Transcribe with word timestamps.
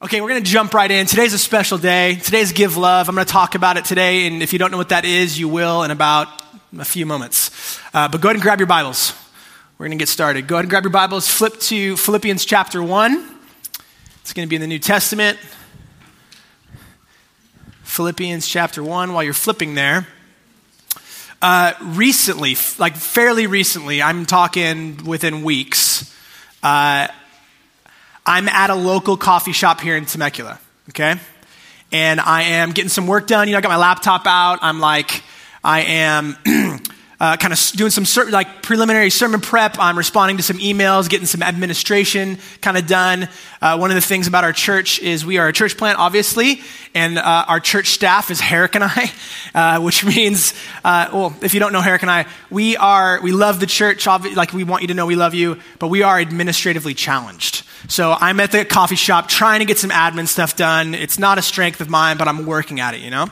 Okay, 0.00 0.20
we're 0.20 0.28
going 0.28 0.44
to 0.44 0.48
jump 0.48 0.74
right 0.74 0.92
in. 0.92 1.06
Today's 1.06 1.34
a 1.34 1.38
special 1.38 1.76
day. 1.76 2.14
Today's 2.14 2.52
Give 2.52 2.76
Love. 2.76 3.08
I'm 3.08 3.16
going 3.16 3.26
to 3.26 3.32
talk 3.32 3.56
about 3.56 3.76
it 3.78 3.84
today, 3.84 4.28
and 4.28 4.44
if 4.44 4.52
you 4.52 4.58
don't 4.60 4.70
know 4.70 4.76
what 4.76 4.90
that 4.90 5.04
is, 5.04 5.36
you 5.36 5.48
will 5.48 5.82
in 5.82 5.90
about 5.90 6.28
a 6.78 6.84
few 6.84 7.04
moments. 7.04 7.80
Uh, 7.92 8.06
but 8.06 8.20
go 8.20 8.28
ahead 8.28 8.36
and 8.36 8.42
grab 8.44 8.60
your 8.60 8.68
Bibles. 8.68 9.12
We're 9.76 9.86
going 9.88 9.98
to 9.98 10.00
get 10.00 10.08
started. 10.08 10.46
Go 10.46 10.54
ahead 10.54 10.66
and 10.66 10.70
grab 10.70 10.84
your 10.84 10.92
Bibles. 10.92 11.26
Flip 11.26 11.58
to 11.62 11.96
Philippians 11.96 12.44
chapter 12.44 12.80
1. 12.80 13.38
It's 14.20 14.32
going 14.32 14.46
to 14.46 14.48
be 14.48 14.54
in 14.54 14.60
the 14.60 14.68
New 14.68 14.78
Testament. 14.78 15.36
Philippians 17.82 18.46
chapter 18.46 18.84
1. 18.84 19.12
While 19.12 19.24
you're 19.24 19.34
flipping 19.34 19.74
there, 19.74 20.06
uh, 21.42 21.72
recently, 21.82 22.56
like 22.78 22.94
fairly 22.94 23.48
recently, 23.48 24.00
I'm 24.00 24.26
talking 24.26 25.04
within 25.06 25.42
weeks. 25.42 26.14
Uh, 26.62 27.08
I'm 28.28 28.46
at 28.46 28.68
a 28.68 28.74
local 28.74 29.16
coffee 29.16 29.52
shop 29.52 29.80
here 29.80 29.96
in 29.96 30.04
Temecula, 30.04 30.60
okay? 30.90 31.14
And 31.90 32.20
I 32.20 32.42
am 32.42 32.72
getting 32.72 32.90
some 32.90 33.06
work 33.06 33.26
done. 33.26 33.48
You 33.48 33.52
know, 33.52 33.58
I 33.58 33.60
got 33.62 33.70
my 33.70 33.78
laptop 33.78 34.26
out. 34.26 34.58
I'm 34.60 34.80
like, 34.80 35.22
I 35.64 35.80
am 35.80 36.36
uh, 37.20 37.36
kind 37.36 37.52
of 37.52 37.60
doing 37.72 37.90
some 37.90 38.04
ser- 38.04 38.30
like 38.30 38.62
preliminary 38.62 39.10
sermon 39.10 39.40
prep. 39.40 39.76
I'm 39.78 39.98
responding 39.98 40.36
to 40.36 40.42
some 40.42 40.58
emails, 40.58 41.08
getting 41.08 41.26
some 41.26 41.42
administration 41.42 42.38
kind 42.60 42.76
of 42.76 42.86
done. 42.86 43.28
Uh, 43.60 43.76
one 43.76 43.90
of 43.90 43.96
the 43.96 44.00
things 44.00 44.28
about 44.28 44.44
our 44.44 44.52
church 44.52 45.00
is 45.00 45.26
we 45.26 45.38
are 45.38 45.48
a 45.48 45.52
church 45.52 45.76
plant, 45.76 45.98
obviously, 45.98 46.60
and 46.94 47.18
uh, 47.18 47.44
our 47.48 47.58
church 47.58 47.88
staff 47.88 48.30
is 48.30 48.38
Herrick 48.38 48.76
and 48.76 48.84
I, 48.84 49.10
uh, 49.54 49.80
which 49.80 50.04
means, 50.04 50.54
uh, 50.84 51.08
well, 51.12 51.34
if 51.42 51.54
you 51.54 51.60
don't 51.60 51.72
know 51.72 51.80
Herrick 51.80 52.02
and 52.02 52.10
I, 52.10 52.26
we 52.50 52.76
are 52.76 53.20
we 53.20 53.32
love 53.32 53.58
the 53.58 53.66
church. 53.66 54.06
Like 54.06 54.52
we 54.52 54.62
want 54.62 54.82
you 54.82 54.88
to 54.88 54.94
know 54.94 55.06
we 55.06 55.16
love 55.16 55.34
you, 55.34 55.58
but 55.80 55.88
we 55.88 56.02
are 56.02 56.20
administratively 56.20 56.94
challenged. 56.94 57.64
So 57.88 58.12
I'm 58.12 58.38
at 58.40 58.52
the 58.52 58.64
coffee 58.64 58.96
shop 58.96 59.28
trying 59.28 59.60
to 59.60 59.64
get 59.64 59.78
some 59.78 59.90
admin 59.90 60.28
stuff 60.28 60.56
done. 60.56 60.94
It's 60.94 61.18
not 61.18 61.38
a 61.38 61.42
strength 61.42 61.80
of 61.80 61.88
mine, 61.88 62.16
but 62.16 62.28
I'm 62.28 62.46
working 62.46 62.80
at 62.80 62.94
it, 62.94 63.00
you 63.00 63.10
know. 63.10 63.26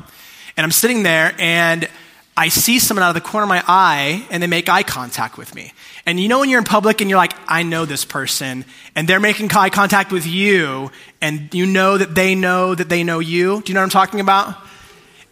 And 0.57 0.65
I'm 0.65 0.73
sitting 0.73 1.03
there 1.03 1.35
and 1.39 1.89
I 2.37 2.49
see 2.49 2.79
someone 2.79 3.03
out 3.03 3.09
of 3.09 3.15
the 3.15 3.27
corner 3.27 3.45
of 3.45 3.49
my 3.49 3.65
eye 3.67 4.27
and 4.31 4.43
they 4.43 4.47
make 4.47 4.69
eye 4.69 4.83
contact 4.83 5.39
with 5.39 5.55
me. 5.55 5.73
And 6.05 6.21
you 6.21 6.29
know 6.29 6.41
when 6.41 6.51
you're 6.51 6.59
in 6.59 6.65
public 6.65 7.01
and 7.01 7.09
you're 7.09 7.17
like, 7.19 7.33
I 7.49 7.63
know 7.63 7.85
this 7.87 8.05
person, 8.05 8.65
and 8.95 9.09
they're 9.09 9.21
making 9.21 9.51
eye 9.53 9.71
contact 9.71 10.13
with 10.13 10.27
you, 10.27 10.91
and 11.21 11.53
you 11.53 11.67
know 11.67 11.99
that 11.99 12.15
they 12.15 12.35
know 12.35 12.75
that 12.75 12.89
they 12.89 13.03
know 13.03 13.19
you? 13.19 13.63
Do 13.63 13.71
you 13.71 13.75
know 13.75 13.81
what 13.81 13.85
I'm 13.85 13.91
talking 13.91 14.21
about? 14.21 14.57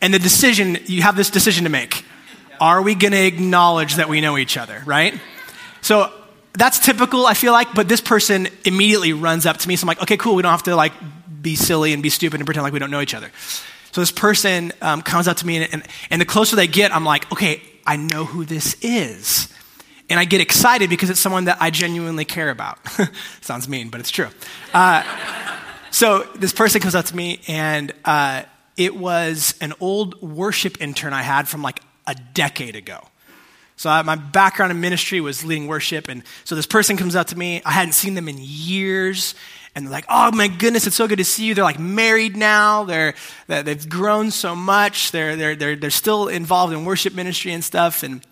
And 0.01 0.13
the 0.13 0.19
decision, 0.19 0.79
you 0.87 1.03
have 1.03 1.15
this 1.15 1.31
decision 1.31 1.65
to 1.65 1.71
make. 1.71 2.05
Are 2.61 2.83
we 2.83 2.95
going 2.95 3.13
to 3.13 3.25
acknowledge 3.25 3.97
that 3.97 4.09
we 4.09 4.21
know 4.21 4.37
each 4.37 4.57
other, 4.57 4.83
right? 4.87 5.15
So 5.81 6.13
that's 6.55 6.79
typical, 6.79 7.27
I 7.27 7.35
feel 7.35 7.53
like, 7.53 7.75
but 7.75 7.89
this 7.89 8.01
person 8.01 8.49
immediately 8.65 9.13
runs 9.13 9.47
up 9.47 9.59
to 9.59 9.69
me. 9.69 9.77
So 9.77 9.85
I'm 9.85 9.89
like, 9.89 10.03
okay, 10.03 10.17
cool, 10.17 10.35
we 10.35 10.43
don't 10.43 10.51
have 10.51 10.63
to 10.65 10.75
like 10.75 10.93
be 11.43 11.57
silly 11.57 11.93
and 11.93 12.03
be 12.03 12.11
stupid 12.11 12.41
and 12.41 12.47
pretend 12.47 12.65
like 12.65 12.73
we 12.73 12.79
don't 12.79 12.91
know 12.91 13.01
each 13.01 13.15
other. 13.15 13.31
So 13.95 14.01
this 14.01 14.11
person 14.11 14.73
um, 14.83 15.03
comes 15.03 15.29
up 15.29 15.37
to 15.37 15.47
me, 15.47 15.57
and, 15.59 15.73
and, 15.73 15.83
and 16.11 16.21
the 16.21 16.25
closer 16.25 16.57
they 16.57 16.67
get, 16.67 16.93
I'm 16.93 17.05
like, 17.05 17.31
okay, 17.31 17.63
I 17.87 17.95
know 17.95 18.25
who 18.25 18.45
this 18.45 18.77
is. 18.83 19.49
And 20.11 20.19
I 20.19 20.25
get 20.25 20.41
excited 20.41 20.91
because 20.91 21.11
it's 21.11 21.21
someone 21.21 21.45
that 21.45 21.59
I 21.61 21.71
genuinely 21.71 22.25
care 22.25 22.51
about. 22.51 22.81
Sounds 23.41 23.69
mean, 23.69 23.91
but 23.91 24.01
it's 24.01 24.11
true. 24.11 24.27
Uh, 24.73 25.05
so 25.93 26.27
this 26.35 26.53
person 26.53 26.81
comes 26.81 26.97
up 26.97 27.05
to 27.05 27.15
me, 27.15 27.41
and 27.47 27.93
uh, 28.05 28.43
it 28.77 28.97
was 28.97 29.55
an 29.61 29.75
old 29.79 30.21
worship 30.21 30.83
intern 30.83 31.13
I 31.13 31.23
had 31.23 31.47
from 31.47 31.63
like 31.63 31.81
a 32.05 32.17
decade 32.17 32.75
ago. 32.75 33.01
So 33.77 33.91
I, 33.91 34.03
my 34.03 34.15
background 34.15 34.71
in 34.71 34.81
ministry 34.81 35.21
was 35.21 35.45
leading 35.45 35.67
worship, 35.67 36.09
and 36.09 36.23
so 36.45 36.55
this 36.55 36.67
person 36.67 36.97
comes 36.97 37.17
up 37.17 37.29
to 37.29 37.39
me. 37.39 37.61
I 37.65 37.73
hadn't 37.73 37.95
seen 37.95 38.15
them 38.15 38.29
in 38.29 38.37
years, 38.39 39.35
and 39.75 39.85
they're 39.85 39.93
like, 39.93 40.07
"Oh 40.09 40.31
my 40.31 40.47
goodness, 40.47 40.87
it's 40.87 40.95
so 40.95 41.09
good 41.09 41.19
to 41.19 41.25
see 41.25 41.45
you." 41.45 41.55
They're 41.55 41.65
like 41.65 41.81
married 41.81 42.37
now. 42.37 42.85
They're 42.85 43.15
they've 43.49 43.89
grown 43.89 44.31
so 44.31 44.55
much. 44.55 45.11
They're 45.11 45.35
they're 45.35 45.57
they're 45.57 45.77
they're 45.77 45.91
still 45.91 46.29
involved 46.29 46.73
in 46.73 46.85
worship 46.85 47.15
ministry 47.15 47.53
and 47.53 47.65
stuff, 47.65 48.05
and 48.05 48.25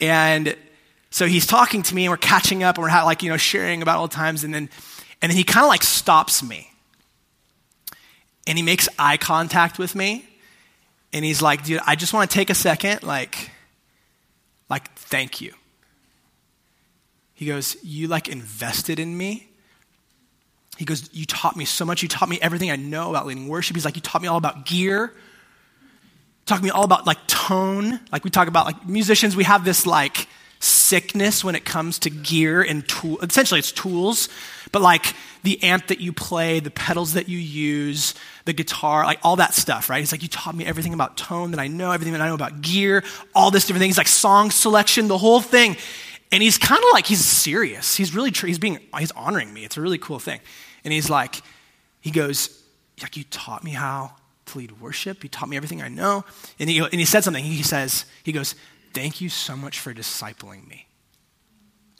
and 0.00 0.56
so 1.10 1.26
he's 1.26 1.46
talking 1.46 1.82
to 1.82 1.94
me, 1.94 2.06
and 2.06 2.10
we're 2.10 2.16
catching 2.16 2.62
up, 2.62 2.76
and 2.76 2.82
we're 2.82 3.04
like 3.04 3.22
you 3.22 3.30
know 3.30 3.36
sharing 3.36 3.82
about 3.82 3.98
old 3.98 4.12
times, 4.12 4.44
and 4.44 4.54
then 4.54 4.70
and 5.20 5.30
then 5.30 5.36
he 5.36 5.44
kind 5.44 5.64
of 5.64 5.68
like 5.68 5.82
stops 5.82 6.42
me, 6.42 6.70
and 8.46 8.56
he 8.56 8.64
makes 8.64 8.88
eye 8.98 9.18
contact 9.18 9.78
with 9.78 9.94
me, 9.94 10.26
and 11.12 11.22
he's 11.22 11.42
like, 11.42 11.64
"Dude, 11.64 11.80
I 11.86 11.96
just 11.96 12.14
want 12.14 12.30
to 12.30 12.34
take 12.34 12.48
a 12.48 12.54
second, 12.54 13.02
like." 13.02 13.50
Like, 14.70 14.94
thank 14.94 15.40
you. 15.40 15.52
He 17.34 17.46
goes, 17.46 17.76
You 17.82 18.06
like 18.06 18.28
invested 18.28 19.00
in 19.00 19.16
me? 19.16 19.48
He 20.78 20.84
goes, 20.84 21.10
You 21.12 21.26
taught 21.26 21.56
me 21.56 21.64
so 21.64 21.84
much. 21.84 22.02
You 22.02 22.08
taught 22.08 22.28
me 22.28 22.38
everything 22.40 22.70
I 22.70 22.76
know 22.76 23.10
about 23.10 23.26
leading 23.26 23.48
worship. 23.48 23.76
He's 23.76 23.84
like, 23.84 23.96
You 23.96 24.02
taught 24.02 24.22
me 24.22 24.28
all 24.28 24.38
about 24.38 24.64
gear. 24.64 25.12
Taught 26.46 26.62
me 26.62 26.70
all 26.70 26.84
about 26.84 27.06
like 27.06 27.26
tone. 27.26 28.00
Like 28.12 28.24
we 28.24 28.30
talk 28.30 28.48
about 28.48 28.66
like 28.66 28.88
musicians, 28.88 29.36
we 29.36 29.44
have 29.44 29.64
this 29.64 29.86
like 29.86 30.26
sickness 30.60 31.42
when 31.42 31.54
it 31.54 31.64
comes 31.64 31.98
to 32.00 32.10
gear 32.10 32.62
and 32.62 32.86
tool. 32.86 33.18
Essentially, 33.20 33.58
it's 33.58 33.72
tools, 33.72 34.28
but 34.72 34.82
like 34.82 35.14
the 35.42 35.62
amp 35.62 35.88
that 35.88 36.00
you 36.00 36.12
play, 36.12 36.60
the 36.60 36.70
pedals 36.70 37.14
that 37.14 37.28
you 37.28 37.38
use, 37.38 38.14
the 38.50 38.54
guitar, 38.54 39.04
like 39.04 39.20
all 39.22 39.36
that 39.36 39.54
stuff, 39.54 39.88
right? 39.88 40.00
He's 40.00 40.10
like, 40.10 40.22
you 40.22 40.28
taught 40.28 40.56
me 40.56 40.66
everything 40.66 40.92
about 40.92 41.16
tone 41.16 41.52
that 41.52 41.60
I 41.60 41.68
know, 41.68 41.92
everything 41.92 42.14
that 42.14 42.20
I 42.20 42.26
know 42.26 42.34
about 42.34 42.60
gear, 42.60 43.04
all 43.32 43.52
this 43.52 43.64
different 43.64 43.82
things, 43.82 43.96
like 43.96 44.08
song 44.08 44.50
selection, 44.50 45.06
the 45.06 45.18
whole 45.18 45.40
thing. 45.40 45.76
And 46.32 46.42
he's 46.42 46.58
kind 46.58 46.82
of 46.82 46.88
like, 46.92 47.06
he's 47.06 47.24
serious. 47.24 47.94
He's 47.94 48.12
really, 48.12 48.30
he's 48.30 48.58
being, 48.58 48.80
he's 48.98 49.12
honoring 49.12 49.54
me. 49.54 49.64
It's 49.64 49.76
a 49.76 49.80
really 49.80 49.98
cool 49.98 50.18
thing. 50.18 50.40
And 50.82 50.92
he's 50.92 51.08
like, 51.08 51.42
he 52.00 52.10
goes, 52.10 52.60
like, 53.00 53.16
you 53.16 53.22
taught 53.22 53.62
me 53.62 53.70
how 53.70 54.16
to 54.46 54.58
lead 54.58 54.80
worship. 54.80 55.22
You 55.22 55.30
taught 55.30 55.48
me 55.48 55.56
everything 55.56 55.80
I 55.80 55.88
know. 55.88 56.24
And 56.58 56.68
he, 56.68 56.78
and 56.78 56.92
he 56.92 57.04
said 57.04 57.22
something. 57.22 57.44
He 57.44 57.62
says, 57.62 58.04
he 58.24 58.32
goes, 58.32 58.56
Thank 58.92 59.20
you 59.20 59.28
so 59.28 59.56
much 59.56 59.78
for 59.78 59.94
discipling 59.94 60.66
me. 60.66 60.88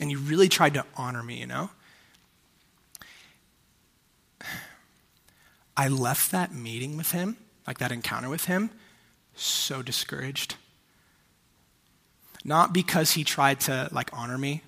And 0.00 0.10
you 0.10 0.18
really 0.18 0.48
tried 0.48 0.74
to 0.74 0.84
honor 0.96 1.22
me, 1.22 1.38
you 1.38 1.46
know? 1.46 1.70
I 5.80 5.88
left 5.88 6.30
that 6.32 6.52
meeting 6.52 6.98
with 6.98 7.12
him, 7.12 7.38
like 7.66 7.78
that 7.78 7.90
encounter 7.90 8.28
with 8.28 8.44
him, 8.44 8.68
so 9.34 9.80
discouraged. 9.80 10.56
Not 12.44 12.74
because 12.74 13.12
he 13.12 13.24
tried 13.24 13.60
to 13.60 13.88
like 13.90 14.10
honor 14.12 14.36
me 14.36 14.62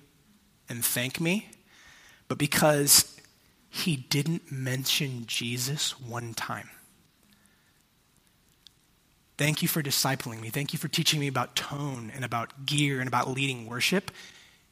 and 0.67 0.83
thank 0.83 1.21
me, 1.21 1.51
but 2.27 2.39
because 2.39 3.15
he 3.69 3.95
didn't 3.95 4.51
mention 4.51 5.27
Jesus 5.27 6.01
one 6.01 6.33
time. 6.33 6.71
Thank 9.37 9.61
you 9.61 9.67
for 9.67 9.83
discipling 9.83 10.41
me. 10.41 10.49
Thank 10.49 10.73
you 10.73 10.79
for 10.79 10.87
teaching 10.87 11.19
me 11.19 11.27
about 11.27 11.55
tone 11.55 12.11
and 12.15 12.25
about 12.25 12.65
gear 12.65 12.99
and 12.99 13.07
about 13.07 13.29
leading 13.29 13.67
worship. 13.67 14.09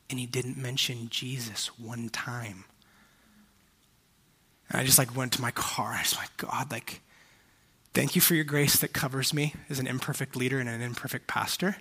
And 0.09 0.17
he 0.17 0.25
didn't 0.25 0.57
mention 0.57 1.07
Jesus 1.09 1.67
one 1.77 2.09
time. 2.09 2.65
And 4.71 4.79
I 4.79 4.85
just 4.85 4.97
like 4.97 5.15
went 5.15 5.33
to 5.33 5.41
my 5.41 5.51
car. 5.51 5.91
I 5.91 6.01
was 6.01 6.15
like, 6.15 6.35
God, 6.37 6.71
like, 6.71 7.01
thank 7.93 8.15
you 8.15 8.21
for 8.21 8.35
your 8.35 8.45
grace 8.45 8.79
that 8.79 8.93
covers 8.93 9.33
me 9.33 9.53
as 9.69 9.79
an 9.79 9.87
imperfect 9.87 10.35
leader 10.35 10.59
and 10.59 10.69
an 10.69 10.81
imperfect 10.81 11.27
pastor. 11.27 11.75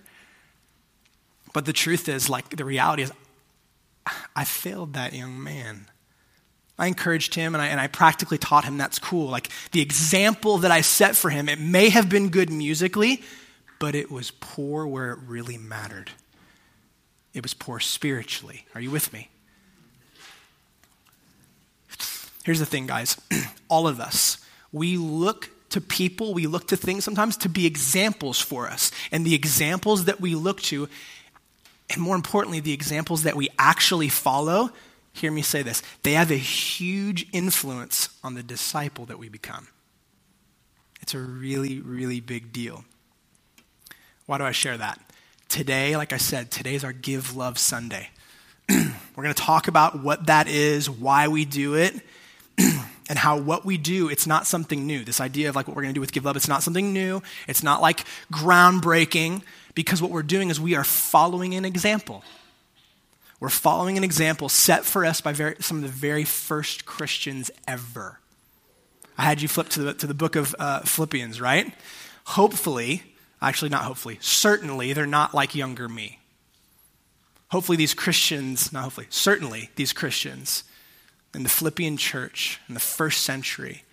But 1.52 1.66
the 1.66 1.72
truth 1.72 2.08
is, 2.08 2.28
like, 2.28 2.56
the 2.56 2.64
reality 2.64 3.02
is, 3.02 3.12
I 4.34 4.44
failed 4.44 4.94
that 4.94 5.12
young 5.12 5.42
man. 5.42 5.86
I 6.78 6.86
encouraged 6.86 7.34
him 7.34 7.54
and 7.54 7.60
I, 7.60 7.66
and 7.66 7.78
I 7.78 7.86
practically 7.86 8.38
taught 8.38 8.64
him 8.64 8.78
that's 8.78 8.98
cool. 8.98 9.28
Like 9.28 9.50
the 9.72 9.82
example 9.82 10.58
that 10.58 10.70
I 10.70 10.80
set 10.80 11.14
for 11.14 11.28
him, 11.28 11.48
it 11.48 11.60
may 11.60 11.90
have 11.90 12.08
been 12.08 12.30
good 12.30 12.48
musically, 12.50 13.22
but 13.78 13.94
it 13.94 14.10
was 14.10 14.30
poor 14.30 14.86
where 14.86 15.12
it 15.12 15.18
really 15.26 15.58
mattered. 15.58 16.10
It 17.34 17.42
was 17.42 17.52
poor 17.52 17.80
spiritually. 17.80 18.64
Are 18.74 18.80
you 18.80 18.90
with 18.90 19.12
me? 19.12 19.28
Here's 22.50 22.58
the 22.58 22.66
thing, 22.66 22.88
guys. 22.88 23.16
All 23.68 23.86
of 23.86 24.00
us, 24.00 24.38
we 24.72 24.96
look 24.96 25.50
to 25.68 25.80
people, 25.80 26.34
we 26.34 26.48
look 26.48 26.66
to 26.66 26.76
things 26.76 27.04
sometimes 27.04 27.36
to 27.36 27.48
be 27.48 27.64
examples 27.64 28.40
for 28.40 28.66
us. 28.68 28.90
And 29.12 29.24
the 29.24 29.36
examples 29.36 30.06
that 30.06 30.20
we 30.20 30.34
look 30.34 30.60
to, 30.62 30.88
and 31.90 32.02
more 32.02 32.16
importantly, 32.16 32.58
the 32.58 32.72
examples 32.72 33.22
that 33.22 33.36
we 33.36 33.50
actually 33.56 34.08
follow, 34.08 34.70
hear 35.12 35.30
me 35.30 35.42
say 35.42 35.62
this, 35.62 35.80
they 36.02 36.14
have 36.14 36.32
a 36.32 36.36
huge 36.36 37.28
influence 37.32 38.08
on 38.24 38.34
the 38.34 38.42
disciple 38.42 39.04
that 39.04 39.20
we 39.20 39.28
become. 39.28 39.68
It's 41.02 41.14
a 41.14 41.20
really, 41.20 41.78
really 41.78 42.18
big 42.18 42.52
deal. 42.52 42.84
Why 44.26 44.38
do 44.38 44.44
I 44.44 44.50
share 44.50 44.76
that? 44.76 45.00
Today, 45.48 45.96
like 45.96 46.12
I 46.12 46.16
said, 46.16 46.50
today's 46.50 46.82
our 46.82 46.92
Give 46.92 47.36
Love 47.36 47.58
Sunday. 47.58 48.10
We're 48.68 49.22
going 49.22 49.32
to 49.32 49.40
talk 49.40 49.68
about 49.68 50.02
what 50.02 50.26
that 50.26 50.48
is, 50.48 50.90
why 50.90 51.28
we 51.28 51.44
do 51.44 51.74
it, 51.76 51.94
and 53.08 53.18
how 53.18 53.38
what 53.38 53.64
we 53.64 53.76
do, 53.76 54.08
it's 54.08 54.26
not 54.26 54.46
something 54.46 54.86
new. 54.86 55.04
This 55.04 55.20
idea 55.20 55.48
of 55.48 55.56
like 55.56 55.66
what 55.66 55.76
we're 55.76 55.82
going 55.82 55.94
to 55.94 55.98
do 55.98 56.00
with 56.00 56.12
Give 56.12 56.24
Love, 56.24 56.36
it's 56.36 56.48
not 56.48 56.62
something 56.62 56.92
new. 56.92 57.22
It's 57.48 57.62
not 57.62 57.80
like 57.80 58.04
groundbreaking 58.32 59.42
because 59.74 60.00
what 60.00 60.10
we're 60.10 60.22
doing 60.22 60.50
is 60.50 60.60
we 60.60 60.74
are 60.74 60.84
following 60.84 61.54
an 61.54 61.64
example. 61.64 62.24
We're 63.40 63.48
following 63.48 63.96
an 63.96 64.04
example 64.04 64.48
set 64.48 64.84
for 64.84 65.04
us 65.04 65.20
by 65.20 65.32
very, 65.32 65.56
some 65.60 65.78
of 65.78 65.82
the 65.82 65.88
very 65.88 66.24
first 66.24 66.84
Christians 66.84 67.50
ever. 67.66 68.20
I 69.16 69.22
had 69.22 69.42
you 69.42 69.48
flip 69.48 69.68
to 69.70 69.80
the, 69.82 69.94
to 69.94 70.06
the 70.06 70.14
book 70.14 70.36
of 70.36 70.54
uh, 70.58 70.80
Philippians, 70.80 71.40
right? 71.40 71.74
Hopefully, 72.24 73.02
actually, 73.40 73.70
not 73.70 73.84
hopefully, 73.84 74.18
certainly, 74.20 74.92
they're 74.92 75.06
not 75.06 75.34
like 75.34 75.54
younger 75.54 75.88
me. 75.88 76.18
Hopefully, 77.48 77.76
these 77.76 77.94
Christians, 77.94 78.72
not 78.72 78.84
hopefully, 78.84 79.06
certainly, 79.10 79.70
these 79.74 79.92
Christians 79.92 80.64
in 81.34 81.42
the 81.42 81.48
Philippian 81.48 81.96
church 81.96 82.60
in 82.68 82.74
the 82.74 82.80
first 82.80 83.22
century, 83.22 83.84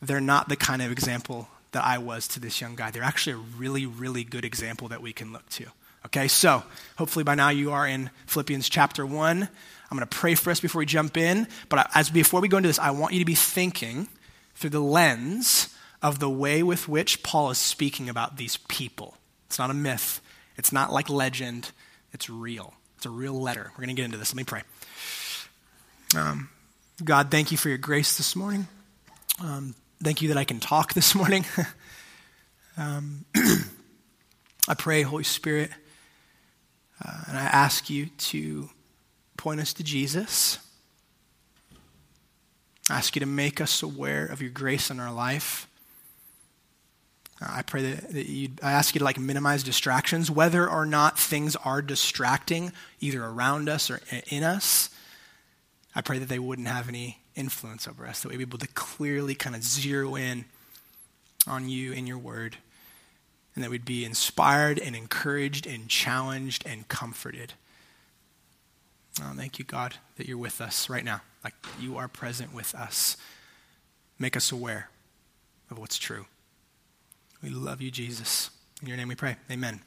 they're 0.00 0.20
not 0.20 0.48
the 0.48 0.56
kind 0.56 0.82
of 0.82 0.92
example 0.92 1.48
that 1.72 1.84
I 1.84 1.98
was 1.98 2.28
to 2.28 2.40
this 2.40 2.60
young 2.60 2.76
guy. 2.76 2.90
They're 2.90 3.02
actually 3.02 3.34
a 3.34 3.58
really, 3.58 3.86
really 3.86 4.24
good 4.24 4.44
example 4.44 4.88
that 4.88 5.02
we 5.02 5.12
can 5.12 5.32
look 5.32 5.48
to. 5.50 5.66
Okay, 6.06 6.28
so 6.28 6.62
hopefully 6.96 7.24
by 7.24 7.34
now 7.34 7.48
you 7.50 7.72
are 7.72 7.86
in 7.86 8.10
Philippians 8.26 8.68
chapter 8.68 9.04
1. 9.04 9.42
I'm 9.42 9.96
going 9.96 10.08
to 10.08 10.16
pray 10.16 10.34
for 10.34 10.50
us 10.50 10.60
before 10.60 10.78
we 10.80 10.86
jump 10.86 11.16
in. 11.16 11.48
But 11.68 11.90
as 11.94 12.10
before 12.10 12.40
we 12.40 12.48
go 12.48 12.58
into 12.58 12.68
this, 12.68 12.78
I 12.78 12.90
want 12.92 13.12
you 13.14 13.18
to 13.18 13.24
be 13.24 13.34
thinking 13.34 14.08
through 14.54 14.70
the 14.70 14.80
lens 14.80 15.74
of 16.02 16.18
the 16.18 16.30
way 16.30 16.62
with 16.62 16.88
which 16.88 17.22
Paul 17.22 17.50
is 17.50 17.58
speaking 17.58 18.08
about 18.08 18.36
these 18.36 18.56
people. 18.68 19.16
It's 19.46 19.58
not 19.58 19.70
a 19.70 19.74
myth, 19.74 20.20
it's 20.56 20.72
not 20.72 20.92
like 20.92 21.08
legend, 21.08 21.72
it's 22.12 22.30
real. 22.30 22.74
It's 22.96 23.06
a 23.06 23.10
real 23.10 23.40
letter. 23.40 23.70
We're 23.72 23.84
going 23.84 23.94
to 23.94 23.94
get 23.94 24.04
into 24.06 24.18
this. 24.18 24.32
Let 24.32 24.36
me 24.36 24.44
pray. 24.44 24.62
Um, 26.16 26.50
God, 27.04 27.30
thank 27.30 27.52
you 27.52 27.56
for 27.56 27.68
your 27.68 27.78
grace 27.78 28.16
this 28.16 28.34
morning. 28.34 28.66
Um, 29.40 29.76
thank 30.02 30.20
you 30.20 30.28
that 30.28 30.36
I 30.36 30.42
can 30.42 30.58
talk 30.58 30.94
this 30.94 31.14
morning. 31.14 31.44
um, 32.76 33.24
I 34.68 34.74
pray, 34.76 35.02
Holy 35.02 35.22
Spirit, 35.22 35.70
uh, 37.04 37.20
and 37.28 37.38
I 37.38 37.42
ask 37.42 37.88
you 37.88 38.06
to 38.06 38.68
point 39.36 39.60
us 39.60 39.72
to 39.74 39.84
Jesus. 39.84 40.58
I 42.90 42.96
ask 42.96 43.14
you 43.14 43.20
to 43.20 43.26
make 43.26 43.60
us 43.60 43.80
aware 43.84 44.26
of 44.26 44.42
your 44.42 44.50
grace 44.50 44.90
in 44.90 44.98
our 44.98 45.12
life. 45.12 45.68
Uh, 47.40 47.46
I 47.48 47.62
pray 47.62 47.92
that, 47.92 48.12
that 48.12 48.26
you, 48.26 48.48
I 48.60 48.72
ask 48.72 48.96
you 48.96 48.98
to 48.98 49.04
like 49.04 49.20
minimize 49.20 49.62
distractions, 49.62 50.32
whether 50.32 50.68
or 50.68 50.84
not 50.84 51.16
things 51.16 51.54
are 51.54 51.80
distracting, 51.80 52.72
either 52.98 53.24
around 53.24 53.68
us 53.68 53.88
or 53.88 54.00
in 54.30 54.42
us. 54.42 54.90
I 55.98 56.00
pray 56.00 56.20
that 56.20 56.28
they 56.28 56.38
wouldn't 56.38 56.68
have 56.68 56.88
any 56.88 57.18
influence 57.34 57.88
over 57.88 58.06
us, 58.06 58.22
that 58.22 58.28
we'd 58.28 58.36
be 58.36 58.42
able 58.42 58.58
to 58.58 58.68
clearly 58.68 59.34
kind 59.34 59.56
of 59.56 59.64
zero 59.64 60.14
in 60.14 60.44
on 61.44 61.68
you 61.68 61.92
and 61.92 62.06
your 62.06 62.18
word, 62.18 62.56
and 63.56 63.64
that 63.64 63.70
we'd 63.70 63.84
be 63.84 64.04
inspired 64.04 64.78
and 64.78 64.94
encouraged 64.94 65.66
and 65.66 65.88
challenged 65.88 66.64
and 66.64 66.86
comforted. 66.86 67.54
Oh, 69.20 69.32
thank 69.34 69.58
you, 69.58 69.64
God, 69.64 69.96
that 70.18 70.28
you're 70.28 70.38
with 70.38 70.60
us 70.60 70.88
right 70.88 71.04
now. 71.04 71.20
Like 71.42 71.54
you 71.80 71.96
are 71.96 72.06
present 72.06 72.54
with 72.54 72.76
us. 72.76 73.16
Make 74.20 74.36
us 74.36 74.52
aware 74.52 74.90
of 75.68 75.80
what's 75.80 75.98
true. 75.98 76.26
We 77.42 77.50
love 77.50 77.82
you, 77.82 77.90
Jesus. 77.90 78.50
In 78.80 78.86
your 78.86 78.96
name 78.96 79.08
we 79.08 79.16
pray. 79.16 79.34
Amen. 79.50 79.80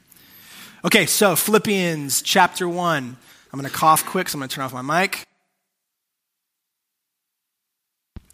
Okay, 0.84 1.06
so 1.06 1.36
Philippians 1.36 2.20
chapter 2.20 2.68
1. 2.68 3.16
I'm 3.50 3.58
going 3.58 3.70
to 3.70 3.74
cough 3.74 4.04
quick, 4.04 4.28
so 4.28 4.36
I'm 4.36 4.40
going 4.40 4.50
to 4.50 4.54
turn 4.54 4.64
off 4.66 4.74
my 4.74 4.82
mic. 4.82 5.26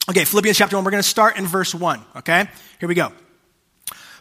Okay, 0.08 0.24
Philippians 0.24 0.56
chapter 0.56 0.74
1. 0.74 0.84
We're 0.84 0.90
going 0.90 1.02
to 1.02 1.08
start 1.08 1.36
in 1.36 1.46
verse 1.46 1.74
1. 1.74 2.00
Okay, 2.16 2.48
here 2.80 2.88
we 2.88 2.94
go. 2.94 3.12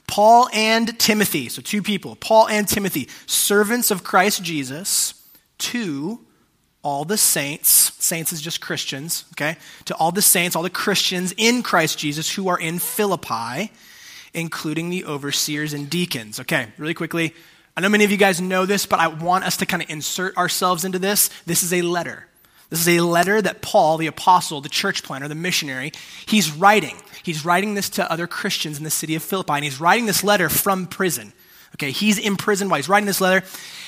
Paul 0.06 0.50
and 0.52 1.00
Timothy, 1.00 1.48
so 1.48 1.62
two 1.62 1.82
people, 1.82 2.18
Paul 2.18 2.50
and 2.50 2.68
Timothy, 2.68 3.08
servants 3.26 3.90
of 3.90 4.04
Christ 4.04 4.44
Jesus, 4.44 5.14
to 5.60 6.20
all 6.84 7.06
the 7.06 7.18
saints, 7.18 7.94
saints 8.04 8.34
is 8.34 8.42
just 8.42 8.60
Christians, 8.60 9.24
okay? 9.34 9.56
To 9.86 9.96
all 9.96 10.12
the 10.12 10.22
saints, 10.22 10.58
all 10.58 10.64
the 10.64 10.70
Christians 10.70 11.34
in 11.38 11.64
Christ 11.64 11.98
Jesus 11.98 12.34
who 12.34 12.50
are 12.50 12.60
in 12.60 12.80
Philippi, 12.80 13.72
including 14.34 14.90
the 14.90 15.06
overseers 15.06 15.72
and 15.72 15.90
deacons. 15.90 16.38
Okay, 16.42 16.68
really 16.78 16.94
quickly. 16.94 17.34
I 17.78 17.82
know 17.82 17.90
many 17.90 18.04
of 18.04 18.12
you 18.12 18.18
guys 18.18 18.42
know 18.42 18.66
this, 18.66 18.86
but 18.86 19.00
I 19.00 19.08
want 19.08 19.46
us 19.46 19.56
to 19.58 19.66
kind 19.66 19.82
of 19.82 19.90
insert 19.90 20.36
ourselves 20.36 20.84
into 20.84 21.00
this. 21.00 21.30
This 21.46 21.64
is 21.64 21.72
a 21.72 21.82
letter. 21.82 22.28
This 22.70 22.82
is 22.82 22.98
a 22.98 23.02
letter 23.02 23.42
that 23.42 23.62
Paul, 23.62 23.98
the 23.98 24.08
apostle, 24.08 24.60
the 24.60 24.70
church 24.70 25.04
planter, 25.04 25.28
the 25.28 25.36
missionary, 25.36 25.94
he's 26.26 26.52
writing. 26.52 26.98
He's 27.24 27.46
writing 27.46 27.76
this 27.76 27.90
to 27.92 28.12
other 28.12 28.28
Christians 28.28 28.78
in 28.78 28.84
the 28.84 28.90
city 28.90 29.16
of 29.16 29.24
Philippi, 29.24 29.54
and 29.54 29.64
he's 29.64 29.80
writing 29.80 30.06
this 30.06 30.24
letter 30.24 30.50
from 30.50 30.86
prison. 30.88 31.34
Okay, 31.76 31.92
he's 31.92 32.18
in 32.18 32.36
prison 32.36 32.70
while 32.70 32.78
he's 32.78 32.90
writing 32.90 33.06
this 33.06 33.22
letter. 33.22 33.46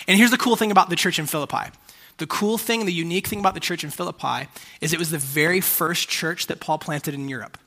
And 0.07 0.17
here's 0.17 0.31
the 0.31 0.37
cool 0.37 0.55
thing 0.55 0.71
about 0.71 0.89
the 0.89 0.95
church 0.95 1.19
in 1.19 1.25
Philippi 1.25 1.71
the 2.19 2.27
cool 2.27 2.57
thing, 2.57 2.85
the 2.85 2.93
unique 2.93 3.27
thing 3.27 3.39
about 3.39 3.53
the 3.53 3.59
church 3.59 3.83
in 3.83 3.89
Philippi 3.89 4.49
is 4.81 4.93
it 4.93 4.99
was 4.99 5.09
the 5.09 5.17
very 5.17 5.61
first 5.61 6.09
church 6.09 6.47
that 6.47 6.59
Paul 6.59 6.77
planted 6.77 7.13
in 7.13 7.29
Europe. 7.29 7.57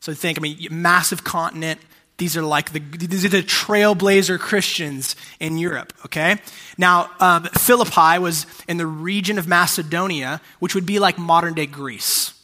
So 0.00 0.12
think, 0.12 0.38
I 0.38 0.40
mean, 0.40 0.58
massive 0.70 1.24
continent. 1.24 1.80
These 2.20 2.36
are 2.36 2.42
like 2.42 2.72
the, 2.72 2.80
these 2.80 3.24
are 3.24 3.30
the 3.30 3.42
trailblazer 3.42 4.38
Christians 4.38 5.16
in 5.40 5.56
Europe, 5.56 5.94
okay? 6.04 6.36
Now, 6.76 7.10
um, 7.18 7.44
Philippi 7.44 8.18
was 8.18 8.44
in 8.68 8.76
the 8.76 8.86
region 8.86 9.38
of 9.38 9.48
Macedonia, 9.48 10.42
which 10.58 10.74
would 10.74 10.84
be 10.84 10.98
like 10.98 11.16
modern 11.16 11.54
day 11.54 11.64
Greece. 11.64 12.34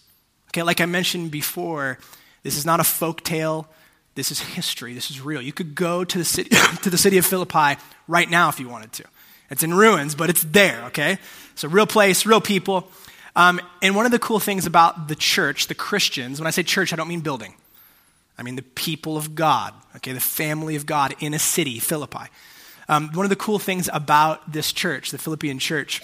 Okay, 0.48 0.62
like 0.62 0.80
I 0.80 0.86
mentioned 0.86 1.30
before, 1.30 1.98
this 2.42 2.56
is 2.56 2.64
not 2.64 2.80
a 2.80 2.84
folk 2.84 3.22
tale. 3.22 3.68
This 4.14 4.30
is 4.30 4.40
history. 4.40 4.94
This 4.94 5.10
is 5.10 5.20
real. 5.20 5.42
You 5.42 5.52
could 5.52 5.74
go 5.74 6.04
to 6.04 6.18
the 6.18 6.24
city, 6.24 6.48
to 6.82 6.88
the 6.88 6.96
city 6.96 7.18
of 7.18 7.26
Philippi 7.26 7.78
right 8.08 8.30
now 8.30 8.48
if 8.48 8.58
you 8.58 8.70
wanted 8.70 8.94
to. 8.94 9.04
It's 9.50 9.62
in 9.62 9.74
ruins, 9.74 10.14
but 10.14 10.30
it's 10.30 10.42
there, 10.42 10.84
okay? 10.86 11.18
A 11.62 11.68
real 11.68 11.86
place, 11.86 12.24
real 12.24 12.40
people. 12.40 12.90
Um, 13.34 13.60
and 13.82 13.94
one 13.94 14.06
of 14.06 14.10
the 14.12 14.18
cool 14.18 14.40
things 14.40 14.64
about 14.64 15.08
the 15.08 15.16
church, 15.16 15.66
the 15.66 15.74
Christians, 15.74 16.40
when 16.40 16.46
I 16.46 16.50
say 16.50 16.62
church, 16.62 16.94
I 16.94 16.96
don't 16.96 17.08
mean 17.08 17.20
building. 17.20 17.56
I 18.38 18.42
mean 18.42 18.56
the 18.56 18.62
people 18.62 19.16
of 19.16 19.34
God, 19.34 19.74
okay, 19.96 20.12
the 20.12 20.20
family 20.20 20.76
of 20.76 20.86
God 20.86 21.14
in 21.20 21.34
a 21.34 21.38
city, 21.38 21.78
Philippi. 21.78 22.26
Um, 22.88 23.10
one 23.12 23.24
of 23.24 23.30
the 23.30 23.36
cool 23.36 23.58
things 23.58 23.88
about 23.92 24.52
this 24.52 24.72
church, 24.72 25.10
the 25.10 25.18
Philippian 25.18 25.58
church, 25.58 26.02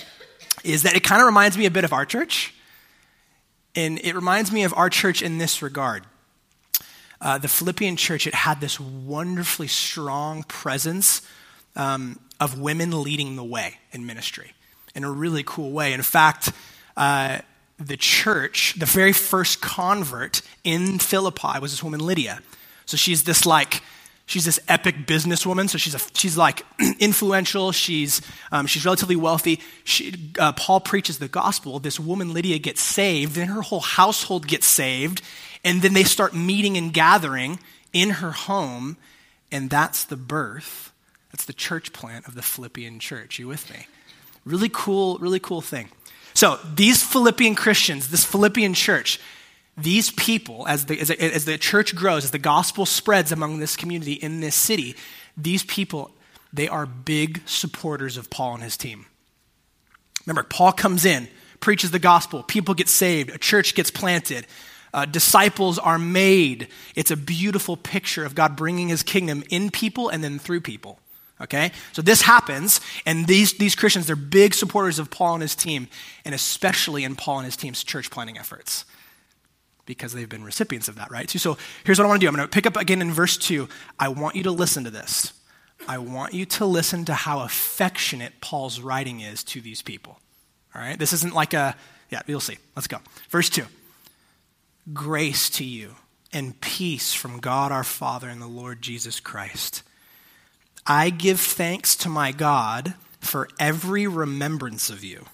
is 0.64 0.82
that 0.82 0.94
it 0.94 1.05
kind 1.05 1.20
of 1.20 1.26
reminds 1.26 1.56
me 1.56 1.67
a 1.67 1.70
bit 1.70 1.84
of 1.84 1.93
our 1.93 2.05
church. 2.05 2.55
And 3.75 3.99
it 4.00 4.14
reminds 4.14 4.52
me 4.52 4.64
of 4.64 4.75
our 4.75 4.90
church 4.90 5.23
in 5.23 5.38
this 5.38 5.62
regard. 5.62 6.05
Uh, 7.20 7.38
the 7.38 7.49
Philippian 7.49 7.96
church, 7.96 8.26
it 8.26 8.34
had 8.34 8.61
this 8.61 8.81
wonderfully 8.81 9.69
strong 9.69 10.43
presence 10.43 11.23
um, 11.76 12.19
of 12.40 12.61
women 12.61 13.02
leading 13.02 13.37
the 13.37 13.44
way 13.44 13.79
in 13.93 14.05
ministry 14.05 14.52
in 14.94 15.05
a 15.05 15.11
really 15.11 15.43
cool 15.44 15.70
way. 15.70 15.93
In 15.93 16.02
fact, 16.02 16.52
uh, 16.96 17.38
the 17.87 17.96
church, 17.96 18.75
the 18.79 18.87
very 18.87 19.12
first 19.12 19.61
convert 19.61 20.43
in 20.64 20.99
Philippi 20.99 21.58
was 21.61 21.73
this 21.73 21.82
woman, 21.82 22.00
Lydia. 22.00 22.40
So 22.86 22.96
she's 22.96 23.24
this 23.24 23.46
like, 23.46 23.82
she's 24.27 24.44
this 24.44 24.60
epic 24.69 25.06
businesswoman. 25.06 25.69
So 25.69 25.79
she's, 25.79 25.94
a, 25.94 26.01
she's 26.15 26.36
like 26.36 26.65
influential. 26.98 27.72
She's, 27.72 28.22
um, 28.51 28.67
she's 28.67 28.84
relatively 28.84 29.17
wealthy. 29.17 29.60
She, 29.84 30.15
uh, 30.39 30.53
Paul 30.53 30.81
preaches 30.81 31.19
the 31.19 31.29
gospel. 31.29 31.79
This 31.79 31.98
woman, 31.98 32.32
Lydia, 32.32 32.58
gets 32.58 32.82
saved. 32.82 33.34
Then 33.34 33.48
her 33.48 33.62
whole 33.62 33.81
household 33.81 34.46
gets 34.46 34.67
saved. 34.67 35.22
And 35.65 35.82
then 35.82 35.93
they 35.93 36.05
start 36.05 36.34
meeting 36.34 36.77
and 36.77 36.93
gathering 36.93 37.58
in 37.93 38.10
her 38.10 38.32
home. 38.32 38.96
And 39.51 39.70
that's 39.70 40.05
the 40.05 40.17
birth 40.17 40.93
that's 41.32 41.46
the 41.46 41.53
church 41.53 41.93
plant 41.93 42.29
of 42.29 42.34
the 42.34 42.43
Philippian 42.43 43.01
church. 43.01 43.39
You 43.39 43.48
with 43.48 43.69
me? 43.70 43.86
Really 44.44 44.70
cool, 44.72 45.19
really 45.19 45.41
cool 45.41 45.62
thing. 45.62 45.89
So 46.34 46.58
these 46.74 47.03
Philippian 47.03 47.55
Christians, 47.55 48.10
this 48.10 48.24
Philippian 48.24 48.74
church, 48.74 49.20
these 49.77 50.10
people, 50.10 50.67
as 50.69 50.86
the, 50.86 50.98
as, 51.01 51.44
the 51.44 51.58
church 51.58 51.94
grows, 51.94 52.24
as 52.24 52.31
the 52.31 52.39
gospel 52.39 52.84
spreads 52.84 53.32
among 53.32 53.58
this 53.58 53.77
community 53.77 54.12
in 54.12 54.41
this 54.41 54.55
city, 54.55 54.96
these 55.36 55.65
people, 55.65 56.10
they 56.53 56.69
are 56.69 56.84
big 56.84 57.41
supporters 57.46 58.17
of 58.17 58.29
Paul 58.29 58.55
and 58.55 58.62
his 58.62 58.77
team. 58.77 59.06
Remember, 60.27 60.43
Paul 60.43 60.72
comes 60.72 61.05
in, 61.05 61.29
preaches 61.60 61.91
the 61.91 61.98
gospel, 61.98 62.43
people 62.43 62.74
get 62.74 62.89
saved, 62.89 63.31
a 63.31 63.39
church 63.39 63.74
gets 63.74 63.91
planted, 63.91 64.46
uh, 64.94 65.06
disciples 65.06 65.79
are 65.79 65.98
made. 65.98 66.69
It's 66.94 67.10
a 67.10 67.17
beautiful 67.17 67.77
picture 67.77 68.24
of 68.24 68.34
God 68.34 68.56
bringing 68.56 68.89
his 68.89 69.03
kingdom 69.03 69.43
in 69.48 69.70
people 69.70 70.10
and 70.10 70.22
then 70.22 70.39
through 70.39 70.60
people. 70.60 71.01
Okay? 71.43 71.72
So 71.93 72.03
this 72.03 72.22
happens, 72.22 72.81
and 73.05 73.27
these, 73.27 73.55
these 73.55 73.75
Christians, 73.75 74.06
they're 74.06 74.17
big 74.17 74.55
supporters 74.55 74.99
of 74.99 75.11
Paul 75.11 75.34
and 75.34 75.43
his 75.43 75.55
team, 75.55 75.89
and 76.25 76.34
especially 76.34 77.05
in 77.05 77.17
Paul 77.17 77.39
and 77.39 77.46
his 77.46 77.56
team's 77.56 77.82
church 77.82 78.11
planting 78.11 78.39
efforts 78.39 78.84
because 79.84 80.13
they've 80.13 80.29
been 80.29 80.44
recipients 80.44 80.89
of 80.89 80.94
that, 80.96 81.11
right? 81.11 81.29
So 81.29 81.56
here's 81.84 81.99
what 81.99 82.05
I 82.05 82.08
want 82.08 82.20
to 82.20 82.25
do 82.25 82.29
I'm 82.29 82.37
going 82.37 82.46
to 82.46 82.51
pick 82.51 82.67
up 82.67 82.77
again 82.77 83.03
in 83.03 83.11
verse 83.11 83.37
2. 83.37 83.69
I 83.99 84.08
want 84.08 84.37
you 84.37 84.44
to 84.44 84.53
listen 84.53 84.84
to 84.84 84.91
this. 84.91 85.32
I 85.89 85.99
want 85.99 86.32
you 86.32 86.46
to 86.46 86.65
listen 86.65 87.05
to 87.06 87.15
how 87.15 87.41
affectionate 87.41 88.41
Paul's 88.41 88.81
writing 88.81 89.20
is 89.20 89.43
to 89.44 89.61
these 89.61 89.82
people. 89.82 90.19
All 90.75 90.81
right? 90.81 90.99
This 90.99 91.13
isn't 91.13 91.34
like 91.34 91.55
a, 91.55 91.75
yeah, 92.11 92.22
you'll 92.27 92.41
see. 92.41 92.58
Let's 92.77 92.87
go. 92.87 92.99
Verse 93.31 93.51
2 93.51 93.65
Grace 94.93 95.51
to 95.51 95.65
you 95.65 95.94
and 96.32 96.61
peace 96.61 97.13
from 97.13 97.41
God 97.41 97.72
our 97.72 97.84
Father 97.84 98.29
and 98.29 98.41
the 98.41 98.46
Lord 98.46 98.82
Jesus 98.82 99.20
Christ. 99.20 99.82
I 100.86 101.10
give 101.10 101.41
thanks 101.41 101.94
to 101.96 102.08
my 102.08 102.32
God 102.32 102.94
for 103.20 103.48
every 103.58 104.06
remembrance 104.06 104.91
of 104.91 105.05
you. 105.05 105.27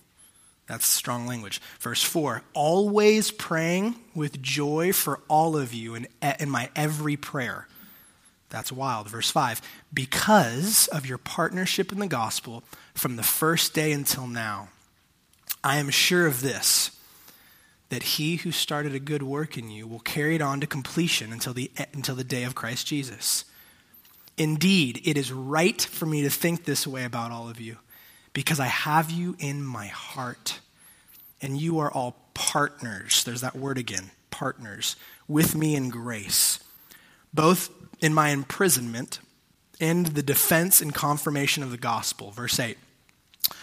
That's 0.66 0.86
strong 0.86 1.26
language. 1.26 1.60
Verse 1.80 2.02
4 2.02 2.42
always 2.52 3.30
praying 3.30 3.96
with 4.14 4.42
joy 4.42 4.92
for 4.92 5.20
all 5.28 5.56
of 5.56 5.72
you 5.72 5.94
in, 5.94 6.06
in 6.38 6.50
my 6.50 6.70
every 6.76 7.16
prayer. 7.16 7.66
That's 8.50 8.70
wild. 8.70 9.08
Verse 9.08 9.30
5 9.30 9.62
because 9.92 10.88
of 10.88 11.06
your 11.06 11.18
partnership 11.18 11.90
in 11.90 11.98
the 11.98 12.06
gospel 12.06 12.62
from 12.94 13.16
the 13.16 13.22
first 13.22 13.74
day 13.74 13.92
until 13.92 14.26
now, 14.26 14.68
I 15.64 15.78
am 15.78 15.90
sure 15.90 16.26
of 16.26 16.42
this 16.42 16.90
that 17.88 18.02
he 18.02 18.36
who 18.36 18.52
started 18.52 18.94
a 18.94 19.00
good 19.00 19.22
work 19.22 19.56
in 19.56 19.70
you 19.70 19.86
will 19.86 20.00
carry 20.00 20.34
it 20.34 20.42
on 20.42 20.60
to 20.60 20.66
completion 20.66 21.32
until 21.32 21.54
the, 21.54 21.70
until 21.94 22.14
the 22.14 22.24
day 22.24 22.44
of 22.44 22.54
Christ 22.54 22.86
Jesus. 22.86 23.46
Indeed, 24.38 25.02
it 25.04 25.18
is 25.18 25.32
right 25.32 25.80
for 25.80 26.06
me 26.06 26.22
to 26.22 26.30
think 26.30 26.64
this 26.64 26.86
way 26.86 27.04
about 27.04 27.32
all 27.32 27.50
of 27.50 27.60
you 27.60 27.76
because 28.32 28.60
I 28.60 28.66
have 28.66 29.10
you 29.10 29.34
in 29.40 29.62
my 29.62 29.88
heart. 29.88 30.60
And 31.42 31.60
you 31.60 31.80
are 31.80 31.90
all 31.90 32.16
partners. 32.34 33.24
There's 33.24 33.40
that 33.42 33.56
word 33.56 33.78
again 33.78 34.10
partners 34.30 34.94
with 35.26 35.56
me 35.56 35.74
in 35.74 35.88
grace, 35.88 36.60
both 37.34 37.70
in 38.00 38.14
my 38.14 38.28
imprisonment 38.30 39.18
and 39.80 40.06
the 40.06 40.22
defense 40.22 40.80
and 40.80 40.94
confirmation 40.94 41.64
of 41.64 41.72
the 41.72 41.76
gospel. 41.76 42.30
Verse 42.30 42.60
8 42.60 42.78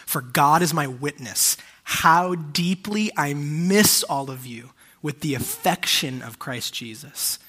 For 0.06 0.22
God 0.22 0.62
is 0.62 0.74
my 0.74 0.88
witness, 0.88 1.56
how 1.84 2.36
deeply 2.36 3.12
I 3.16 3.34
miss 3.34 4.04
all 4.04 4.30
of 4.30 4.46
you 4.46 4.72
with 5.02 5.22
the 5.22 5.36
affection 5.36 6.22
of 6.22 6.40
Christ 6.40 6.74
Jesus. 6.74 7.40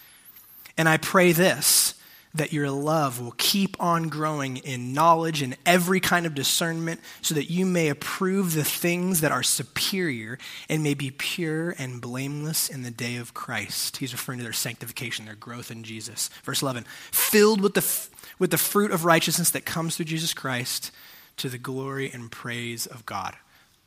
And 0.78 0.88
I 0.88 0.97
pray 0.97 1.33
this 1.33 1.96
that 2.37 2.52
your 2.52 2.71
love 2.71 3.21
will 3.21 3.35
keep 3.37 3.76
on 3.81 4.09
growing 4.09 4.59
in 4.59 4.93
knowledge 4.93 5.43
and 5.43 5.57
every 5.64 6.00
kind 6.00 6.26
of 6.26 6.35
discernment, 6.35 7.00
so 7.23 7.35
that 7.35 7.50
you 7.50 7.66
may 7.66 7.88
approve 7.88 8.55
the 8.55 8.64
things 8.64 9.21
that 9.21 9.33
are 9.33 9.43
superior 9.43 10.38
and 10.69 10.83
may 10.83 10.95
be 10.95 11.11
pure 11.11 11.75
and 11.78 12.00
blameless 12.00 12.69
in 12.69 12.83
the 12.83 12.90
day 12.90 13.16
of 13.16 13.35
Christ. 13.35 13.99
He's 13.99 14.12
referring 14.12 14.38
to 14.38 14.45
their 14.45 14.52
sanctification, 14.52 15.26
their 15.26 15.35
growth 15.35 15.71
in 15.71 15.83
Jesus. 15.83 16.28
Verse 16.45 16.62
11 16.62 16.85
filled 17.11 17.61
with 17.61 17.75
the, 17.75 18.09
with 18.38 18.50
the 18.50 18.59
fruit 18.59 18.90
of 18.90 19.05
righteousness 19.05 19.50
that 19.50 19.64
comes 19.64 19.97
through 19.97 20.07
Jesus 20.07 20.35
Christ 20.35 20.90
to 21.38 21.49
the 21.49 21.59
glory 21.59 22.11
and 22.12 22.31
praise 22.31 22.87
of 22.87 23.07
God. 23.07 23.35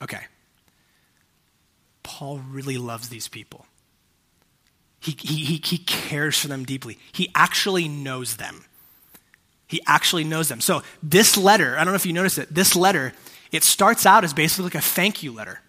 Okay. 0.02 0.22
Paul 2.04 2.40
really 2.50 2.78
loves 2.78 3.10
these 3.10 3.28
people. 3.28 3.66
He, 5.00 5.16
he, 5.18 5.62
he 5.64 5.78
cares 5.78 6.38
for 6.38 6.48
them 6.48 6.66
deeply. 6.66 6.98
He 7.12 7.32
actually 7.34 7.88
knows 7.88 8.36
them. 8.36 8.66
He 9.68 9.82
actually 9.86 10.24
knows 10.24 10.50
them. 10.50 10.62
So, 10.62 10.82
this 11.02 11.38
letter, 11.38 11.78
I 11.78 11.84
don't 11.84 11.94
know 11.94 11.96
if 11.96 12.06
you 12.06 12.14
noticed 12.14 12.40
it, 12.40 12.54
this 12.54 12.76
letter, 12.76 13.14
it 13.52 13.64
starts 13.64 14.06
out 14.06 14.24
as 14.24 14.34
basically 14.34 14.66
like 14.66 14.76
a 14.76 14.82
thank 14.82 15.24
you 15.24 15.32
letter. 15.32 15.62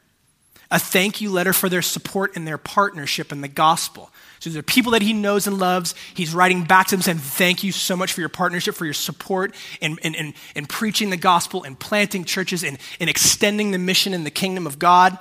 A 0.71 0.79
thank 0.79 1.21
you 1.21 1.31
letter 1.31 1.53
for 1.53 1.69
their 1.69 1.83
support 1.83 2.35
and 2.35 2.47
their 2.47 2.59
partnership 2.59 3.31
in 3.31 3.41
the 3.41 3.49
gospel. 3.49 4.11
So, 4.41 4.49
these 4.49 4.57
are 4.57 4.63
people 4.63 4.93
that 4.93 5.03
he 5.03 5.13
knows 5.13 5.47
and 5.47 5.59
loves. 5.59 5.95
He's 6.15 6.35
writing 6.35 6.65
back 6.65 6.89
to 6.89 6.97
them 6.97 7.03
saying, 7.03 7.19
Thank 7.19 7.63
you 7.63 7.73
so 7.73 7.95
much 7.95 8.15
for 8.15 8.21
your 8.21 8.31
partnership, 8.31 8.75
for 8.75 8.87
your 8.87 8.95
support 8.95 9.55
in, 9.81 9.99
in, 10.03 10.15
in, 10.15 10.35
in 10.57 10.67
preaching 10.67 11.11
the 11.11 11.19
gospel 11.19 11.63
and 11.63 11.79
planting 11.79 12.25
churches 12.25 12.65
and, 12.65 12.79
and 13.01 13.11
extending 13.11 13.71
the 13.71 13.79
mission 13.79 14.15
in 14.15 14.25
the 14.25 14.31
kingdom 14.31 14.67
of 14.67 14.79
God. 14.79 15.19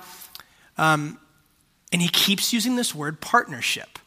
Um, 0.78 1.20
and 1.92 2.00
he 2.00 2.08
keeps 2.08 2.52
using 2.52 2.76
this 2.76 2.94
word 2.94 3.20
partnership. 3.20 3.99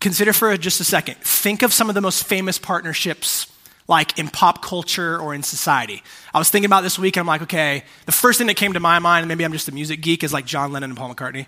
Consider 0.00 0.32
for 0.32 0.56
just 0.56 0.80
a 0.80 0.84
second. 0.84 1.16
Think 1.18 1.62
of 1.62 1.72
some 1.72 1.88
of 1.88 1.94
the 1.94 2.00
most 2.00 2.24
famous 2.26 2.58
partnerships 2.58 3.46
like 3.86 4.18
in 4.18 4.28
pop 4.28 4.62
culture 4.62 5.18
or 5.18 5.34
in 5.34 5.42
society. 5.42 6.02
I 6.32 6.38
was 6.38 6.48
thinking 6.48 6.66
about 6.66 6.82
this 6.82 6.98
week 6.98 7.16
and 7.16 7.22
I'm 7.22 7.26
like, 7.26 7.42
okay, 7.42 7.82
the 8.06 8.12
first 8.12 8.38
thing 8.38 8.46
that 8.46 8.54
came 8.54 8.72
to 8.74 8.80
my 8.80 9.00
mind, 9.00 9.26
maybe 9.26 9.44
I'm 9.44 9.52
just 9.52 9.68
a 9.68 9.72
music 9.72 10.00
geek, 10.00 10.22
is 10.22 10.32
like 10.32 10.46
John 10.46 10.72
Lennon 10.72 10.90
and 10.90 10.98
Paul 10.98 11.12
McCartney. 11.12 11.46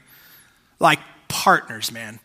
Like 0.81 0.99
partners, 1.29 1.93
man. 1.93 2.19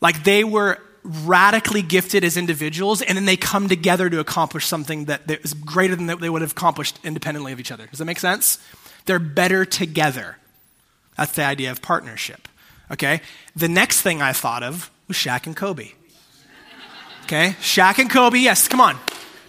Like 0.00 0.24
they 0.24 0.42
were 0.42 0.78
radically 1.04 1.82
gifted 1.82 2.24
as 2.24 2.36
individuals 2.36 3.02
and 3.02 3.16
then 3.16 3.26
they 3.26 3.36
come 3.36 3.68
together 3.68 4.08
to 4.10 4.20
accomplish 4.20 4.66
something 4.66 5.04
that 5.04 5.30
is 5.30 5.54
greater 5.54 5.94
than 5.94 6.06
they 6.06 6.30
would 6.30 6.42
have 6.42 6.52
accomplished 6.52 6.98
independently 7.04 7.52
of 7.52 7.60
each 7.60 7.70
other. 7.70 7.86
Does 7.86 7.98
that 7.98 8.04
make 8.06 8.18
sense? 8.18 8.58
They're 9.04 9.18
better 9.18 9.64
together. 9.64 10.38
That's 11.16 11.32
the 11.32 11.44
idea 11.44 11.70
of 11.70 11.82
partnership. 11.82 12.48
Okay? 12.90 13.20
The 13.54 13.68
next 13.68 14.00
thing 14.00 14.22
I 14.22 14.32
thought 14.32 14.62
of 14.62 14.90
was 15.08 15.16
Shaq 15.16 15.46
and 15.46 15.56
Kobe. 15.56 15.90
Okay? 17.24 17.56
Shaq 17.60 17.98
and 17.98 18.10
Kobe, 18.10 18.38
yes, 18.38 18.68
come 18.68 18.80
on. 18.80 18.96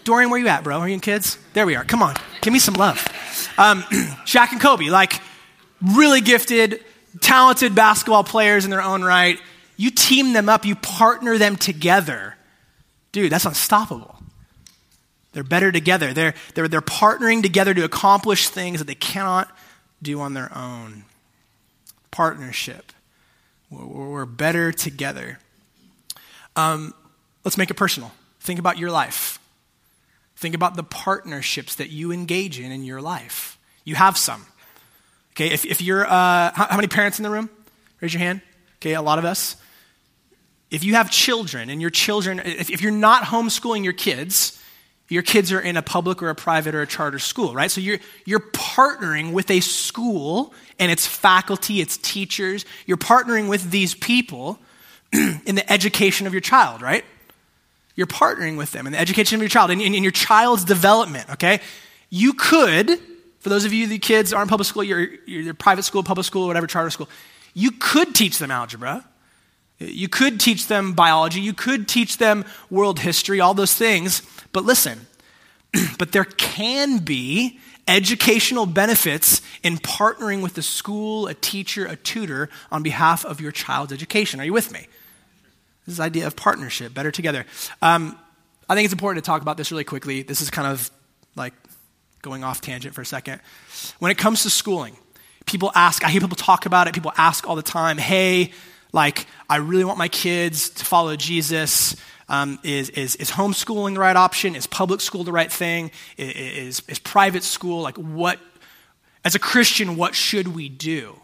Dorian, 0.04 0.30
where 0.30 0.40
you 0.40 0.48
at, 0.48 0.64
bro? 0.64 0.80
Are 0.80 0.88
you 0.88 0.96
in 0.96 1.00
kids? 1.00 1.38
There 1.54 1.66
we 1.66 1.76
are. 1.76 1.84
Come 1.84 2.02
on. 2.02 2.16
Give 2.42 2.52
me 2.52 2.60
some 2.60 2.74
love. 2.74 2.98
Um, 3.58 3.82
Shaq 4.26 4.52
and 4.52 4.60
Kobe, 4.60 4.86
like 4.86 5.22
really 5.82 6.22
gifted, 6.22 6.84
talented 7.22 7.76
basketball 7.76 8.24
players 8.24 8.66
in 8.66 8.72
their 8.72 8.82
own 8.82 9.04
right. 9.04 9.40
You 9.78 9.92
team 9.92 10.34
them 10.34 10.50
up, 10.50 10.66
you 10.66 10.76
partner 10.76 11.38
them 11.38 11.56
together. 11.56 12.36
Dude, 13.12 13.32
that's 13.32 13.46
unstoppable. 13.46 14.16
They're 15.34 15.44
better 15.44 15.72
together. 15.72 16.14
They're, 16.14 16.34
they're, 16.56 16.68
they're 16.68 16.82
partnering 16.82 17.44
together 17.44 17.74
to 17.74 17.84
accomplish 17.84 18.50
things 18.50 18.80
that 18.80 18.86
they 18.86 18.96
cannot 18.96 19.50
do 20.02 20.20
on 20.22 20.34
their 20.34 20.56
own. 20.58 21.06
Partnership. 22.12 22.92
We're 23.70 24.26
better 24.26 24.72
together. 24.72 25.40
Um, 26.60 26.94
let's 27.46 27.58
make 27.58 27.72
it 27.72 27.76
personal. 27.76 28.12
Think 28.42 28.60
about 28.60 28.78
your 28.78 28.92
life. 28.92 29.40
Think 30.36 30.56
about 30.56 30.76
the 30.76 30.84
partnerships 30.84 31.76
that 31.76 31.90
you 31.90 32.12
engage 32.12 32.60
in 32.60 32.72
in 32.72 32.84
your 32.84 33.02
life. 33.02 33.58
You 33.84 33.96
have 33.96 34.18
some. 34.18 34.46
Okay, 35.32 35.48
if, 35.48 35.66
if 35.66 35.82
you're, 35.82 36.06
uh, 36.06 36.52
how, 36.54 36.68
how 36.70 36.76
many 36.76 36.88
parents 36.88 37.20
in 37.20 37.24
the 37.24 37.30
room? 37.30 37.50
Raise 38.02 38.14
your 38.14 38.20
hand. 38.20 38.42
Okay, 38.78 38.94
a 38.94 39.02
lot 39.02 39.20
of 39.20 39.26
us. 39.26 39.56
If 40.70 40.84
you 40.84 40.96
have 40.96 41.10
children 41.10 41.70
and 41.70 41.82
your 41.82 41.90
children, 41.90 42.40
if, 42.40 42.70
if 42.70 42.82
you're 42.82 42.92
not 42.92 43.24
homeschooling 43.24 43.84
your 43.84 43.94
kids, 43.94 44.62
your 45.08 45.24
kids 45.24 45.52
are 45.52 45.60
in 45.60 45.78
a 45.78 45.82
public 45.82 46.22
or 46.22 46.30
a 46.30 46.36
private 46.36 46.76
or 46.76 46.82
a 46.82 46.88
charter 46.88 47.20
school, 47.20 47.54
right? 47.54 47.72
So 47.72 47.82
you're, 47.82 48.00
you're 48.26 48.42
partnering 48.52 49.34
with 49.34 49.50
a 49.50 49.60
school 49.62 50.54
and 50.78 50.92
its 50.92 51.08
faculty, 51.08 51.82
its 51.82 51.98
teachers. 51.98 52.66
You're 52.86 52.98
partnering 52.98 53.50
with 53.50 53.72
these 53.72 53.96
people 53.96 54.60
in 55.46 55.56
the 55.56 55.72
education 55.72 56.28
of 56.28 56.34
your 56.34 56.42
child, 56.42 56.82
right? 56.82 57.04
You're 57.96 58.08
partnering 58.08 58.58
with 58.58 58.72
them 58.72 58.88
in 58.88 58.94
the 58.94 59.00
education 59.00 59.36
of 59.36 59.42
your 59.42 59.50
child, 59.50 59.72
in, 59.72 59.82
in, 59.82 59.94
in 59.94 60.04
your 60.04 60.12
child's 60.12 60.64
development, 60.64 61.30
okay? 61.32 61.60
You 62.10 62.34
could, 62.34 63.00
for 63.40 63.50
those 63.50 63.66
of 63.66 63.74
you, 63.74 63.88
the 63.88 64.00
kids 64.00 64.34
are 64.34 64.42
in 64.42 64.48
public 64.48 64.68
school, 64.68 64.84
you're, 64.84 65.08
you're 65.26 65.54
private 65.54 65.84
school, 65.84 66.04
public 66.04 66.26
school, 66.26 66.48
whatever, 66.48 66.68
charter 66.68 66.90
school, 66.90 67.10
you 67.54 67.72
could 67.72 68.16
teach 68.16 68.38
them 68.38 68.52
algebra. 68.52 69.06
You 69.80 70.10
could 70.10 70.40
teach 70.40 70.68
them 70.68 70.94
biology. 70.94 71.40
You 71.40 71.54
could 71.54 71.88
teach 71.88 72.18
them 72.18 72.46
world 72.70 73.00
history, 73.00 73.40
all 73.40 73.54
those 73.54 73.74
things. 73.74 74.22
But 74.52 74.66
listen, 74.66 75.08
but 75.98 76.12
there 76.12 76.26
can 76.26 77.00
be 77.00 77.60
educational 77.88 78.66
benefits 78.66 79.42
in 79.64 79.78
partnering 79.78 80.44
with 80.44 80.58
a 80.58 80.62
school, 80.62 81.28
a 81.28 81.34
teacher, 81.34 81.86
a 81.86 81.96
tutor 81.96 82.50
on 82.72 82.84
behalf 82.84 83.26
of 83.26 83.42
your 83.42 83.52
child's 83.52 83.94
education. 83.94 84.40
Are 84.40 84.46
you 84.46 84.54
with 84.54 84.72
me? 84.72 84.88
This 85.88 86.00
idea 86.00 86.28
of 86.28 86.36
partnership, 86.36 86.94
better 86.94 87.12
together. 87.12 87.46
Um, 87.82 88.18
I 88.68 88.76
think 88.76 88.86
it's 88.86 88.94
important 88.94 89.24
to 89.24 89.28
talk 89.28 89.42
about 89.42 89.58
this 89.58 89.72
really 89.72 89.84
quickly. 89.84 90.22
This 90.22 90.42
is 90.42 90.50
kind 90.50 90.68
of 90.68 90.92
like 91.36 91.54
going 92.22 92.44
off 92.44 92.62
tangent 92.62 92.94
for 92.94 93.02
a 93.02 93.06
second. 93.06 93.42
When 94.00 94.12
it 94.12 94.18
comes 94.18 94.44
to 94.44 94.50
schooling, 94.50 94.96
people 95.46 95.72
ask, 95.74 96.06
I 96.06 96.10
hear 96.10 96.22
people 96.22 96.36
talk 96.36 96.66
about 96.66 96.88
it, 96.88 96.94
people 96.94 97.14
ask 97.18 97.48
all 97.48 97.56
the 97.56 97.64
time, 97.64 97.98
hey, 97.98 98.52
like, 98.92 99.26
I 99.50 99.58
really 99.58 99.86
want 99.86 99.98
my 99.98 100.08
kids 100.08 100.70
to 100.72 100.86
follow 100.86 101.16
Jesus. 101.16 101.96
Um, 102.28 102.60
is, 102.64 102.90
is, 102.92 103.16
is 103.16 103.32
homeschooling 103.32 103.96
the 103.96 104.00
right 104.00 104.16
option? 104.16 104.56
Is 104.56 104.68
public 104.68 105.02
school 105.02 105.24
the 105.24 105.32
right 105.32 105.52
thing? 105.52 105.92
Is, 106.18 106.82
is 106.88 107.00
private 107.00 107.44
school? 107.44 107.82
Like, 107.82 107.98
what, 107.98 108.40
as 109.26 109.36
a 109.36 109.40
Christian, 109.40 109.96
what 109.96 110.16
should 110.16 110.50
we 110.50 110.70
do? 110.70 111.20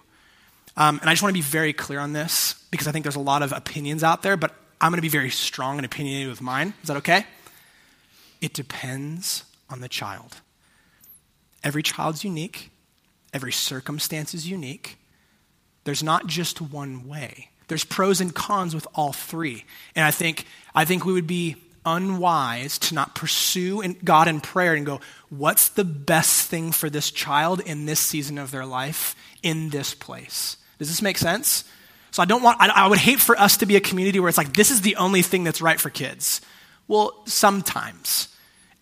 Um, 0.78 1.00
and 1.00 1.10
I 1.10 1.14
just 1.14 1.24
want 1.24 1.32
to 1.32 1.38
be 1.38 1.42
very 1.42 1.74
clear 1.74 2.00
on 2.00 2.14
this 2.14 2.56
because 2.70 2.88
I 2.88 2.92
think 2.92 3.04
there's 3.04 3.16
a 3.16 3.22
lot 3.22 3.42
of 3.42 3.52
opinions 3.54 4.04
out 4.04 4.24
there, 4.24 4.36
but 4.36 4.54
I'm 4.82 4.92
going 4.92 4.98
to 4.98 5.02
be 5.02 5.08
very 5.08 5.30
strong 5.30 5.78
and 5.78 5.86
opinionated 5.86 6.30
with 6.30 6.42
mine. 6.42 6.74
Is 6.82 6.90
that 6.90 6.98
okay? 6.98 7.26
It 8.42 8.54
depends 8.54 9.46
on 9.70 9.80
the 9.80 9.88
child. 9.88 10.42
Every 11.64 11.82
child's 11.82 12.24
unique, 12.24 12.72
every 13.34 13.52
circumstance 13.52 14.34
is 14.34 14.48
unique. 14.48 14.98
There's 15.86 16.04
not 16.04 16.28
just 16.28 16.62
one 16.62 17.08
way. 17.08 17.50
There's 17.68 17.84
pros 17.84 18.22
and 18.22 18.34
cons 18.34 18.76
with 18.76 18.86
all 18.94 19.14
three. 19.14 19.66
And 19.96 20.06
I 20.06 20.12
think, 20.12 20.46
I 20.76 20.86
think 20.86 21.06
we 21.06 21.14
would 21.14 21.28
be 21.28 21.56
unwise 21.86 22.78
to 22.80 22.96
not 22.96 23.16
pursue 23.16 23.82
God 24.04 24.28
in 24.28 24.42
prayer 24.42 24.74
and 24.74 24.86
go, 24.86 25.00
what's 25.30 25.70
the 25.70 25.84
best 25.84 26.50
thing 26.50 26.72
for 26.72 26.90
this 26.90 27.12
child 27.12 27.62
in 27.62 27.86
this 27.86 28.00
season 28.00 28.38
of 28.38 28.52
their 28.52 28.66
life 28.66 29.16
in 29.42 29.70
this 29.70 29.94
place? 29.94 30.58
Does 30.80 30.88
this 30.88 31.02
make 31.02 31.18
sense? 31.18 31.64
So 32.12 32.22
I 32.22 32.26
don't 32.26 32.44
want, 32.44 32.62
I, 32.62 32.70
I 32.70 32.88
would 32.88 33.00
hate 33.00 33.20
for 33.20 33.38
us 33.38 33.58
to 33.58 33.66
be 33.66 33.76
a 33.76 33.82
community 33.82 34.20
where 34.20 34.30
it's 34.30 34.38
like, 34.38 34.54
this 34.54 34.72
is 34.72 34.82
the 34.82 34.96
only 34.96 35.22
thing 35.22 35.44
that's 35.44 35.62
right 35.62 35.80
for 35.80 35.90
kids. 35.90 36.42
Well, 36.88 37.22
sometimes. 37.26 38.30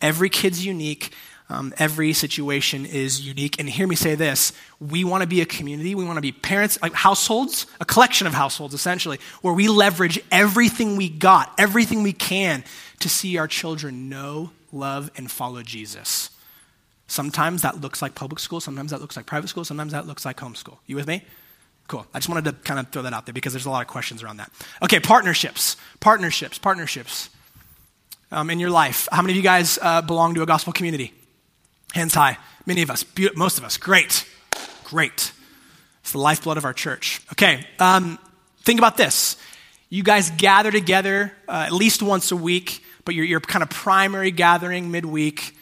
Every 0.02 0.30
kid's 0.30 0.66
unique. 0.66 1.14
Um, 1.50 1.74
every 1.78 2.14
situation 2.14 2.86
is 2.86 3.26
unique. 3.26 3.60
And 3.60 3.70
hear 3.70 3.86
me 3.86 3.96
say 3.96 4.16
this 4.16 4.54
we 4.80 5.04
want 5.04 5.22
to 5.22 5.28
be 5.28 5.42
a 5.42 5.46
community, 5.46 5.94
we 5.96 6.04
want 6.04 6.18
to 6.18 6.22
be 6.22 6.32
parents, 6.32 6.82
like 6.82 6.94
households, 6.94 7.68
a 7.80 7.86
collection 7.86 8.28
of 8.28 8.34
households 8.34 8.74
essentially, 8.74 9.20
where 9.42 9.54
we 9.54 9.68
leverage 9.68 10.20
everything 10.32 10.96
we 10.96 11.10
got, 11.10 11.54
everything 11.58 12.04
we 12.04 12.14
can 12.14 12.64
to 13.00 13.10
see 13.10 13.38
our 13.38 13.48
children 13.48 14.10
know, 14.10 14.52
love, 14.72 15.12
and 15.18 15.30
follow 15.30 15.62
Jesus. 15.62 16.30
Sometimes 17.08 17.62
that 17.62 17.82
looks 17.82 18.02
like 18.02 18.16
public 18.16 18.40
school, 18.40 18.60
sometimes 18.60 18.92
that 18.92 19.02
looks 19.02 19.16
like 19.16 19.26
private 19.26 19.48
school, 19.48 19.66
sometimes 19.66 19.92
that 19.92 20.08
looks 20.08 20.26
like 20.26 20.38
homeschool. 20.38 20.78
You 20.88 20.96
with 20.96 21.08
me? 21.08 21.24
Cool. 21.88 22.06
I 22.13 22.20
just 22.20 22.30
wanted 22.30 22.46
to 22.46 22.54
kind 22.54 22.80
of 22.80 22.90
throw 22.90 23.02
that 23.02 23.13
out 23.13 23.25
there 23.25 23.34
because 23.34 23.54
there's 23.54 23.66
a 23.66 23.70
lot 23.70 23.82
of 23.82 23.88
questions 23.88 24.24
around 24.24 24.38
that. 24.38 24.52
Okay, 24.82 25.00
partnerships. 25.00 25.78
Partnerships. 26.00 26.58
Partnerships. 26.58 27.30
Um, 28.32 28.50
in 28.50 28.60
your 28.60 28.72
life, 28.72 29.08
how 29.12 29.22
many 29.22 29.34
of 29.34 29.38
you 29.38 29.44
guys 29.44 29.78
uh, 29.80 30.02
belong 30.02 30.34
to 30.36 30.42
a 30.42 30.46
gospel 30.46 30.74
community? 30.74 31.13
Hands 31.94 32.12
high. 32.12 32.40
Many 32.66 32.82
of 32.82 32.90
us, 32.90 33.06
most 33.36 33.60
of 33.60 33.63
us. 33.63 33.78
Great. 33.78 34.28
Great. 34.86 35.32
It's 36.02 36.12
the 36.12 36.18
lifeblood 36.18 36.58
of 36.58 36.66
our 36.66 36.74
church. 36.74 37.22
Okay, 37.34 37.66
um, 37.80 38.18
think 38.63 38.80
about 38.80 38.98
this. 38.98 39.38
You 39.90 40.02
guys 40.02 40.32
gather 40.32 40.72
together 40.72 41.32
uh, 41.48 41.66
at 41.68 41.72
least 41.72 42.02
once 42.02 42.32
a 42.32 42.36
week, 42.36 42.84
but 43.06 43.13
your, 43.13 43.25
your 43.25 43.40
kind 43.40 43.62
of 43.62 43.70
primary 43.70 44.32
gathering 44.32 44.90
midweek, 44.90 45.56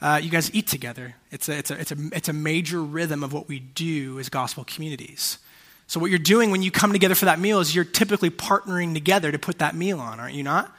uh, 0.00 0.20
you 0.22 0.30
guys 0.30 0.54
eat 0.54 0.68
together. 0.68 1.16
It's 1.32 1.48
a, 1.48 1.58
it's, 1.58 1.70
a, 1.72 1.80
it's, 1.80 1.90
a, 1.90 1.96
it's 2.12 2.28
a 2.28 2.32
major 2.32 2.80
rhythm 2.80 3.24
of 3.24 3.32
what 3.32 3.48
we 3.48 3.58
do 3.58 4.20
as 4.20 4.28
gospel 4.28 4.64
communities. 4.64 5.38
So, 5.86 6.00
what 6.00 6.10
you're 6.10 6.18
doing 6.18 6.50
when 6.50 6.62
you 6.62 6.70
come 6.70 6.92
together 6.92 7.14
for 7.14 7.26
that 7.26 7.38
meal 7.38 7.60
is 7.60 7.74
you're 7.74 7.84
typically 7.84 8.30
partnering 8.30 8.94
together 8.94 9.30
to 9.30 9.38
put 9.38 9.58
that 9.58 9.74
meal 9.74 10.00
on, 10.00 10.20
aren't 10.20 10.34
you 10.34 10.42
not? 10.42 10.74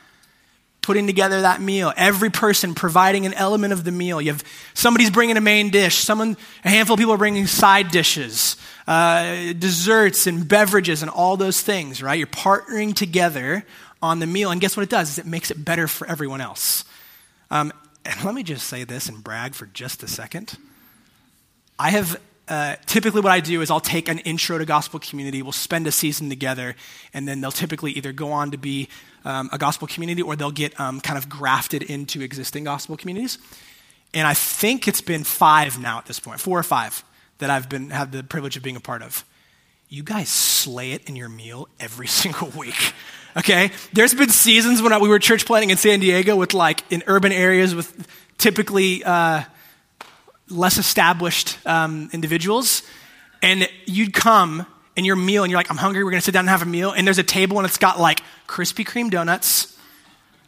putting 0.85 1.07
together 1.07 1.41
that 1.41 1.59
meal, 1.59 1.91
every 1.97 2.29
person 2.29 2.75
providing 2.75 3.25
an 3.25 3.33
element 3.33 3.73
of 3.73 3.83
the 3.83 3.91
meal. 3.91 4.21
You 4.21 4.31
have 4.31 4.43
somebody's 4.75 5.09
bringing 5.09 5.35
a 5.35 5.41
main 5.41 5.71
dish, 5.71 5.95
someone, 5.95 6.37
a 6.63 6.69
handful 6.69 6.93
of 6.93 6.99
people 6.99 7.15
are 7.15 7.17
bringing 7.17 7.47
side 7.47 7.89
dishes, 7.89 8.55
uh, 8.85 9.53
desserts 9.53 10.27
and 10.27 10.47
beverages 10.47 11.01
and 11.01 11.09
all 11.09 11.37
those 11.37 11.59
things, 11.59 12.03
right? 12.03 12.19
You're 12.19 12.27
partnering 12.27 12.93
together 12.93 13.65
on 13.99 14.19
the 14.19 14.27
meal, 14.27 14.51
and 14.51 14.61
guess 14.61 14.77
what 14.77 14.83
it 14.83 14.89
does? 14.89 15.09
Is 15.09 15.17
it 15.17 15.25
makes 15.25 15.49
it 15.49 15.65
better 15.65 15.87
for 15.87 16.05
everyone 16.05 16.39
else. 16.39 16.85
Um, 17.49 17.73
and 18.05 18.23
let 18.23 18.35
me 18.35 18.43
just 18.43 18.67
say 18.67 18.83
this 18.83 19.09
and 19.09 19.23
brag 19.23 19.55
for 19.55 19.65
just 19.65 20.03
a 20.03 20.07
second. 20.07 20.55
I 21.79 21.89
have 21.89 22.21
uh, 22.47 22.75
typically 22.85 23.21
what 23.21 23.31
I 23.31 23.39
do 23.39 23.61
is 23.61 23.71
I'll 23.71 23.79
take 23.79 24.07
an 24.07 24.19
intro 24.19 24.57
to 24.57 24.65
gospel 24.65 24.99
community, 24.99 25.41
we'll 25.41 25.51
spend 25.51 25.87
a 25.87 25.91
season 25.91 26.29
together, 26.29 26.75
and 27.13 27.27
then 27.27 27.41
they'll 27.41 27.51
typically 27.51 27.91
either 27.93 28.11
go 28.11 28.31
on 28.31 28.51
to 28.51 28.57
be 28.57 28.87
um, 29.23 29.49
a 29.51 29.57
gospel 29.57 29.87
community 29.87 30.21
or 30.21 30.35
they'll 30.35 30.51
get 30.51 30.79
um, 30.79 31.01
kind 31.01 31.17
of 31.17 31.27
grafted 31.27 31.81
into 31.81 32.21
existing 32.21 32.63
gospel 32.63 32.95
communities. 32.97 33.39
And 34.13 34.27
I 34.27 34.33
think 34.33 34.87
it's 34.87 35.01
been 35.01 35.23
five 35.23 35.79
now 35.79 35.97
at 35.97 36.05
this 36.05 36.19
point, 36.19 36.39
four 36.39 36.57
or 36.57 36.63
five 36.63 37.03
that 37.39 37.49
I've 37.49 37.67
been 37.67 37.89
had 37.89 38.11
the 38.11 38.23
privilege 38.23 38.55
of 38.55 38.63
being 38.63 38.75
a 38.75 38.81
part 38.81 39.01
of. 39.01 39.25
You 39.89 40.03
guys 40.03 40.29
slay 40.29 40.91
it 40.91 41.07
in 41.09 41.15
your 41.15 41.29
meal 41.29 41.67
every 41.79 42.07
single 42.21 42.49
week. 42.49 42.93
Okay? 43.35 43.71
There's 43.91 44.13
been 44.13 44.29
seasons 44.29 44.81
when 44.81 44.97
we 45.01 45.09
were 45.09 45.19
church 45.19 45.45
planting 45.45 45.71
in 45.71 45.77
San 45.77 45.99
Diego 45.99 46.35
with 46.35 46.53
like 46.53 46.83
in 46.91 47.03
urban 47.07 47.31
areas 47.31 47.73
with 47.73 48.07
typically 48.37 49.03
uh, 49.03 49.43
less 50.49 50.77
established 50.77 51.57
um, 51.65 52.09
individuals, 52.13 52.83
and 53.41 53.67
you'd 53.85 54.13
come 54.13 54.65
and 54.97 55.05
your 55.05 55.15
meal 55.15 55.43
and 55.43 55.51
you're 55.51 55.59
like, 55.59 55.69
I'm 55.69 55.77
hungry, 55.77 56.03
we're 56.03 56.11
gonna 56.11 56.21
sit 56.21 56.33
down 56.33 56.41
and 56.41 56.49
have 56.49 56.61
a 56.61 56.65
meal, 56.65 56.91
and 56.91 57.05
there's 57.05 57.19
a 57.19 57.23
table 57.23 57.57
and 57.57 57.67
it's 57.67 57.77
got 57.77 57.99
like 57.99 58.21
Krispy 58.47 58.85
Kreme 58.85 59.09
donuts, 59.09 59.77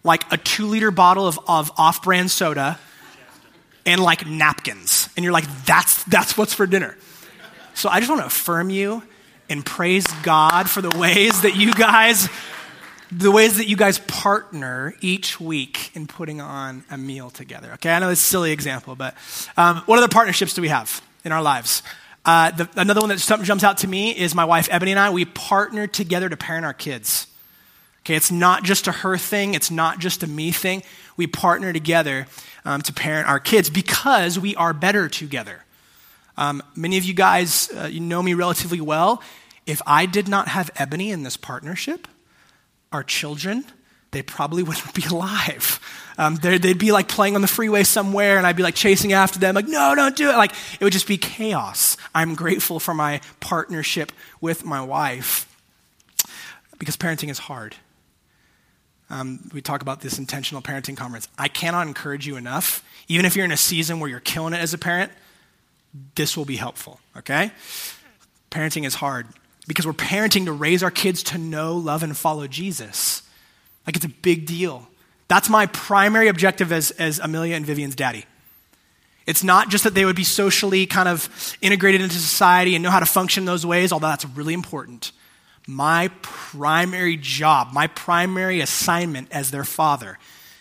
like 0.03 0.31
a 0.31 0.37
two 0.37 0.67
liter 0.67 0.91
bottle 0.91 1.27
of, 1.27 1.39
of 1.47 1.71
off 1.77 2.03
brand 2.03 2.31
soda, 2.31 2.79
and 3.85 4.01
like 4.01 4.25
napkins. 4.25 5.09
And 5.15 5.23
you're 5.23 5.33
like, 5.33 5.47
that's, 5.65 6.03
that's 6.05 6.37
what's 6.37 6.53
for 6.53 6.67
dinner. 6.67 6.95
So 7.73 7.89
I 7.89 7.99
just 7.99 8.09
wanna 8.09 8.25
affirm 8.25 8.69
you 8.69 9.03
and 9.49 9.65
praise 9.65 10.05
God 10.23 10.69
for 10.69 10.81
the 10.81 10.97
ways 10.97 11.41
that 11.41 11.55
you 11.55 11.73
guys 11.73 12.29
the 13.11 13.31
ways 13.31 13.57
that 13.57 13.67
you 13.67 13.75
guys 13.75 13.99
partner 13.99 14.93
each 15.01 15.39
week 15.39 15.95
in 15.95 16.07
putting 16.07 16.41
on 16.41 16.83
a 16.89 16.97
meal 16.97 17.29
together. 17.29 17.71
Okay, 17.73 17.91
I 17.91 17.99
know 17.99 18.09
it's 18.09 18.21
a 18.21 18.23
silly 18.23 18.51
example, 18.51 18.95
but 18.95 19.15
um, 19.55 19.77
what 19.85 19.97
other 19.97 20.07
partnerships 20.07 20.53
do 20.53 20.61
we 20.61 20.67
have 20.67 21.01
in 21.23 21.31
our 21.31 21.41
lives? 21.41 21.83
Uh, 22.25 22.51
the, 22.51 22.69
another 22.75 22.99
one 22.99 23.09
that 23.09 23.19
jumps 23.43 23.63
out 23.63 23.77
to 23.79 23.87
me 23.87 24.11
is 24.11 24.35
my 24.35 24.43
wife 24.43 24.67
Ebony 24.69 24.91
and 24.91 24.99
I. 24.99 25.09
We 25.09 25.25
partner 25.25 25.87
together 25.87 26.27
to 26.27 26.35
parent 26.35 26.65
our 26.65 26.73
kids. 26.73 27.27
Okay, 28.01 28.15
it's 28.15 28.31
not 28.31 28.63
just 28.63 28.87
a 28.87 28.91
her 28.91 29.17
thing, 29.17 29.53
it's 29.53 29.71
not 29.71 29.99
just 29.99 30.23
a 30.23 30.27
me 30.27 30.51
thing. 30.51 30.83
We 31.15 31.27
partner 31.27 31.71
together 31.71 32.27
um, 32.65 32.81
to 32.81 32.93
parent 32.93 33.27
our 33.29 33.39
kids 33.39 33.69
because 33.69 34.37
we 34.37 34.55
are 34.55 34.73
better 34.73 35.07
together. 35.07 35.63
Um, 36.37 36.61
many 36.75 36.97
of 36.97 37.03
you 37.03 37.13
guys, 37.13 37.69
uh, 37.75 37.85
you 37.85 37.99
know 37.99 38.21
me 38.21 38.33
relatively 38.33 38.81
well. 38.81 39.23
If 39.65 39.81
I 39.87 40.05
did 40.05 40.27
not 40.27 40.49
have 40.49 40.69
Ebony 40.75 41.11
in 41.11 41.23
this 41.23 41.35
partnership, 41.35 42.07
our 42.91 43.03
children, 43.03 43.65
they 44.11 44.21
probably 44.21 44.63
wouldn't 44.67 44.93
be 44.93 45.03
alive. 45.05 45.79
Um, 46.17 46.35
they'd 46.35 46.79
be 46.79 46.91
like 46.91 47.07
playing 47.07 47.35
on 47.35 47.41
the 47.41 47.47
freeway 47.47 47.83
somewhere, 47.83 48.37
and 48.37 48.47
I'd 48.47 48.55
be 48.55 48.63
like 48.63 48.75
chasing 48.75 49.13
after 49.13 49.39
them, 49.39 49.53
like, 49.55 49.67
no, 49.67 49.93
don't 49.95 50.15
do 50.15 50.29
it. 50.29 50.35
Like, 50.35 50.51
it 50.79 50.83
would 50.83 50.93
just 50.93 51.07
be 51.07 51.17
chaos. 51.17 51.97
I'm 52.15 52.33
grateful 52.33 52.79
for 52.79 52.93
my 52.93 53.21
partnership 53.39 54.11
with 54.41 54.65
my 54.65 54.81
wife 54.81 55.47
because 56.79 56.97
parenting 56.97 57.29
is 57.29 57.37
hard. 57.37 57.75
Um, 59.09 59.49
we 59.53 59.61
talk 59.61 59.81
about 59.81 60.01
this 60.01 60.19
intentional 60.19 60.61
parenting 60.61 60.97
conference. 60.97 61.27
I 61.37 61.47
cannot 61.47 61.87
encourage 61.87 62.27
you 62.27 62.35
enough, 62.35 62.83
even 63.07 63.25
if 63.25 63.35
you're 63.35 63.45
in 63.45 63.51
a 63.51 63.57
season 63.57 63.99
where 63.99 64.09
you're 64.09 64.19
killing 64.19 64.53
it 64.53 64.57
as 64.57 64.73
a 64.73 64.77
parent, 64.77 65.11
this 66.15 66.35
will 66.35 66.45
be 66.45 66.57
helpful, 66.57 66.99
okay? 67.15 67.51
Parenting 68.51 68.85
is 68.85 68.95
hard 68.95 69.27
because 69.67 69.85
we're 69.85 69.93
parenting 69.93 70.45
to 70.45 70.53
raise 70.53 70.81
our 70.81 70.91
kids 70.91 71.23
to 71.23 71.37
know, 71.37 71.75
love, 71.75 72.03
and 72.03 72.15
follow 72.17 72.47
Jesus. 72.47 73.21
Like 73.85 73.95
it's 73.95 74.05
a 74.05 74.09
big 74.09 74.45
deal. 74.45 74.87
That's 75.27 75.49
my 75.49 75.65
primary 75.67 76.29
objective 76.29 76.71
as, 76.71 76.91
as 76.91 77.19
Amelia 77.19 77.55
and 77.55 77.65
Vivian's 77.65 77.95
daddy. 77.95 78.25
It's 79.25 79.43
not 79.43 79.69
just 79.69 79.83
that 79.83 79.93
they 79.93 80.05
would 80.05 80.15
be 80.15 80.23
socially 80.23 80.85
kind 80.85 81.09
of 81.09 81.57
integrated 81.61 81.99
into 81.99 82.15
society 82.15 82.75
and 82.75 82.83
know 82.83 82.89
how 82.89 83.01
to 83.01 83.05
function 83.05 83.43
those 83.43 83.65
ways, 83.65 83.91
although 83.91 84.07
that's 84.07 84.25
really 84.25 84.53
important. 84.53 85.11
My 85.67 86.09
primary 86.21 87.17
job, 87.17 87.73
my 87.73 87.87
primary 87.87 88.61
assignment 88.61 89.27
as 89.33 89.51
their 89.51 89.65
father 89.65 90.17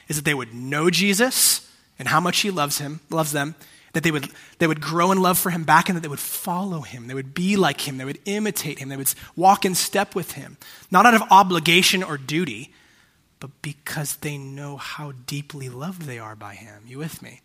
is 0.08 0.16
that 0.16 0.24
they 0.24 0.34
would 0.34 0.52
know 0.52 0.90
Jesus 0.90 1.70
and 1.96 2.08
how 2.08 2.18
much 2.18 2.40
he 2.40 2.50
loves 2.50 2.78
him, 2.78 2.98
loves 3.08 3.30
them, 3.30 3.54
that 3.96 4.02
they 4.02 4.10
would, 4.10 4.28
they 4.58 4.66
would 4.66 4.82
grow 4.82 5.10
in 5.10 5.22
love 5.22 5.38
for 5.38 5.48
him 5.48 5.64
back 5.64 5.88
and 5.88 5.96
that 5.96 6.02
they 6.02 6.08
would 6.08 6.20
follow 6.20 6.82
him. 6.82 7.06
They 7.06 7.14
would 7.14 7.32
be 7.32 7.56
like 7.56 7.88
him. 7.88 7.96
They 7.96 8.04
would 8.04 8.20
imitate 8.26 8.78
him. 8.78 8.90
They 8.90 8.96
would 8.98 9.10
walk 9.36 9.64
in 9.64 9.74
step 9.74 10.14
with 10.14 10.32
him. 10.32 10.58
Not 10.90 11.06
out 11.06 11.14
of 11.14 11.22
obligation 11.30 12.02
or 12.02 12.18
duty, 12.18 12.74
but 13.40 13.48
because 13.62 14.16
they 14.16 14.36
know 14.36 14.76
how 14.76 15.12
deeply 15.26 15.70
loved 15.70 16.02
they 16.02 16.18
are 16.18 16.36
by 16.36 16.56
him. 16.56 16.82
You 16.86 16.98
with 16.98 17.22
me? 17.22 17.40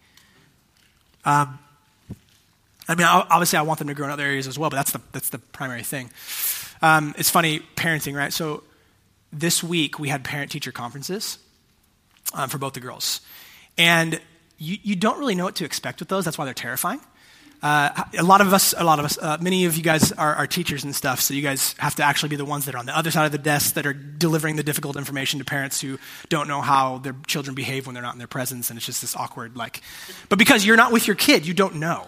Um, 1.23 1.57
I 2.85 2.95
mean, 2.95 3.07
obviously, 3.07 3.57
I 3.57 3.61
want 3.61 3.79
them 3.79 3.87
to 3.87 3.93
grow 3.93 4.07
in 4.07 4.11
other 4.11 4.25
areas 4.25 4.45
as 4.45 4.59
well, 4.59 4.69
but 4.69 4.75
that's 4.75 4.91
the, 4.91 4.99
that's 5.13 5.29
the 5.29 5.39
primary 5.39 5.83
thing. 5.83 6.09
Um, 6.81 7.15
it's 7.17 7.29
funny, 7.29 7.61
parenting, 7.77 8.13
right? 8.13 8.33
So 8.33 8.63
this 9.31 9.63
week 9.63 9.99
we 9.99 10.09
had 10.09 10.25
parent 10.25 10.51
teacher 10.51 10.73
conferences 10.73 11.37
um, 12.33 12.49
for 12.49 12.57
both 12.57 12.73
the 12.73 12.81
girls. 12.81 13.21
And 13.77 14.19
you, 14.61 14.77
you 14.83 14.95
don't 14.95 15.17
really 15.17 15.33
know 15.33 15.45
what 15.45 15.55
to 15.55 15.65
expect 15.65 15.99
with 15.99 16.07
those. 16.07 16.23
That's 16.23 16.37
why 16.37 16.45
they're 16.45 16.53
terrifying. 16.53 17.01
Uh, 17.63 18.03
a 18.17 18.23
lot 18.23 18.41
of 18.41 18.53
us, 18.53 18.73
a 18.77 18.83
lot 18.83 18.99
of 18.99 19.05
us, 19.05 19.17
uh, 19.19 19.37
many 19.41 19.65
of 19.65 19.75
you 19.75 19.83
guys 19.83 20.11
are, 20.13 20.33
are, 20.35 20.47
teachers 20.47 20.83
and 20.83 20.95
stuff, 20.95 21.21
so 21.21 21.33
you 21.33 21.43
guys 21.43 21.75
have 21.77 21.93
to 21.93 22.03
actually 22.03 22.29
be 22.29 22.35
the 22.35 22.45
ones 22.45 22.65
that 22.65 22.73
are 22.73 22.79
on 22.79 22.87
the 22.87 22.97
other 22.97 23.11
side 23.11 23.25
of 23.25 23.31
the 23.31 23.37
desk 23.37 23.75
that 23.75 23.85
are 23.85 23.93
delivering 23.93 24.55
the 24.55 24.63
difficult 24.63 24.95
information 24.95 25.37
to 25.37 25.45
parents 25.45 25.79
who 25.79 25.99
don't 26.29 26.47
know 26.47 26.59
how 26.59 26.97
their 26.99 27.15
children 27.27 27.53
behave 27.53 27.85
when 27.85 27.93
they're 27.93 28.01
not 28.01 28.13
in 28.13 28.17
their 28.17 28.27
presence, 28.27 28.71
and 28.71 28.77
it's 28.77 28.85
just 28.85 29.01
this 29.01 29.15
awkward, 29.15 29.55
like. 29.55 29.81
But 30.27 30.39
because 30.39 30.65
you're 30.65 30.77
not 30.77 30.91
with 30.91 31.05
your 31.05 31.15
kid, 31.15 31.45
you 31.45 31.53
don't 31.53 31.75
know. 31.75 32.07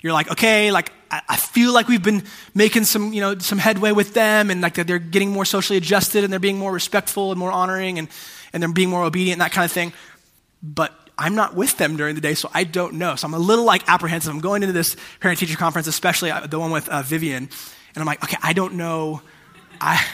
You're 0.00 0.12
like, 0.12 0.30
okay, 0.30 0.70
like 0.70 0.92
I, 1.10 1.36
feel 1.36 1.72
like 1.72 1.88
we've 1.88 2.02
been 2.02 2.22
making 2.54 2.84
some, 2.84 3.12
you 3.12 3.20
know, 3.20 3.38
some 3.38 3.58
headway 3.58 3.90
with 3.90 4.14
them, 4.14 4.50
and 4.50 4.60
like 4.60 4.74
they're 4.74 4.98
getting 5.00 5.30
more 5.30 5.44
socially 5.44 5.76
adjusted, 5.76 6.22
and 6.22 6.32
they're 6.32 6.40
being 6.40 6.58
more 6.58 6.72
respectful 6.72 7.32
and 7.32 7.38
more 7.38 7.50
honoring, 7.50 7.98
and 7.98 8.08
and 8.52 8.62
they're 8.62 8.72
being 8.72 8.90
more 8.90 9.04
obedient, 9.04 9.34
and 9.34 9.40
that 9.40 9.52
kind 9.52 9.64
of 9.64 9.72
thing. 9.72 9.92
But 10.62 11.03
I'm 11.16 11.34
not 11.34 11.54
with 11.54 11.76
them 11.78 11.96
during 11.96 12.14
the 12.14 12.20
day, 12.20 12.34
so 12.34 12.50
I 12.52 12.64
don't 12.64 12.94
know. 12.94 13.14
So 13.14 13.26
I'm 13.26 13.34
a 13.34 13.38
little 13.38 13.64
like 13.64 13.88
apprehensive. 13.88 14.32
I'm 14.32 14.40
going 14.40 14.62
into 14.62 14.72
this 14.72 14.96
parent 15.20 15.38
teacher 15.38 15.56
conference, 15.56 15.86
especially 15.86 16.30
uh, 16.30 16.46
the 16.46 16.58
one 16.58 16.70
with 16.70 16.88
uh, 16.88 17.02
Vivian, 17.02 17.44
and 17.44 17.96
I'm 17.96 18.06
like, 18.06 18.22
okay, 18.24 18.36
I 18.42 18.52
don't 18.52 18.74
know. 18.74 19.22
I, 19.80 20.04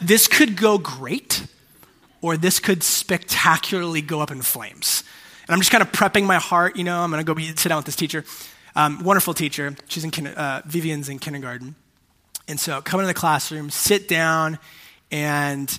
this 0.00 0.26
could 0.28 0.56
go 0.56 0.78
great, 0.78 1.46
or 2.22 2.36
this 2.36 2.60
could 2.60 2.82
spectacularly 2.82 4.00
go 4.00 4.20
up 4.20 4.30
in 4.30 4.40
flames. 4.40 5.04
And 5.46 5.54
I'm 5.54 5.60
just 5.60 5.70
kind 5.70 5.82
of 5.82 5.92
prepping 5.92 6.24
my 6.24 6.36
heart. 6.36 6.76
You 6.76 6.84
know, 6.84 7.00
I'm 7.00 7.10
going 7.10 7.20
to 7.20 7.24
go 7.24 7.34
be, 7.34 7.54
sit 7.54 7.68
down 7.68 7.76
with 7.76 7.86
this 7.86 7.96
teacher, 7.96 8.24
um, 8.74 9.04
wonderful 9.04 9.34
teacher. 9.34 9.76
She's 9.88 10.04
in 10.04 10.26
uh, 10.26 10.62
Vivian's 10.64 11.10
in 11.10 11.18
kindergarten, 11.18 11.74
and 12.48 12.58
so 12.58 12.80
come 12.80 13.00
into 13.00 13.08
the 13.08 13.14
classroom, 13.14 13.68
sit 13.68 14.08
down, 14.08 14.58
and 15.10 15.78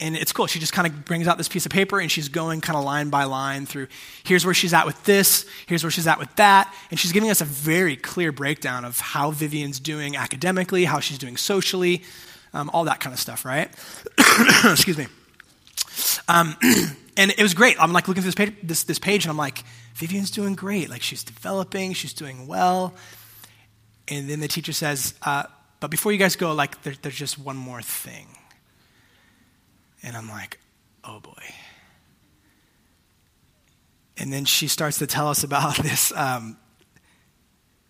and 0.00 0.16
it's 0.16 0.32
cool. 0.32 0.46
She 0.46 0.58
just 0.58 0.72
kind 0.72 0.86
of 0.86 1.04
brings 1.04 1.28
out 1.28 1.38
this 1.38 1.48
piece 1.48 1.66
of 1.66 1.72
paper 1.72 2.00
and 2.00 2.10
she's 2.10 2.28
going 2.28 2.60
kind 2.60 2.76
of 2.76 2.84
line 2.84 3.10
by 3.10 3.24
line 3.24 3.66
through 3.66 3.88
here's 4.24 4.44
where 4.44 4.54
she's 4.54 4.72
at 4.72 4.86
with 4.86 5.02
this, 5.04 5.46
here's 5.66 5.84
where 5.84 5.90
she's 5.90 6.06
at 6.06 6.18
with 6.18 6.34
that. 6.36 6.74
And 6.90 6.98
she's 6.98 7.12
giving 7.12 7.30
us 7.30 7.40
a 7.40 7.44
very 7.44 7.96
clear 7.96 8.32
breakdown 8.32 8.84
of 8.84 8.98
how 8.98 9.30
Vivian's 9.30 9.78
doing 9.78 10.16
academically, 10.16 10.84
how 10.84 11.00
she's 11.00 11.18
doing 11.18 11.36
socially, 11.36 12.02
um, 12.54 12.70
all 12.72 12.84
that 12.84 13.00
kind 13.00 13.12
of 13.12 13.20
stuff, 13.20 13.44
right? 13.44 13.70
Excuse 14.64 14.98
me. 14.98 15.06
Um, 16.28 16.56
and 17.16 17.30
it 17.30 17.42
was 17.42 17.54
great. 17.54 17.76
I'm 17.80 17.92
like 17.92 18.08
looking 18.08 18.22
through 18.22 18.32
this 18.32 18.34
page, 18.34 18.54
this, 18.62 18.84
this 18.84 18.98
page 18.98 19.24
and 19.24 19.30
I'm 19.30 19.38
like, 19.38 19.62
Vivian's 19.94 20.30
doing 20.30 20.54
great. 20.54 20.88
Like 20.88 21.02
she's 21.02 21.24
developing, 21.24 21.92
she's 21.92 22.14
doing 22.14 22.46
well. 22.46 22.94
And 24.08 24.28
then 24.28 24.40
the 24.40 24.48
teacher 24.48 24.72
says, 24.72 25.14
uh, 25.22 25.44
but 25.78 25.90
before 25.90 26.12
you 26.12 26.18
guys 26.18 26.36
go, 26.36 26.52
like 26.52 26.82
there, 26.82 26.94
there's 27.02 27.16
just 27.16 27.38
one 27.38 27.56
more 27.56 27.82
thing. 27.82 28.26
And 30.02 30.16
I'm 30.16 30.28
like, 30.28 30.58
oh 31.04 31.20
boy. 31.20 31.42
And 34.16 34.32
then 34.32 34.44
she 34.44 34.68
starts 34.68 34.98
to 34.98 35.06
tell 35.06 35.28
us 35.28 35.44
about 35.44 35.76
this, 35.82 36.12
um, 36.14 36.56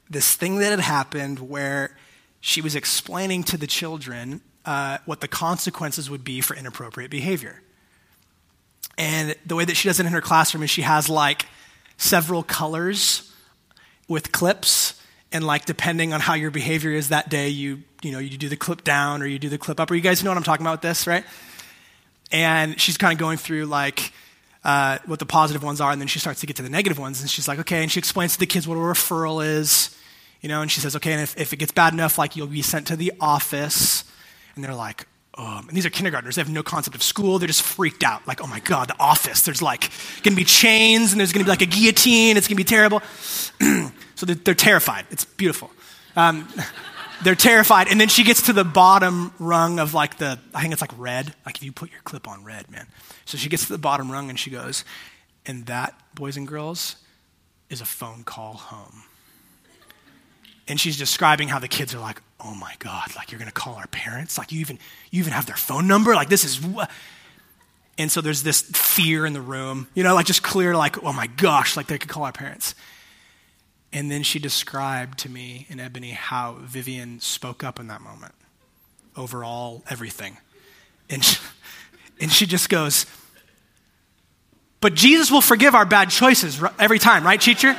this 0.08 0.34
thing 0.36 0.58
that 0.58 0.70
had 0.70 0.80
happened 0.80 1.38
where 1.38 1.96
she 2.40 2.60
was 2.60 2.74
explaining 2.74 3.44
to 3.44 3.56
the 3.56 3.66
children 3.66 4.40
uh, 4.64 4.98
what 5.06 5.20
the 5.20 5.28
consequences 5.28 6.10
would 6.10 6.24
be 6.24 6.40
for 6.40 6.54
inappropriate 6.54 7.10
behavior. 7.10 7.62
And 8.98 9.34
the 9.46 9.56
way 9.56 9.64
that 9.64 9.76
she 9.76 9.88
does 9.88 9.98
it 9.98 10.06
in 10.06 10.12
her 10.12 10.20
classroom 10.20 10.62
is 10.62 10.70
she 10.70 10.82
has 10.82 11.08
like 11.08 11.46
several 11.96 12.42
colors 12.42 13.32
with 14.08 14.32
clips 14.32 15.00
and 15.32 15.46
like 15.46 15.64
depending 15.64 16.12
on 16.12 16.20
how 16.20 16.34
your 16.34 16.50
behavior 16.50 16.90
is 16.90 17.10
that 17.10 17.28
day 17.28 17.48
you 17.48 17.82
you 18.02 18.10
know 18.10 18.18
you 18.18 18.36
do 18.36 18.48
the 18.48 18.56
clip 18.56 18.82
down 18.82 19.22
or 19.22 19.26
you 19.26 19.38
do 19.38 19.48
the 19.48 19.58
clip 19.58 19.78
up 19.78 19.90
or 19.90 19.94
you 19.94 20.00
guys 20.00 20.24
know 20.24 20.30
what 20.30 20.36
i'm 20.36 20.42
talking 20.42 20.64
about 20.64 20.72
with 20.72 20.80
this 20.80 21.06
right 21.06 21.24
and 22.32 22.80
she's 22.80 22.96
kind 22.96 23.12
of 23.12 23.18
going 23.18 23.38
through 23.38 23.66
like 23.66 24.12
uh, 24.64 24.98
what 25.06 25.18
the 25.18 25.26
positive 25.26 25.62
ones 25.62 25.80
are, 25.80 25.90
and 25.90 26.00
then 26.00 26.08
she 26.08 26.18
starts 26.18 26.40
to 26.40 26.46
get 26.46 26.56
to 26.56 26.62
the 26.62 26.70
negative 26.70 26.98
ones, 26.98 27.20
and 27.20 27.30
she's 27.30 27.48
like, 27.48 27.58
okay, 27.60 27.82
and 27.82 27.90
she 27.90 27.98
explains 27.98 28.34
to 28.34 28.38
the 28.38 28.46
kids 28.46 28.68
what 28.68 28.76
a 28.76 28.80
referral 28.80 29.44
is, 29.44 29.96
you 30.40 30.48
know, 30.48 30.62
and 30.62 30.70
she 30.70 30.80
says, 30.80 30.96
okay, 30.96 31.12
and 31.12 31.22
if, 31.22 31.38
if 31.38 31.52
it 31.52 31.56
gets 31.56 31.72
bad 31.72 31.92
enough, 31.92 32.18
like 32.18 32.36
you'll 32.36 32.46
be 32.46 32.62
sent 32.62 32.86
to 32.88 32.96
the 32.96 33.12
office, 33.20 34.04
and 34.54 34.64
they're 34.64 34.74
like, 34.74 35.06
um, 35.40 35.68
and 35.68 35.76
these 35.76 35.86
are 35.86 35.90
kindergartners. 35.90 36.34
They 36.34 36.42
have 36.42 36.50
no 36.50 36.62
concept 36.62 36.94
of 36.94 37.02
school. 37.02 37.38
They're 37.38 37.46
just 37.46 37.62
freaked 37.62 38.02
out. 38.02 38.26
Like, 38.26 38.42
oh 38.42 38.46
my 38.46 38.60
God, 38.60 38.88
the 38.88 39.00
office. 39.00 39.42
There's 39.42 39.62
like 39.62 39.90
going 40.22 40.34
to 40.34 40.36
be 40.36 40.44
chains 40.44 41.12
and 41.12 41.20
there's 41.20 41.32
going 41.32 41.44
to 41.44 41.46
be 41.46 41.50
like 41.50 41.62
a 41.62 41.66
guillotine. 41.66 42.36
It's 42.36 42.46
going 42.46 42.56
to 42.56 42.62
be 42.62 42.64
terrible. 42.64 43.00
so 44.16 44.26
they're, 44.26 44.34
they're, 44.34 44.54
terrified. 44.54 45.06
It's 45.10 45.24
beautiful. 45.24 45.70
Um, 46.16 46.46
they're 47.22 47.34
terrified. 47.34 47.88
And 47.88 48.00
then 48.00 48.08
she 48.08 48.24
gets 48.24 48.42
to 48.42 48.52
the 48.52 48.64
bottom 48.64 49.32
rung 49.38 49.78
of 49.78 49.94
like 49.94 50.18
the, 50.18 50.38
I 50.54 50.60
think 50.60 50.72
it's 50.72 50.80
like 50.80 50.96
red. 50.96 51.34
Like 51.46 51.56
if 51.56 51.62
you 51.62 51.72
put 51.72 51.90
your 51.90 52.00
clip 52.02 52.28
on 52.28 52.44
red, 52.44 52.70
man. 52.70 52.86
So 53.24 53.38
she 53.38 53.48
gets 53.48 53.66
to 53.66 53.72
the 53.72 53.78
bottom 53.78 54.10
rung 54.10 54.30
and 54.30 54.38
she 54.38 54.50
goes, 54.50 54.84
and 55.46 55.66
that, 55.66 55.94
boys 56.14 56.36
and 56.36 56.46
girls, 56.46 56.96
is 57.68 57.80
a 57.80 57.84
phone 57.84 58.24
call 58.24 58.54
home. 58.54 59.04
And 60.68 60.78
she's 60.78 60.96
describing 60.96 61.48
how 61.48 61.58
the 61.58 61.68
kids 61.68 61.94
are 61.94 61.98
like, 61.98 62.22
oh 62.38 62.54
my 62.54 62.74
God, 62.78 63.14
like 63.16 63.32
you're 63.32 63.38
going 63.38 63.50
to 63.50 63.54
call 63.54 63.74
our 63.74 63.88
parents? 63.88 64.38
Like 64.38 64.52
you 64.52 64.60
even, 64.60 64.78
you 65.10 65.20
even 65.20 65.32
have 65.32 65.46
their 65.46 65.56
phone 65.56 65.86
number? 65.86 66.14
Like 66.14 66.28
this 66.28 66.44
is 66.44 66.60
what? 66.60 66.90
And 67.98 68.10
so 68.10 68.20
there's 68.20 68.42
this 68.42 68.62
fear 68.62 69.26
in 69.26 69.32
the 69.32 69.40
room, 69.40 69.88
you 69.94 70.02
know, 70.02 70.14
like 70.14 70.26
just 70.26 70.42
clear, 70.42 70.74
like, 70.74 71.02
oh 71.02 71.12
my 71.12 71.26
gosh, 71.26 71.76
like 71.76 71.86
they 71.86 71.98
could 71.98 72.08
call 72.08 72.22
our 72.24 72.32
parents. 72.32 72.74
And 73.92 74.10
then 74.10 74.22
she 74.22 74.38
described 74.38 75.18
to 75.20 75.28
me 75.28 75.66
in 75.68 75.80
Ebony 75.80 76.10
how 76.10 76.58
Vivian 76.60 77.20
spoke 77.20 77.64
up 77.64 77.80
in 77.80 77.88
that 77.88 78.00
moment 78.00 78.34
over 79.16 79.42
all 79.42 79.82
everything. 79.90 80.36
And 81.08 81.24
she, 81.24 81.40
and 82.20 82.30
she 82.30 82.46
just 82.46 82.68
goes, 82.68 83.06
But 84.80 84.94
Jesus 84.94 85.30
will 85.30 85.40
forgive 85.40 85.74
our 85.74 85.84
bad 85.84 86.10
choices 86.10 86.62
every 86.78 86.98
time, 87.00 87.24
right, 87.24 87.40
teacher? 87.40 87.76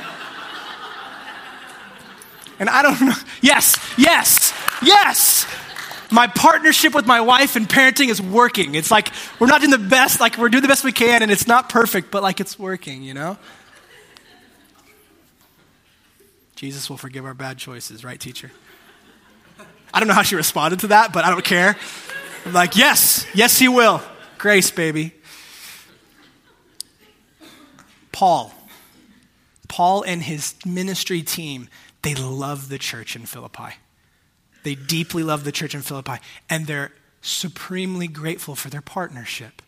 And 2.58 2.68
I 2.68 2.82
don't 2.82 3.00
know. 3.00 3.14
Yes, 3.40 3.76
yes, 3.98 4.54
yes. 4.82 5.46
My 6.12 6.28
partnership 6.28 6.94
with 6.94 7.06
my 7.06 7.20
wife 7.20 7.56
and 7.56 7.68
parenting 7.68 8.08
is 8.08 8.22
working. 8.22 8.76
It's 8.76 8.90
like 8.90 9.10
we're 9.40 9.48
not 9.48 9.62
doing 9.62 9.70
the 9.72 9.78
best, 9.78 10.20
like 10.20 10.36
we're 10.38 10.50
doing 10.50 10.62
the 10.62 10.68
best 10.68 10.84
we 10.84 10.92
can, 10.92 11.22
and 11.22 11.30
it's 11.30 11.48
not 11.48 11.70
perfect, 11.70 12.12
but 12.12 12.22
like 12.22 12.38
it's 12.38 12.58
working, 12.58 13.02
you 13.02 13.14
know? 13.14 13.38
Jesus 16.62 16.88
will 16.88 16.96
forgive 16.96 17.24
our 17.24 17.34
bad 17.34 17.58
choices, 17.58 18.04
right, 18.04 18.20
teacher? 18.20 18.52
I 19.92 19.98
don't 19.98 20.06
know 20.06 20.14
how 20.14 20.22
she 20.22 20.36
responded 20.36 20.78
to 20.78 20.86
that, 20.86 21.12
but 21.12 21.24
I 21.24 21.30
don't 21.30 21.44
care. 21.44 21.76
I'm 22.46 22.52
like, 22.52 22.76
yes, 22.76 23.26
yes, 23.34 23.58
he 23.58 23.66
will. 23.66 24.00
Grace, 24.38 24.70
baby. 24.70 25.12
Paul. 28.12 28.54
Paul 29.66 30.04
and 30.04 30.22
his 30.22 30.54
ministry 30.64 31.22
team, 31.22 31.68
they 32.02 32.14
love 32.14 32.68
the 32.68 32.78
church 32.78 33.16
in 33.16 33.26
Philippi. 33.26 33.74
They 34.62 34.76
deeply 34.76 35.24
love 35.24 35.42
the 35.42 35.50
church 35.50 35.74
in 35.74 35.82
Philippi, 35.82 36.18
and 36.48 36.68
they're 36.68 36.92
supremely 37.22 38.06
grateful 38.06 38.54
for 38.54 38.70
their 38.70 38.80
partnership. 38.80 39.62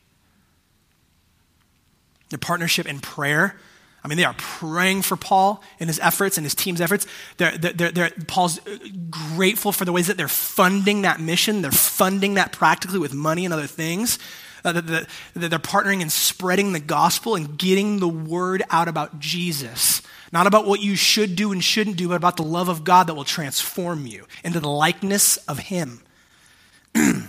Their 2.31 2.39
partnership 2.39 2.87
in 2.87 3.01
prayer, 3.01 3.57
I 4.05 4.09
mean, 4.09 4.19
they 4.19 4.25
are 4.25 4.35
praying 4.37 5.03
for 5.03 5.17
Paul 5.17 5.63
and 5.81 5.89
his 5.89 5.99
efforts 5.99 6.37
and 6.37 6.45
his 6.45 6.55
team's 6.55 6.83
efforts. 6.83 7.07
They're, 7.39 7.57
they're, 7.57 7.91
they're, 7.91 8.11
Paul's 8.29 8.61
grateful 9.09 9.73
for 9.73 9.87
the 9.87 9.93
ways 9.93 10.09
that 10.09 10.19
they're 10.19 10.29
funding 10.29 11.03
that 11.03 11.21
mission. 11.21 11.63
They're 11.63 11.71
funding 11.71 12.35
that 12.35 12.53
practically 12.53 12.99
with 12.99 13.15
money 13.15 13.47
and 13.47 13.55
other 13.55 13.67
things. 13.67 14.19
Uh, 14.63 14.73
that, 14.73 14.87
that, 14.87 15.09
they're 15.35 15.59
partnering 15.59 16.03
in 16.03 16.11
spreading 16.11 16.73
the 16.73 16.81
gospel 16.81 17.35
and 17.35 17.59
getting 17.59 17.99
the 17.99 18.09
word 18.09 18.63
out 18.71 18.89
about 18.89 19.21
Jesus. 19.21 20.03
Not 20.33 20.47
about 20.47 20.67
what 20.67 20.81
you 20.81 20.97
should 20.97 21.35
do 21.35 21.53
and 21.53 21.63
shouldn't 21.65 21.97
do, 21.97 22.09
but 22.09 22.17
about 22.17 22.37
the 22.37 22.45
love 22.45 22.69
of 22.69 22.85
God 22.85 23.07
that 23.07 23.15
will 23.15 23.25
transform 23.25 24.07
you 24.07 24.27
into 24.43 24.61
the 24.61 24.71
likeness 24.71 25.37
of 25.49 25.59
Him. 25.59 26.03
and 26.95 27.29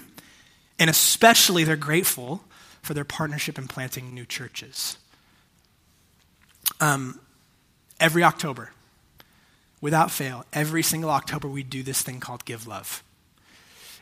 especially, 0.80 1.64
they're 1.64 1.76
grateful 1.76 2.44
for 2.82 2.94
their 2.94 3.04
partnership 3.04 3.58
in 3.58 3.68
planting 3.68 4.14
new 4.14 4.26
churches. 4.26 4.98
Um, 6.80 7.20
every 8.00 8.24
October, 8.24 8.72
without 9.82 10.12
fail, 10.12 10.46
every 10.54 10.84
single 10.84 11.10
October, 11.10 11.48
we 11.48 11.64
do 11.64 11.84
this 11.84 12.02
thing 12.02 12.20
called 12.20 12.46
Give 12.46 12.68
Love. 12.68 13.04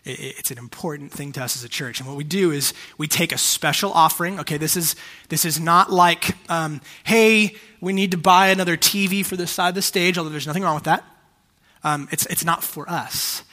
it's 0.06 0.52
an 0.52 0.58
important 0.58 1.13
thing 1.13 1.32
to 1.32 1.41
us 1.43 1.56
as 1.56 1.63
a 1.63 1.69
church. 1.69 1.99
And 1.99 2.08
what 2.08 2.17
we 2.17 2.26
do 2.26 2.52
is 2.52 2.73
we 2.97 3.08
take 3.08 3.32
a 3.32 3.38
special 3.38 3.91
offering. 3.93 4.39
Okay, 4.41 4.58
this 4.58 4.76
is, 4.76 4.95
this 5.30 5.45
is 5.45 5.60
not 5.60 5.91
like, 5.91 6.36
um, 6.49 6.82
hey, 7.06 7.56
we 7.80 7.93
need 7.93 8.12
to 8.12 8.17
buy 8.17 8.47
another 8.47 8.76
TV 8.76 9.26
for 9.26 9.38
this 9.38 9.52
side 9.52 9.69
of 9.69 9.76
the 9.76 9.82
stage, 9.82 10.17
although 10.17 10.30
there's 10.30 10.47
nothing 10.47 10.63
wrong 10.63 10.76
with 10.76 10.84
that. 10.86 11.06
Um, 11.86 12.10
it's, 12.12 12.26
it's 12.26 12.43
not 12.43 12.63
for 12.63 12.89
us. 12.89 13.43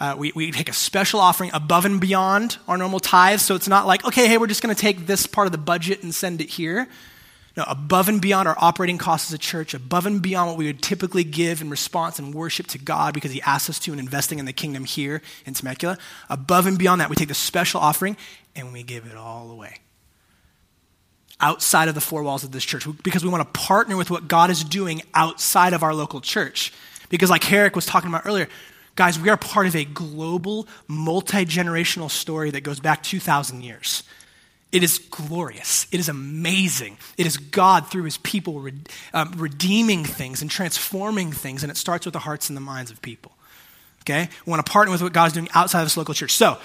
Uh, 0.00 0.14
we, 0.18 0.32
we 0.34 0.50
take 0.50 0.68
a 0.68 0.74
special 0.74 1.20
offering 1.20 1.50
above 1.52 1.84
and 1.84 2.00
beyond 2.00 2.58
our 2.66 2.76
normal 2.76 3.00
tithes. 3.00 3.42
So 3.42 3.54
it's 3.54 3.68
not 3.68 3.86
like, 3.86 4.04
okay, 4.04 4.26
hey, 4.26 4.38
we're 4.38 4.46
just 4.46 4.62
going 4.62 4.74
to 4.74 4.80
take 4.80 5.06
this 5.06 5.26
part 5.26 5.46
of 5.46 5.52
the 5.52 5.58
budget 5.58 6.02
and 6.02 6.14
send 6.14 6.40
it 6.40 6.48
here. 6.48 6.88
No, 7.56 7.64
above 7.68 8.08
and 8.08 8.20
beyond 8.20 8.48
our 8.48 8.56
operating 8.58 8.98
costs 8.98 9.30
as 9.30 9.34
a 9.34 9.38
church, 9.38 9.74
above 9.74 10.06
and 10.06 10.20
beyond 10.20 10.50
what 10.50 10.58
we 10.58 10.66
would 10.66 10.82
typically 10.82 11.22
give 11.22 11.60
in 11.60 11.70
response 11.70 12.18
and 12.18 12.34
worship 12.34 12.66
to 12.68 12.78
God 12.78 13.14
because 13.14 13.30
He 13.30 13.40
asks 13.42 13.70
us 13.70 13.78
to 13.80 13.92
in 13.92 14.00
investing 14.00 14.40
in 14.40 14.44
the 14.44 14.52
kingdom 14.52 14.84
here 14.84 15.22
in 15.46 15.54
Temecula, 15.54 15.96
above 16.28 16.66
and 16.66 16.78
beyond 16.78 17.00
that, 17.00 17.10
we 17.10 17.16
take 17.16 17.28
the 17.28 17.34
special 17.34 17.80
offering 17.80 18.16
and 18.56 18.72
we 18.72 18.82
give 18.82 19.06
it 19.06 19.16
all 19.16 19.50
away. 19.52 19.78
Outside 21.40 21.88
of 21.88 21.94
the 21.94 22.00
four 22.00 22.24
walls 22.24 22.42
of 22.42 22.50
this 22.50 22.64
church, 22.64 22.86
because 23.04 23.24
we 23.24 23.30
want 23.30 23.42
to 23.42 23.60
partner 23.60 23.96
with 23.96 24.10
what 24.10 24.26
God 24.26 24.50
is 24.50 24.64
doing 24.64 25.02
outside 25.14 25.74
of 25.74 25.82
our 25.82 25.94
local 25.94 26.20
church. 26.20 26.72
Because, 27.08 27.30
like 27.30 27.44
Herrick 27.44 27.76
was 27.76 27.86
talking 27.86 28.08
about 28.08 28.22
earlier, 28.24 28.48
guys, 28.96 29.18
we 29.20 29.28
are 29.28 29.36
part 29.36 29.66
of 29.66 29.76
a 29.76 29.84
global, 29.84 30.66
multi 30.88 31.44
generational 31.44 32.10
story 32.10 32.50
that 32.50 32.62
goes 32.62 32.80
back 32.80 33.02
2,000 33.02 33.62
years. 33.62 34.02
It 34.74 34.82
is 34.82 34.98
glorious. 34.98 35.86
It 35.92 36.00
is 36.00 36.08
amazing. 36.08 36.98
It 37.16 37.26
is 37.26 37.36
God 37.36 37.88
through 37.92 38.02
his 38.02 38.16
people 38.16 38.58
re- 38.58 38.72
um, 39.12 39.32
redeeming 39.36 40.04
things 40.04 40.42
and 40.42 40.50
transforming 40.50 41.30
things, 41.30 41.62
and 41.62 41.70
it 41.70 41.76
starts 41.76 42.06
with 42.06 42.12
the 42.12 42.18
hearts 42.18 42.48
and 42.48 42.56
the 42.56 42.60
minds 42.60 42.90
of 42.90 43.00
people. 43.00 43.30
Okay? 44.00 44.28
We 44.44 44.50
want 44.50 44.66
to 44.66 44.72
partner 44.72 44.90
with 44.90 45.00
what 45.00 45.12
God's 45.12 45.34
doing 45.34 45.48
outside 45.54 45.82
of 45.82 45.86
this 45.86 45.96
local 45.96 46.12
church. 46.12 46.32
So, 46.32 46.58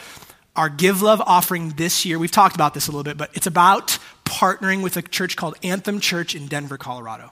our 0.56 0.70
Give 0.70 1.04
Love 1.04 1.22
offering 1.24 1.70
this 1.70 2.04
year, 2.04 2.18
we've 2.18 2.32
talked 2.32 2.56
about 2.56 2.74
this 2.74 2.88
a 2.88 2.92
little 2.92 3.04
bit, 3.04 3.16
but 3.16 3.30
it's 3.36 3.46
about 3.46 4.00
partnering 4.26 4.82
with 4.82 4.98
a 4.98 5.04
church 5.04 5.36
called 5.36 5.56
Anthem 5.62 6.00
Church 6.00 6.34
in 6.34 6.48
Denver, 6.48 6.80
Colorado. 6.80 7.32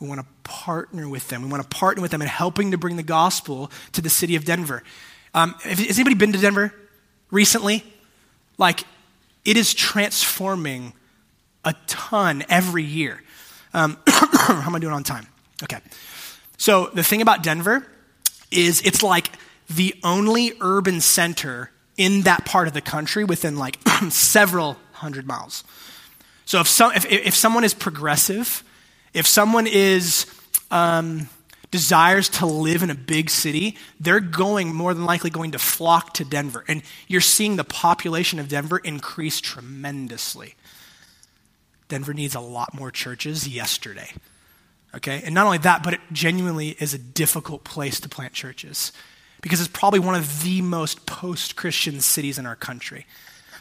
We 0.00 0.06
want 0.06 0.20
to 0.20 0.26
partner 0.44 1.08
with 1.08 1.28
them. 1.28 1.40
We 1.40 1.48
want 1.48 1.62
to 1.62 1.68
partner 1.70 2.02
with 2.02 2.10
them 2.10 2.20
in 2.20 2.28
helping 2.28 2.72
to 2.72 2.78
bring 2.78 2.96
the 2.96 3.02
gospel 3.02 3.72
to 3.92 4.02
the 4.02 4.10
city 4.10 4.36
of 4.36 4.44
Denver. 4.44 4.82
Um, 5.32 5.54
has 5.62 5.98
anybody 5.98 6.14
been 6.14 6.32
to 6.32 6.38
Denver 6.38 6.74
recently? 7.30 7.84
Like, 8.58 8.84
it 9.44 9.56
is 9.56 9.74
transforming 9.74 10.92
a 11.64 11.74
ton 11.86 12.44
every 12.48 12.84
year. 12.84 13.22
Um, 13.72 13.98
how 14.06 14.62
am 14.66 14.74
I 14.74 14.78
doing 14.78 14.94
on 14.94 15.04
time? 15.04 15.26
Okay. 15.62 15.78
So 16.56 16.90
the 16.92 17.04
thing 17.04 17.22
about 17.22 17.42
Denver 17.42 17.86
is 18.50 18.82
it's 18.82 19.02
like 19.02 19.30
the 19.68 19.94
only 20.02 20.52
urban 20.60 21.00
center 21.00 21.70
in 21.96 22.22
that 22.22 22.44
part 22.44 22.66
of 22.66 22.74
the 22.74 22.80
country 22.80 23.24
within 23.24 23.56
like 23.56 23.78
several 24.10 24.76
hundred 24.92 25.26
miles. 25.26 25.64
So 26.44 26.60
if, 26.60 26.66
some, 26.66 26.92
if, 26.92 27.06
if 27.06 27.34
someone 27.34 27.62
is 27.62 27.74
progressive, 27.74 28.64
if 29.14 29.26
someone 29.26 29.66
is 29.66 30.26
um, 30.70 31.28
desires 31.70 32.28
to 32.28 32.46
live 32.46 32.82
in 32.82 32.90
a 32.90 32.94
big 32.94 33.30
city, 33.30 33.76
they're 34.00 34.20
going 34.20 34.74
more 34.74 34.92
than 34.92 35.04
likely 35.04 35.30
going 35.30 35.52
to 35.52 35.58
flock 35.58 36.14
to 36.14 36.24
Denver. 36.24 36.64
And 36.66 36.82
you're 37.06 37.20
seeing 37.20 37.56
the 37.56 37.64
population 37.64 38.38
of 38.38 38.48
Denver 38.48 38.78
increase 38.78 39.40
tremendously. 39.40 40.54
Denver 41.88 42.14
needs 42.14 42.34
a 42.34 42.40
lot 42.40 42.74
more 42.74 42.90
churches 42.90 43.46
yesterday. 43.48 44.10
Okay? 44.94 45.22
And 45.24 45.34
not 45.34 45.46
only 45.46 45.58
that, 45.58 45.82
but 45.82 45.94
it 45.94 46.00
genuinely 46.12 46.70
is 46.70 46.94
a 46.94 46.98
difficult 46.98 47.62
place 47.64 48.00
to 48.00 48.08
plant 48.08 48.32
churches 48.32 48.92
because 49.40 49.60
it's 49.60 49.70
probably 49.70 50.00
one 50.00 50.14
of 50.14 50.42
the 50.42 50.62
most 50.62 51.06
post 51.06 51.56
Christian 51.56 52.00
cities 52.00 52.38
in 52.38 52.46
our 52.46 52.56
country. 52.56 53.06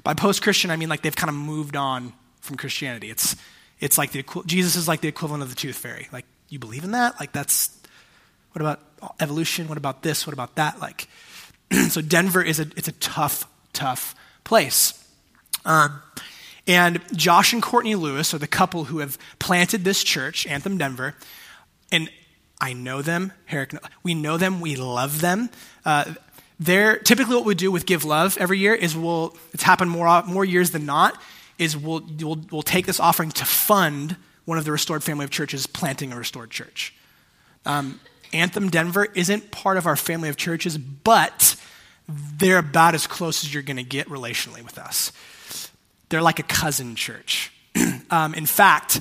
By 0.03 0.13
post 0.13 0.41
Christian, 0.41 0.71
I 0.71 0.77
mean 0.77 0.89
like 0.89 1.03
they've 1.03 1.15
kind 1.15 1.29
of 1.29 1.35
moved 1.35 1.75
on 1.75 2.13
from 2.41 2.57
Christianity. 2.57 3.09
It's, 3.09 3.35
it's 3.79 3.97
like 3.97 4.11
the, 4.11 4.25
Jesus 4.45 4.75
is 4.75 4.87
like 4.87 5.01
the 5.01 5.07
equivalent 5.07 5.43
of 5.43 5.49
the 5.49 5.55
tooth 5.55 5.77
fairy. 5.77 6.07
Like, 6.11 6.25
you 6.49 6.57
believe 6.57 6.83
in 6.83 6.91
that? 6.91 7.19
Like, 7.19 7.31
that's, 7.31 7.78
what 8.51 8.61
about 8.61 8.79
evolution? 9.19 9.67
What 9.67 9.77
about 9.77 10.03
this? 10.03 10.25
What 10.25 10.33
about 10.33 10.55
that? 10.55 10.79
Like, 10.79 11.07
so 11.89 12.01
Denver 12.01 12.41
is 12.41 12.59
a, 12.59 12.63
it's 12.75 12.87
a 12.87 12.93
tough, 12.93 13.47
tough 13.73 14.15
place. 14.43 14.93
Um, 15.65 16.01
and 16.67 17.01
Josh 17.15 17.53
and 17.53 17.61
Courtney 17.61 17.95
Lewis 17.95 18.33
are 18.33 18.37
the 18.37 18.47
couple 18.47 18.85
who 18.85 18.99
have 18.99 19.17
planted 19.39 19.83
this 19.83 20.03
church, 20.03 20.45
Anthem 20.47 20.77
Denver. 20.77 21.15
And 21.91 22.09
I 22.61 22.73
know 22.73 23.01
them. 23.01 23.33
Herrick, 23.45 23.73
we 24.03 24.13
know 24.13 24.37
them. 24.37 24.61
We 24.61 24.75
love 24.75 25.21
them. 25.21 25.49
Uh, 25.85 26.13
they're, 26.59 26.97
typically, 26.97 27.35
what 27.35 27.45
we 27.45 27.55
do 27.55 27.71
with 27.71 27.85
Give 27.85 28.03
Love 28.03 28.37
every 28.37 28.59
year 28.59 28.75
is 28.75 28.95
we'll, 28.95 29.35
it's 29.53 29.63
happened 29.63 29.91
more, 29.91 30.23
more 30.23 30.43
years 30.43 30.71
than 30.71 30.85
not, 30.85 31.19
is 31.57 31.75
we'll, 31.77 32.05
we'll, 32.19 32.39
we'll 32.51 32.61
take 32.61 32.85
this 32.85 32.99
offering 32.99 33.31
to 33.31 33.45
fund 33.45 34.17
one 34.45 34.57
of 34.57 34.65
the 34.65 34.71
restored 34.71 35.03
family 35.03 35.23
of 35.23 35.31
churches 35.31 35.67
planting 35.67 36.11
a 36.11 36.17
restored 36.17 36.49
church. 36.49 36.93
Um, 37.65 37.99
Anthem 38.33 38.69
Denver 38.69 39.05
isn't 39.13 39.51
part 39.51 39.77
of 39.77 39.85
our 39.85 39.95
family 39.95 40.29
of 40.29 40.37
churches, 40.37 40.77
but 40.77 41.55
they're 42.07 42.57
about 42.57 42.95
as 42.95 43.07
close 43.07 43.43
as 43.43 43.53
you're 43.53 43.63
going 43.63 43.77
to 43.77 43.83
get 43.83 44.07
relationally 44.07 44.63
with 44.63 44.77
us. 44.77 45.11
They're 46.09 46.21
like 46.21 46.39
a 46.39 46.43
cousin 46.43 46.95
church. 46.95 47.51
um, 48.09 48.33
in 48.33 48.45
fact, 48.45 48.99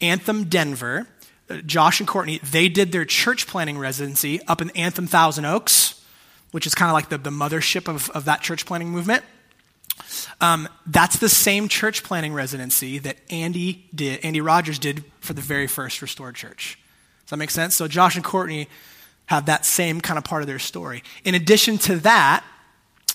Anthem 0.00 0.44
Denver, 0.44 1.06
uh, 1.50 1.56
Josh 1.58 2.00
and 2.00 2.08
Courtney, 2.08 2.40
they 2.50 2.68
did 2.68 2.92
their 2.92 3.04
church 3.04 3.46
planting 3.46 3.78
residency 3.78 4.40
up 4.46 4.62
in 4.62 4.70
Anthem 4.70 5.06
Thousand 5.06 5.44
Oaks, 5.44 6.02
which 6.52 6.66
is 6.66 6.74
kind 6.74 6.88
of 6.90 6.94
like 6.94 7.10
the, 7.10 7.18
the 7.18 7.30
mothership 7.30 7.88
of, 7.88 8.08
of 8.10 8.24
that 8.24 8.40
church 8.40 8.64
planting 8.64 8.88
movement. 8.88 9.22
Um, 10.40 10.68
that's 10.86 11.18
the 11.18 11.28
same 11.28 11.68
church 11.68 12.02
planting 12.02 12.32
residency 12.32 12.98
that 13.00 13.18
Andy 13.28 13.86
did, 13.94 14.24
Andy 14.24 14.40
Rogers 14.40 14.78
did 14.78 15.04
for 15.20 15.34
the 15.34 15.42
very 15.42 15.66
first 15.66 16.00
restored 16.00 16.34
church. 16.34 16.78
Does 17.30 17.36
that 17.36 17.38
make 17.38 17.52
sense? 17.52 17.76
So 17.76 17.86
Josh 17.86 18.16
and 18.16 18.24
Courtney 18.24 18.68
have 19.26 19.46
that 19.46 19.64
same 19.64 20.00
kind 20.00 20.18
of 20.18 20.24
part 20.24 20.42
of 20.42 20.48
their 20.48 20.58
story. 20.58 21.04
In 21.22 21.36
addition 21.36 21.78
to 21.78 21.94
that, 21.98 22.44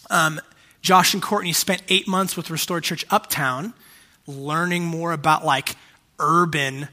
um, 0.10 0.39
Josh 0.82 1.13
and 1.13 1.21
Courtney 1.21 1.51
spent 1.51 1.82
eight 1.89 2.08
months 2.08 2.38
with 2.38 2.49
Restored 2.49 2.86
Church 2.86 3.04
Uptown, 3.10 3.73
learning 4.25 4.86
more 4.86 5.12
about 5.12 5.43
like 5.43 5.75
urban 6.17 6.88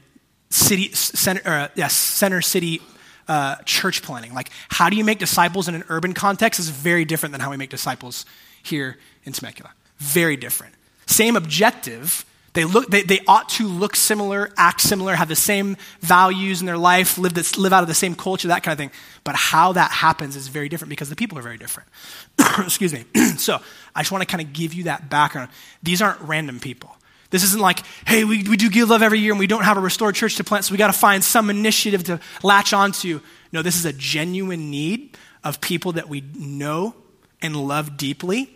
city 0.49 0.91
center, 0.91 1.41
uh, 1.45 1.67
yes, 1.75 1.95
center 1.95 2.41
city 2.41 2.81
uh, 3.29 3.55
church 3.63 4.03
planting. 4.03 4.33
Like, 4.33 4.49
how 4.67 4.89
do 4.89 4.97
you 4.97 5.05
make 5.05 5.19
disciples 5.19 5.69
in 5.69 5.75
an 5.75 5.85
urban 5.87 6.11
context 6.13 6.59
is 6.59 6.67
very 6.67 7.05
different 7.05 7.31
than 7.31 7.39
how 7.39 7.51
we 7.51 7.55
make 7.55 7.69
disciples 7.69 8.25
here 8.63 8.97
in 9.23 9.31
Temecula. 9.31 9.71
Very 9.99 10.35
different. 10.35 10.73
Same 11.05 11.37
objective, 11.37 12.25
they, 12.53 12.65
look, 12.65 12.87
they, 12.89 13.01
they 13.01 13.19
ought 13.27 13.49
to 13.49 13.67
look 13.67 13.95
similar, 13.95 14.51
act 14.57 14.81
similar, 14.81 15.15
have 15.15 15.27
the 15.27 15.35
same 15.35 15.75
values 16.01 16.61
in 16.61 16.67
their 16.67 16.77
life, 16.77 17.17
live, 17.17 17.33
this, 17.33 17.57
live 17.57 17.73
out 17.73 17.81
of 17.81 17.87
the 17.87 17.95
same 17.95 18.13
culture, 18.13 18.47
that 18.49 18.61
kind 18.61 18.73
of 18.73 18.77
thing. 18.77 18.91
But 19.23 19.35
how 19.35 19.73
that 19.73 19.91
happens 19.91 20.35
is 20.35 20.47
very 20.47 20.69
different 20.69 20.89
because 20.89 21.09
the 21.09 21.15
people 21.15 21.37
are 21.39 21.41
very 21.41 21.57
different. 21.57 21.89
Excuse 22.59 22.93
me. 22.93 23.05
so 23.37 23.59
I 23.95 24.01
just 24.01 24.11
want 24.11 24.21
to 24.21 24.27
kind 24.27 24.41
of 24.41 24.53
give 24.53 24.73
you 24.73 24.83
that 24.83 25.09
background. 25.09 25.49
These 25.81 26.01
aren't 26.01 26.21
random 26.21 26.59
people. 26.59 26.95
This 27.31 27.43
isn't 27.43 27.59
like, 27.59 27.79
hey, 28.05 28.23
we, 28.23 28.43
we 28.43 28.57
do 28.57 28.69
give 28.69 28.89
love 28.89 29.01
every 29.01 29.17
year 29.17 29.31
and 29.31 29.39
we 29.39 29.47
don't 29.47 29.63
have 29.63 29.77
a 29.77 29.81
restored 29.81 30.13
church 30.13 30.35
to 30.35 30.43
plant, 30.43 30.65
so 30.65 30.71
we 30.71 30.77
got 30.77 30.87
to 30.87 30.93
find 30.93 31.23
some 31.23 31.49
initiative 31.49 32.03
to 32.03 32.19
latch 32.43 32.73
onto. 32.73 33.21
No, 33.51 33.63
this 33.63 33.75
is 33.75 33.85
a 33.85 33.93
genuine 33.93 34.69
need 34.69 35.17
of 35.43 35.59
people 35.59 35.93
that 35.93 36.07
we 36.07 36.21
know 36.35 36.93
and 37.41 37.55
love 37.55 37.97
deeply 37.97 38.51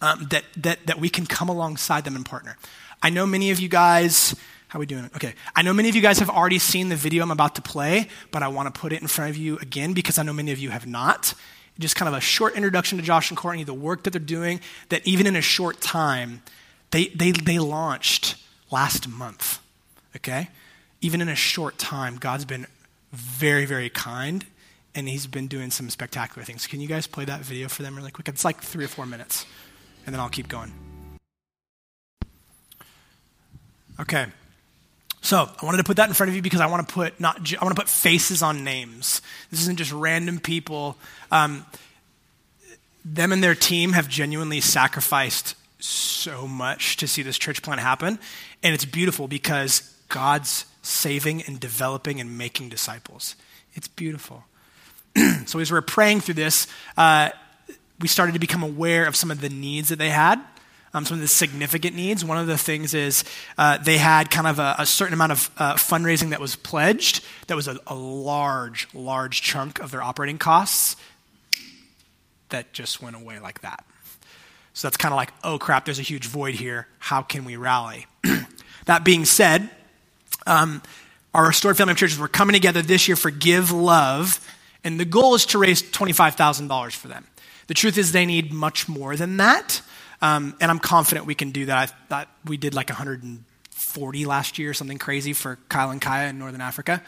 um, 0.00 0.28
that, 0.30 0.44
that, 0.58 0.86
that 0.86 1.00
we 1.00 1.08
can 1.08 1.26
come 1.26 1.48
alongside 1.48 2.04
them 2.04 2.14
and 2.14 2.24
partner. 2.24 2.56
I 3.02 3.10
know 3.10 3.26
many 3.26 3.50
of 3.50 3.60
you 3.60 3.68
guys, 3.68 4.34
how 4.68 4.78
are 4.78 4.80
we 4.80 4.86
doing? 4.86 5.10
Okay. 5.16 5.34
I 5.54 5.62
know 5.62 5.72
many 5.72 5.88
of 5.88 5.94
you 5.94 6.02
guys 6.02 6.18
have 6.18 6.30
already 6.30 6.58
seen 6.58 6.88
the 6.88 6.96
video 6.96 7.22
I'm 7.22 7.30
about 7.30 7.54
to 7.56 7.62
play, 7.62 8.08
but 8.30 8.42
I 8.42 8.48
want 8.48 8.72
to 8.72 8.78
put 8.78 8.92
it 8.92 9.00
in 9.00 9.08
front 9.08 9.30
of 9.30 9.36
you 9.36 9.58
again 9.58 9.92
because 9.92 10.18
I 10.18 10.22
know 10.22 10.32
many 10.32 10.52
of 10.52 10.58
you 10.58 10.70
have 10.70 10.86
not. 10.86 11.34
Just 11.78 11.94
kind 11.94 12.08
of 12.08 12.14
a 12.14 12.20
short 12.20 12.56
introduction 12.56 12.98
to 12.98 13.04
Josh 13.04 13.30
and 13.30 13.36
Courtney, 13.36 13.62
the 13.62 13.74
work 13.74 14.04
that 14.04 14.10
they're 14.10 14.20
doing, 14.20 14.60
that 14.88 15.06
even 15.06 15.26
in 15.26 15.36
a 15.36 15.42
short 15.42 15.80
time, 15.80 16.42
they, 16.90 17.08
they, 17.08 17.32
they 17.32 17.58
launched 17.58 18.36
last 18.70 19.08
month. 19.08 19.60
Okay? 20.16 20.48
Even 21.00 21.20
in 21.20 21.28
a 21.28 21.36
short 21.36 21.78
time, 21.78 22.16
God's 22.16 22.44
been 22.44 22.66
very, 23.12 23.66
very 23.66 23.90
kind, 23.90 24.44
and 24.94 25.08
He's 25.08 25.26
been 25.26 25.46
doing 25.46 25.70
some 25.70 25.90
spectacular 25.90 26.44
things. 26.44 26.66
Can 26.66 26.80
you 26.80 26.88
guys 26.88 27.06
play 27.06 27.24
that 27.26 27.40
video 27.40 27.68
for 27.68 27.82
them 27.82 27.96
really 27.96 28.10
quick? 28.10 28.28
It's 28.28 28.44
like 28.44 28.60
three 28.60 28.84
or 28.84 28.88
four 28.88 29.06
minutes, 29.06 29.46
and 30.06 30.14
then 30.14 30.20
I'll 30.20 30.30
keep 30.30 30.48
going. 30.48 30.85
Okay. 33.98 34.26
So 35.22 35.38
I 35.60 35.64
wanted 35.64 35.78
to 35.78 35.84
put 35.84 35.96
that 35.96 36.08
in 36.08 36.14
front 36.14 36.28
of 36.30 36.36
you 36.36 36.42
because 36.42 36.60
I 36.60 36.66
want 36.66 36.86
to 36.86 36.94
put 36.94 37.18
not 37.18 37.52
I 37.58 37.64
want 37.64 37.74
to 37.74 37.82
put 37.82 37.88
faces 37.88 38.42
on 38.42 38.62
names. 38.62 39.22
This 39.50 39.60
isn't 39.62 39.76
just 39.76 39.92
random 39.92 40.38
people. 40.38 40.96
Um, 41.32 41.66
them 43.04 43.32
and 43.32 43.42
their 43.42 43.54
team 43.54 43.92
have 43.92 44.08
genuinely 44.08 44.60
sacrificed 44.60 45.54
so 45.78 46.46
much 46.46 46.96
to 46.98 47.08
see 47.08 47.22
this 47.22 47.38
church 47.38 47.62
plan 47.62 47.78
happen, 47.78 48.18
and 48.62 48.74
it's 48.74 48.84
beautiful 48.84 49.28
because 49.28 49.80
God's 50.08 50.64
saving 50.82 51.42
and 51.42 51.58
developing 51.58 52.20
and 52.20 52.38
making 52.38 52.68
disciples. 52.68 53.36
It's 53.74 53.88
beautiful. 53.88 54.44
so 55.46 55.58
as 55.58 55.72
we're 55.72 55.80
praying 55.80 56.20
through 56.20 56.34
this, 56.34 56.66
uh, 56.96 57.30
we 58.00 58.08
started 58.08 58.32
to 58.32 58.38
become 58.38 58.62
aware 58.62 59.06
of 59.06 59.16
some 59.16 59.30
of 59.30 59.40
the 59.40 59.48
needs 59.48 59.88
that 59.88 59.98
they 59.98 60.10
had 60.10 60.40
um, 60.96 61.04
some 61.04 61.16
of 61.16 61.20
the 61.20 61.28
significant 61.28 61.94
needs. 61.94 62.24
One 62.24 62.38
of 62.38 62.46
the 62.46 62.56
things 62.56 62.94
is 62.94 63.22
uh, 63.58 63.76
they 63.76 63.98
had 63.98 64.30
kind 64.30 64.46
of 64.46 64.58
a, 64.58 64.76
a 64.78 64.86
certain 64.86 65.12
amount 65.12 65.32
of 65.32 65.50
uh, 65.58 65.74
fundraising 65.74 66.30
that 66.30 66.40
was 66.40 66.56
pledged, 66.56 67.22
that 67.48 67.54
was 67.54 67.68
a, 67.68 67.78
a 67.86 67.94
large, 67.94 68.88
large 68.94 69.42
chunk 69.42 69.78
of 69.78 69.90
their 69.90 70.02
operating 70.02 70.38
costs 70.38 70.96
that 72.48 72.72
just 72.72 73.02
went 73.02 73.14
away 73.14 73.38
like 73.38 73.60
that. 73.60 73.84
So 74.72 74.88
that's 74.88 74.96
kind 74.96 75.12
of 75.12 75.16
like, 75.16 75.34
oh 75.44 75.58
crap, 75.58 75.84
there's 75.84 75.98
a 75.98 76.02
huge 76.02 76.26
void 76.26 76.54
here. 76.54 76.86
How 76.98 77.20
can 77.20 77.44
we 77.44 77.56
rally? 77.56 78.06
that 78.86 79.04
being 79.04 79.26
said, 79.26 79.68
um, 80.46 80.80
our 81.34 81.46
restored 81.48 81.76
family 81.76 81.92
of 81.92 81.98
churches 81.98 82.18
were 82.18 82.26
coming 82.26 82.54
together 82.54 82.80
this 82.80 83.06
year 83.06 83.16
for 83.16 83.30
Give 83.30 83.70
Love, 83.70 84.40
and 84.82 84.98
the 84.98 85.04
goal 85.04 85.34
is 85.34 85.44
to 85.46 85.58
raise 85.58 85.82
$25,000 85.82 86.92
for 86.92 87.08
them. 87.08 87.26
The 87.66 87.74
truth 87.74 87.98
is, 87.98 88.12
they 88.12 88.24
need 88.24 88.50
much 88.50 88.88
more 88.88 89.14
than 89.14 89.36
that. 89.36 89.82
Um, 90.22 90.56
and 90.60 90.70
I'm 90.70 90.78
confident 90.78 91.26
we 91.26 91.34
can 91.34 91.50
do 91.50 91.66
that. 91.66 91.76
I 91.76 91.86
thought 91.86 92.28
we 92.44 92.56
did 92.56 92.74
like 92.74 92.88
140 92.88 94.24
last 94.26 94.58
year, 94.58 94.72
something 94.74 94.98
crazy 94.98 95.32
for 95.32 95.58
Kyle 95.68 95.90
and 95.90 96.00
Kaya 96.00 96.28
in 96.28 96.38
Northern 96.38 96.60
Africa. 96.60 97.02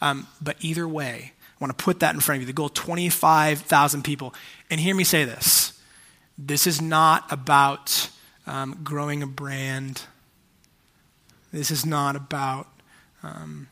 Um, 0.00 0.26
but 0.40 0.56
either 0.60 0.86
way, 0.86 1.32
I 1.34 1.64
want 1.64 1.76
to 1.76 1.82
put 1.82 2.00
that 2.00 2.14
in 2.14 2.20
front 2.20 2.36
of 2.38 2.42
you. 2.42 2.46
The 2.46 2.52
goal 2.52 2.68
25,000 2.68 4.02
people. 4.02 4.34
And 4.70 4.80
hear 4.80 4.94
me 4.94 5.04
say 5.04 5.24
this 5.24 5.78
this 6.38 6.66
is 6.66 6.80
not 6.80 7.30
about 7.30 8.10
um, 8.46 8.80
growing 8.82 9.22
a 9.22 9.26
brand, 9.26 10.02
this 11.52 11.70
is 11.70 11.84
not 11.84 12.16
about. 12.16 12.66
Um, 13.22 13.68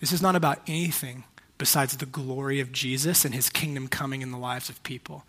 this 0.00 0.12
is 0.12 0.20
not 0.20 0.36
about 0.36 0.60
anything 0.66 1.24
besides 1.56 1.96
the 1.96 2.04
glory 2.04 2.60
of 2.60 2.72
Jesus 2.72 3.24
and 3.24 3.34
his 3.34 3.48
kingdom 3.48 3.88
coming 3.88 4.20
in 4.20 4.32
the 4.32 4.38
lives 4.38 4.68
of 4.68 4.82
people 4.82 5.24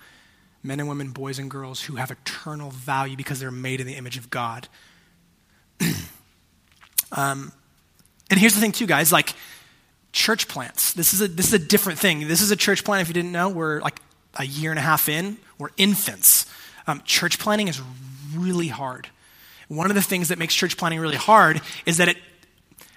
men 0.65 0.79
and 0.79 0.89
women, 0.89 1.11
boys 1.11 1.39
and 1.39 1.49
girls 1.49 1.81
who 1.81 1.95
have 1.95 2.11
eternal 2.11 2.71
value 2.71 3.15
because 3.15 3.39
they're 3.39 3.51
made 3.51 3.79
in 3.79 3.87
the 3.87 3.95
image 3.95 4.17
of 4.17 4.29
God. 4.29 4.67
um, 7.11 7.51
and 8.29 8.39
here's 8.39 8.55
the 8.55 8.61
thing, 8.61 8.71
too, 8.71 8.87
guys 8.87 9.11
like 9.11 9.33
church 10.11 10.47
plants. 10.47 10.93
This 10.93 11.13
is, 11.13 11.21
a, 11.21 11.27
this 11.27 11.47
is 11.47 11.53
a 11.53 11.59
different 11.59 11.99
thing. 11.99 12.27
This 12.27 12.41
is 12.41 12.51
a 12.51 12.55
church 12.55 12.83
plant, 12.83 13.01
if 13.01 13.07
you 13.07 13.13
didn't 13.13 13.31
know. 13.31 13.49
We're 13.49 13.81
like 13.81 13.99
a 14.35 14.45
year 14.45 14.71
and 14.71 14.79
a 14.79 14.81
half 14.81 15.07
in, 15.07 15.37
we're 15.57 15.69
infants. 15.77 16.45
Um, 16.87 17.01
church 17.05 17.39
planting 17.39 17.67
is 17.67 17.81
really 18.35 18.67
hard. 18.67 19.07
One 19.67 19.89
of 19.89 19.95
the 19.95 20.01
things 20.01 20.29
that 20.29 20.37
makes 20.37 20.53
church 20.53 20.77
planting 20.77 20.99
really 20.99 21.15
hard 21.15 21.61
is 21.85 21.97
that 21.97 22.07
it 22.07 22.17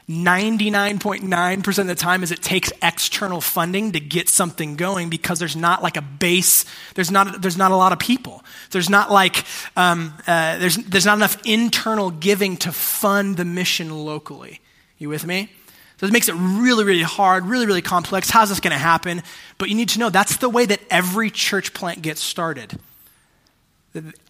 99.9% 0.09 1.79
of 1.79 1.87
the 1.87 1.95
time 1.95 2.23
is 2.23 2.33
it 2.33 2.41
takes 2.41 2.73
external 2.81 3.43
funding 3.43 3.93
to 3.93 4.01
get 4.01 4.31
something 4.31 4.75
going 4.75 5.11
because 5.11 5.39
there's 5.39 5.55
not 5.55 5.83
like 5.83 5.99
a 5.99 6.03
base 6.03 6.65
there's 6.95 7.11
not 7.11 7.43
there's 7.43 7.59
not 7.59 7.73
a 7.73 7.77
lot 7.77 7.93
of 7.93 7.99
people. 7.99 8.43
There's 8.71 8.89
not 8.89 9.11
like 9.11 9.45
um, 9.77 10.15
uh, 10.27 10.59
there's 10.59 10.77
there's 10.77 11.05
not 11.05 11.19
enough 11.19 11.37
internal 11.45 12.11
giving 12.11 12.57
to 12.59 12.73
fund 12.73 13.37
the 13.37 13.45
mission 13.45 13.91
locally. 13.91 14.61
You 14.97 15.11
with 15.11 15.27
me? 15.27 15.53
So 15.99 16.07
it 16.07 16.13
makes 16.13 16.29
it 16.29 16.35
really 16.35 16.85
really 16.85 17.03
hard 17.03 17.45
really 17.45 17.67
really 17.67 17.83
complex. 17.83 18.31
How's 18.31 18.49
this 18.49 18.61
going 18.61 18.73
to 18.73 18.79
happen? 18.79 19.23
But 19.59 19.69
you 19.69 19.75
need 19.75 19.91
to 19.91 19.99
know 19.99 20.09
that's 20.09 20.39
the 20.39 20.49
way 20.49 20.65
that 20.65 20.81
every 20.91 21.31
church 21.31 21.75
plant 21.75 22.01
gets 22.01 22.23
started 22.23 22.79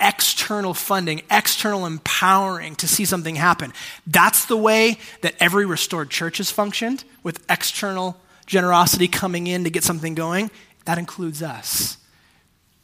external 0.00 0.72
funding, 0.72 1.22
external 1.30 1.84
empowering 1.84 2.76
to 2.76 2.88
see 2.88 3.04
something 3.04 3.34
happen. 3.34 3.72
That's 4.06 4.46
the 4.46 4.56
way 4.56 4.98
that 5.22 5.34
every 5.40 5.66
restored 5.66 6.10
church 6.10 6.38
has 6.38 6.50
functioned, 6.50 7.04
with 7.22 7.44
external 7.50 8.20
generosity 8.46 9.08
coming 9.08 9.46
in 9.46 9.64
to 9.64 9.70
get 9.70 9.84
something 9.84 10.14
going. 10.14 10.50
That 10.84 10.98
includes 10.98 11.42
us. 11.42 11.98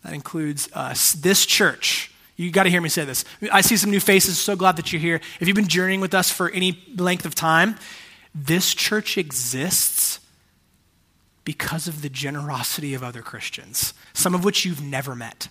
That 0.02 0.12
includes 0.12 0.68
us. 0.74 1.12
This 1.12 1.46
church, 1.46 2.12
you 2.36 2.50
got 2.50 2.64
to 2.64 2.70
hear 2.70 2.82
me 2.82 2.90
say 2.90 3.04
this. 3.06 3.24
I 3.50 3.62
see 3.62 3.76
some 3.76 3.90
new 3.90 4.00
faces, 4.00 4.38
so 4.38 4.56
glad 4.56 4.76
that 4.76 4.92
you're 4.92 5.00
here. 5.00 5.20
If 5.40 5.48
you've 5.48 5.56
been 5.56 5.68
journeying 5.68 6.00
with 6.00 6.12
us 6.12 6.30
for 6.30 6.50
any 6.50 6.84
length 6.96 7.24
of 7.24 7.34
time, 7.34 7.76
this 8.34 8.74
church 8.74 9.16
exists 9.16 10.20
because 11.44 11.88
of 11.88 12.02
the 12.02 12.08
generosity 12.08 12.92
of 12.94 13.02
other 13.02 13.22
Christians, 13.22 13.94
some 14.12 14.34
of 14.34 14.44
which 14.44 14.64
you've 14.64 14.82
never 14.82 15.14
met. 15.14 15.48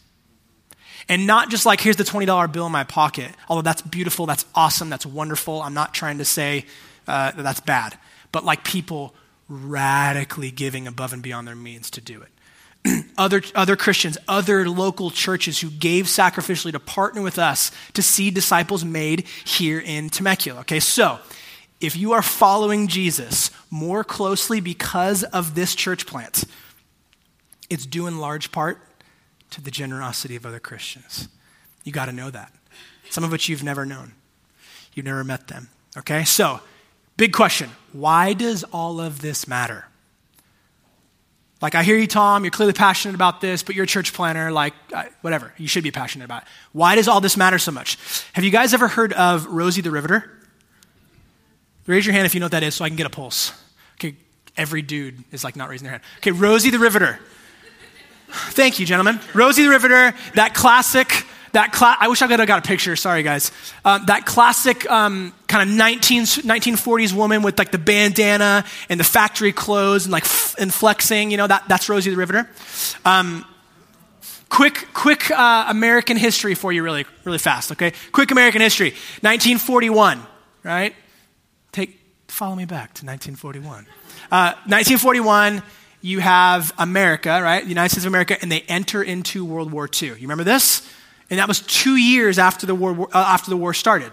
And 1.10 1.28
not 1.28 1.50
just 1.50 1.66
like, 1.66 1.82
here's 1.82 1.98
the 1.98 2.04
$20 2.04 2.52
bill 2.52 2.66
in 2.66 2.72
my 2.72 2.84
pocket, 2.84 3.32
although 3.50 3.62
that's 3.62 3.82
beautiful, 3.82 4.26
that's 4.26 4.46
awesome, 4.56 4.90
that's 4.90 5.06
wonderful. 5.06 5.62
I'm 5.62 5.74
not 5.74 5.94
trying 5.94 6.20
to 6.20 6.26
say 6.26 6.66
uh, 7.08 7.32
that 7.32 7.44
that's 7.44 7.60
bad, 7.60 7.98
but 8.32 8.46
like 8.46 8.64
people 8.64 9.14
radically 9.50 10.52
giving 10.52 10.88
above 10.88 11.14
and 11.14 11.22
beyond 11.22 11.48
their 11.48 11.56
means 11.56 11.90
to 11.92 12.02
do 12.02 12.22
it. 12.22 13.06
other, 13.18 13.42
other 13.56 13.76
Christians, 13.76 14.18
other 14.28 14.70
local 14.70 15.12
churches 15.12 15.60
who 15.60 15.70
gave 15.70 16.06
sacrificially 16.06 16.72
to 16.72 16.80
partner 16.80 17.22
with 17.22 17.40
us 17.40 17.72
to 17.94 18.02
see 18.02 18.32
disciples 18.32 18.84
made 18.84 19.28
here 19.46 19.80
in 19.80 20.10
Temecula. 20.10 20.62
Okay, 20.62 20.80
so 20.80 21.20
if 21.80 21.98
you 21.98 22.14
are 22.14 22.22
following 22.22 22.88
Jesus 22.88 23.52
more 23.70 24.04
closely 24.04 24.62
because 24.62 25.24
of 25.24 25.56
this 25.56 25.76
church 25.76 26.06
plant, 26.06 26.46
it's 27.70 27.86
due 27.86 28.08
in 28.08 28.20
large 28.20 28.52
part 28.52 28.80
to 29.54 29.62
the 29.62 29.72
generosity 29.72 30.36
of 30.36 30.46
other 30.46 30.60
Christians. 30.60 31.30
You 31.84 31.92
got 31.92 32.06
to 32.06 32.12
know 32.12 32.30
that. 32.30 32.52
Some 33.10 33.24
of 33.24 33.32
which 33.32 33.50
you've 33.50 33.64
never 33.64 33.86
known. 33.86 34.14
You've 34.94 35.06
never 35.06 35.24
met 35.24 35.48
them. 35.48 35.70
Okay? 35.96 36.24
So, 36.24 36.60
big 37.18 37.34
question. 37.34 37.70
Why 37.92 38.34
does 38.34 38.64
all 38.66 39.00
of 39.00 39.22
this 39.22 39.48
matter? 39.48 39.86
Like, 41.62 41.76
I 41.76 41.84
hear 41.84 41.98
you, 41.98 42.08
Tom, 42.08 42.44
you're 42.44 42.52
clearly 42.52 42.74
passionate 42.74 43.16
about 43.16 43.40
this, 43.40 43.64
but 43.64 43.76
you're 43.76 43.86
a 43.86 43.88
church 43.88 44.12
planter, 44.12 44.52
like, 44.52 44.74
whatever, 45.22 45.54
you 45.58 45.68
should 45.68 45.84
be 45.84 45.92
passionate 45.92 46.26
about 46.26 46.42
it. 46.42 46.48
Why 46.74 46.96
does 46.96 47.08
all 47.08 47.22
this 47.22 47.38
matter 47.38 47.58
so 47.58 47.72
much? 47.72 47.98
Have 48.34 48.44
you 48.44 48.52
guys 48.52 48.74
ever 48.74 48.88
heard 48.88 49.14
of 49.14 49.46
Rosie 49.46 49.82
the 49.82 49.92
Riveter? 49.92 50.30
Raise 51.86 52.06
your 52.06 52.14
hand 52.14 52.26
if 52.26 52.34
you 52.34 52.40
know 52.40 52.48
what 52.48 52.52
that 52.52 52.64
is 52.64 52.76
so 52.76 52.84
I 52.84 52.90
can 52.90 52.98
get 52.98 53.06
a 53.06 53.10
pulse. 53.10 53.54
Okay, 53.96 54.16
every 54.58 54.82
dude 54.82 55.24
is 55.32 55.44
like 55.44 55.56
not 55.56 55.70
raising 55.70 55.84
their 55.86 55.92
hand. 55.92 56.04
Okay, 56.18 56.32
Rosie 56.32 56.70
the 56.70 56.80
Riveter. 56.80 57.20
Thank 58.34 58.80
you, 58.80 58.86
gentlemen. 58.86 59.20
Rosie 59.34 59.64
the 59.64 59.70
Riveter, 59.70 60.14
that 60.36 60.54
classic, 60.54 61.26
that 61.52 61.72
cla- 61.72 61.98
I 62.00 62.08
wish 62.08 62.22
I 62.22 62.28
could 62.28 62.40
have 62.40 62.48
got 62.48 62.66
a 62.66 62.68
picture. 62.68 62.96
Sorry, 62.96 63.22
guys. 63.22 63.52
Um, 63.86 64.06
that 64.08 64.26
classic 64.26 64.90
um, 64.90 65.34
kind 65.48 65.70
of 65.70 65.76
19, 65.76 66.24
1940s 66.24 67.14
woman 67.14 67.44
with 67.44 67.60
like 67.60 67.72
the 67.72 67.78
bandana 67.78 68.66
and 68.90 69.00
the 69.00 69.04
factory 69.04 69.52
clothes 69.52 70.06
and 70.06 70.12
like 70.12 70.24
f- 70.24 70.56
and 70.58 70.74
flexing. 70.74 71.30
You 71.32 71.38
know 71.38 71.48
that 71.48 71.66
that's 71.68 71.88
Rosie 71.90 72.10
the 72.10 72.18
Riveter. 72.18 72.50
Um, 73.06 73.46
quick, 74.50 74.88
quick 74.94 75.30
uh, 75.30 75.66
American 75.70 76.18
history 76.18 76.56
for 76.56 76.72
you, 76.72 76.82
really, 76.84 77.06
really 77.24 77.38
fast. 77.38 77.72
Okay, 77.72 77.94
quick 78.12 78.32
American 78.32 78.62
history. 78.62 78.90
1941, 79.22 80.22
right? 80.64 80.96
Take 81.72 82.00
follow 82.28 82.56
me 82.56 82.66
back 82.66 82.96
to 82.96 83.06
1941. 83.06 83.86
Uh, 84.32 84.54
1941 84.66 85.62
you 86.04 86.20
have 86.20 86.74
America, 86.78 87.40
right? 87.42 87.64
The 87.64 87.70
United 87.70 87.90
States 87.90 88.06
of 88.06 88.12
America, 88.12 88.38
and 88.42 88.52
they 88.52 88.60
enter 88.68 89.02
into 89.02 89.46
World 89.46 89.72
War 89.72 89.90
II. 89.90 90.10
You 90.10 90.16
remember 90.24 90.44
this? 90.44 90.88
And 91.30 91.40
that 91.40 91.48
was 91.48 91.62
two 91.62 91.96
years 91.96 92.38
after 92.38 92.66
the 92.68 92.76
war, 92.76 93.08
uh, 93.14 93.18
after 93.18 93.50
the 93.50 93.56
war 93.56 93.74
started. 93.74 94.12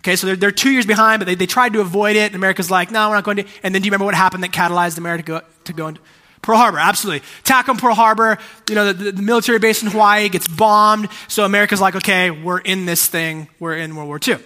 Okay, 0.00 0.16
so 0.16 0.26
they're, 0.26 0.34
they're 0.34 0.50
two 0.50 0.72
years 0.72 0.84
behind, 0.84 1.20
but 1.20 1.26
they, 1.26 1.36
they 1.36 1.46
tried 1.46 1.74
to 1.74 1.80
avoid 1.80 2.16
it. 2.16 2.26
And 2.26 2.34
America's 2.34 2.72
like, 2.72 2.90
no, 2.90 3.08
we're 3.08 3.14
not 3.14 3.24
going 3.24 3.36
to. 3.36 3.44
And 3.62 3.72
then 3.72 3.82
do 3.82 3.86
you 3.86 3.90
remember 3.90 4.06
what 4.06 4.16
happened 4.16 4.42
that 4.42 4.50
catalyzed 4.50 4.98
America 4.98 5.22
to 5.22 5.26
go, 5.26 5.40
to 5.62 5.72
go 5.72 5.86
into 5.86 6.00
Pearl 6.42 6.56
Harbor? 6.56 6.80
Absolutely. 6.80 7.24
Attack 7.38 7.68
on 7.68 7.76
Pearl 7.76 7.94
Harbor. 7.94 8.36
You 8.68 8.74
know, 8.74 8.92
the, 8.92 9.12
the 9.12 9.22
military 9.22 9.60
base 9.60 9.80
in 9.80 9.90
Hawaii 9.92 10.28
gets 10.28 10.48
bombed. 10.48 11.08
So 11.28 11.44
America's 11.44 11.80
like, 11.80 11.94
okay, 11.94 12.32
we're 12.32 12.58
in 12.58 12.84
this 12.84 13.06
thing. 13.06 13.48
We're 13.60 13.76
in 13.76 13.94
World 13.94 14.08
War 14.08 14.18
II. 14.26 14.38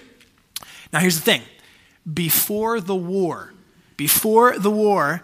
Now, 0.92 1.00
here's 1.00 1.16
the 1.16 1.22
thing. 1.22 1.40
Before 2.12 2.82
the 2.82 2.94
war, 2.94 3.54
before 3.96 4.58
the 4.58 4.70
war, 4.70 5.22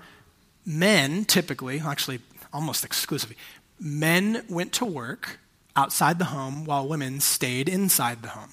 men 0.64 1.24
typically, 1.24 1.80
actually 1.80 2.20
almost 2.52 2.84
exclusively, 2.84 3.36
men 3.80 4.44
went 4.48 4.72
to 4.74 4.84
work 4.84 5.38
outside 5.74 6.18
the 6.18 6.26
home 6.26 6.64
while 6.64 6.86
women 6.86 7.20
stayed 7.20 7.68
inside 7.68 8.22
the 8.22 8.28
home. 8.28 8.52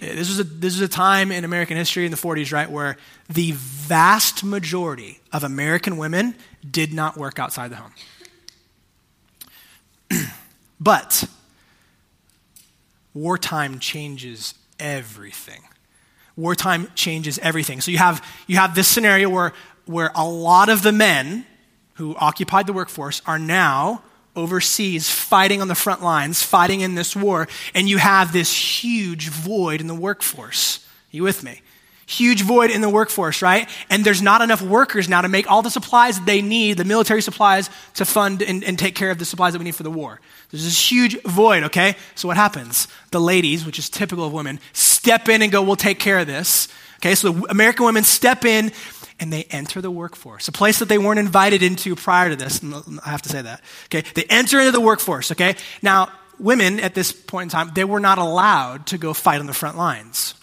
Eh, 0.00 0.14
this 0.14 0.28
was, 0.28 0.40
a, 0.40 0.44
this 0.44 0.74
was 0.74 0.82
a 0.82 0.88
time 0.88 1.30
in 1.30 1.44
American 1.44 1.76
history 1.76 2.04
in 2.04 2.10
the 2.10 2.16
40s, 2.16 2.52
right, 2.52 2.70
where 2.70 2.96
the 3.28 3.52
vast 3.52 4.42
majority 4.42 5.20
of 5.32 5.44
American 5.44 5.96
women 5.96 6.34
did 6.68 6.92
not 6.92 7.16
work 7.16 7.38
outside 7.38 7.70
the 7.70 7.76
home. 7.76 7.92
but 10.80 11.24
wartime 13.14 13.78
changes 13.78 14.54
everything. 14.78 15.60
Wartime 16.36 16.90
changes 16.94 17.38
everything. 17.40 17.80
So 17.82 17.90
you 17.90 17.98
have, 17.98 18.26
you 18.46 18.56
have 18.56 18.74
this 18.74 18.88
scenario 18.88 19.28
where 19.28 19.52
where 19.90 20.10
a 20.14 20.24
lot 20.24 20.68
of 20.68 20.82
the 20.82 20.92
men 20.92 21.44
who 21.94 22.14
occupied 22.16 22.66
the 22.66 22.72
workforce 22.72 23.20
are 23.26 23.38
now 23.38 24.02
overseas 24.36 25.10
fighting 25.10 25.60
on 25.60 25.68
the 25.68 25.74
front 25.74 26.02
lines, 26.02 26.42
fighting 26.42 26.80
in 26.80 26.94
this 26.94 27.16
war, 27.16 27.48
and 27.74 27.88
you 27.88 27.98
have 27.98 28.32
this 28.32 28.82
huge 28.82 29.28
void 29.28 29.80
in 29.80 29.86
the 29.86 29.94
workforce. 29.94 30.86
Are 31.12 31.16
you 31.16 31.22
with 31.24 31.42
me? 31.42 31.60
Huge 32.06 32.42
void 32.42 32.70
in 32.70 32.80
the 32.80 32.88
workforce, 32.88 33.42
right? 33.42 33.68
And 33.88 34.04
there's 34.04 34.22
not 34.22 34.42
enough 34.42 34.62
workers 34.62 35.08
now 35.08 35.20
to 35.20 35.28
make 35.28 35.48
all 35.50 35.62
the 35.62 35.70
supplies 35.70 36.18
that 36.18 36.26
they 36.26 36.42
need, 36.42 36.76
the 36.76 36.84
military 36.84 37.22
supplies, 37.22 37.70
to 37.94 38.04
fund 38.04 38.42
and, 38.42 38.64
and 38.64 38.78
take 38.78 38.94
care 38.94 39.10
of 39.10 39.18
the 39.18 39.24
supplies 39.24 39.52
that 39.52 39.60
we 39.60 39.64
need 39.64 39.76
for 39.76 39.84
the 39.84 39.90
war. 39.90 40.20
There's 40.50 40.64
this 40.64 40.90
huge 40.90 41.20
void, 41.22 41.64
okay? 41.64 41.96
So 42.16 42.26
what 42.26 42.36
happens? 42.36 42.88
The 43.10 43.20
ladies, 43.20 43.64
which 43.64 43.78
is 43.78 43.88
typical 43.88 44.24
of 44.24 44.32
women, 44.32 44.58
step 44.72 45.28
in 45.28 45.42
and 45.42 45.52
go, 45.52 45.62
we'll 45.62 45.76
take 45.76 46.00
care 46.00 46.18
of 46.18 46.26
this. 46.26 46.68
Okay, 46.96 47.14
so 47.14 47.32
the 47.32 47.50
American 47.50 47.86
women 47.86 48.04
step 48.04 48.44
in 48.44 48.72
and 49.20 49.32
they 49.32 49.44
enter 49.44 49.80
the 49.80 49.90
workforce, 49.90 50.48
a 50.48 50.52
place 50.52 50.78
that 50.78 50.88
they 50.88 50.98
weren't 50.98 51.20
invited 51.20 51.62
into 51.62 51.94
prior 51.94 52.30
to 52.30 52.36
this. 52.36 52.60
I 53.04 53.10
have 53.10 53.22
to 53.22 53.28
say 53.28 53.42
that. 53.42 53.62
Okay, 53.86 54.02
they 54.14 54.24
enter 54.24 54.58
into 54.58 54.72
the 54.72 54.80
workforce. 54.80 55.30
Okay, 55.30 55.56
now 55.82 56.10
women 56.38 56.80
at 56.80 56.94
this 56.94 57.12
point 57.12 57.44
in 57.44 57.50
time, 57.50 57.70
they 57.74 57.84
were 57.84 58.00
not 58.00 58.18
allowed 58.18 58.86
to 58.86 58.98
go 58.98 59.12
fight 59.12 59.40
on 59.40 59.46
the 59.46 59.52
front 59.52 59.76
lines. 59.76 60.34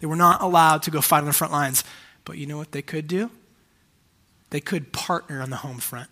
They 0.00 0.06
were 0.06 0.16
not 0.16 0.42
allowed 0.42 0.82
to 0.84 0.90
go 0.90 1.00
fight 1.00 1.20
on 1.20 1.26
the 1.26 1.32
front 1.32 1.52
lines. 1.52 1.84
But 2.24 2.38
you 2.38 2.46
know 2.46 2.56
what 2.56 2.72
they 2.72 2.82
could 2.82 3.06
do? 3.06 3.30
They 4.50 4.60
could 4.60 4.92
partner 4.92 5.40
on 5.40 5.50
the 5.50 5.56
home 5.56 5.78
front. 5.78 6.10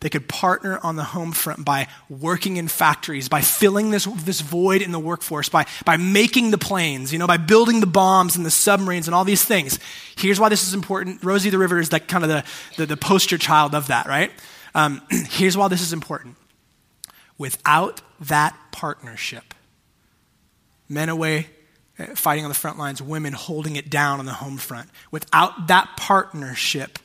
They 0.00 0.08
could 0.08 0.28
partner 0.28 0.78
on 0.82 0.96
the 0.96 1.04
home 1.04 1.32
front 1.32 1.64
by 1.64 1.88
working 2.08 2.58
in 2.58 2.68
factories, 2.68 3.28
by 3.28 3.40
filling 3.40 3.90
this, 3.90 4.04
this 4.04 4.40
void 4.40 4.82
in 4.82 4.92
the 4.92 4.98
workforce, 4.98 5.48
by, 5.48 5.66
by 5.84 5.96
making 5.96 6.50
the 6.50 6.58
planes, 6.58 7.12
you 7.12 7.18
know, 7.18 7.26
by 7.26 7.38
building 7.38 7.80
the 7.80 7.86
bombs 7.86 8.36
and 8.36 8.44
the 8.44 8.50
submarines 8.50 9.08
and 9.08 9.14
all 9.14 9.24
these 9.24 9.44
things. 9.44 9.78
Here's 10.16 10.38
why 10.38 10.48
this 10.48 10.66
is 10.66 10.74
important. 10.74 11.24
Rosie 11.24 11.50
the 11.50 11.58
Riveter 11.58 11.80
is 11.80 11.92
like 11.92 12.08
kind 12.08 12.24
of 12.24 12.28
the, 12.30 12.44
the, 12.76 12.86
the 12.86 12.96
poster 12.96 13.38
child 13.38 13.74
of 13.74 13.86
that, 13.88 14.06
right? 14.06 14.30
Um, 14.74 15.00
here's 15.10 15.56
why 15.56 15.68
this 15.68 15.80
is 15.80 15.92
important. 15.92 16.36
Without 17.38 18.00
that 18.20 18.56
partnership, 18.72 19.54
men 20.88 21.08
away 21.08 21.48
uh, 21.98 22.06
fighting 22.14 22.44
on 22.44 22.50
the 22.50 22.54
front 22.54 22.78
lines, 22.78 23.00
women 23.00 23.32
holding 23.32 23.76
it 23.76 23.88
down 23.88 24.18
on 24.18 24.26
the 24.26 24.32
home 24.34 24.58
front. 24.58 24.90
Without 25.10 25.68
that 25.68 25.96
partnership, 25.96 26.98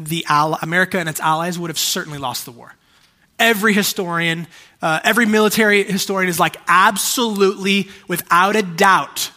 the 0.00 0.24
America 0.62 0.98
and 0.98 1.08
its 1.08 1.20
allies 1.20 1.58
would 1.58 1.70
have 1.70 1.78
certainly 1.78 2.18
lost 2.18 2.46
the 2.46 2.52
war. 2.52 2.74
Every 3.38 3.72
historian, 3.72 4.46
uh, 4.82 5.00
every 5.04 5.26
military 5.26 5.84
historian 5.84 6.28
is 6.28 6.40
like, 6.40 6.56
absolutely, 6.66 7.88
without 8.08 8.56
a 8.56 8.62
doubt, 8.62 9.30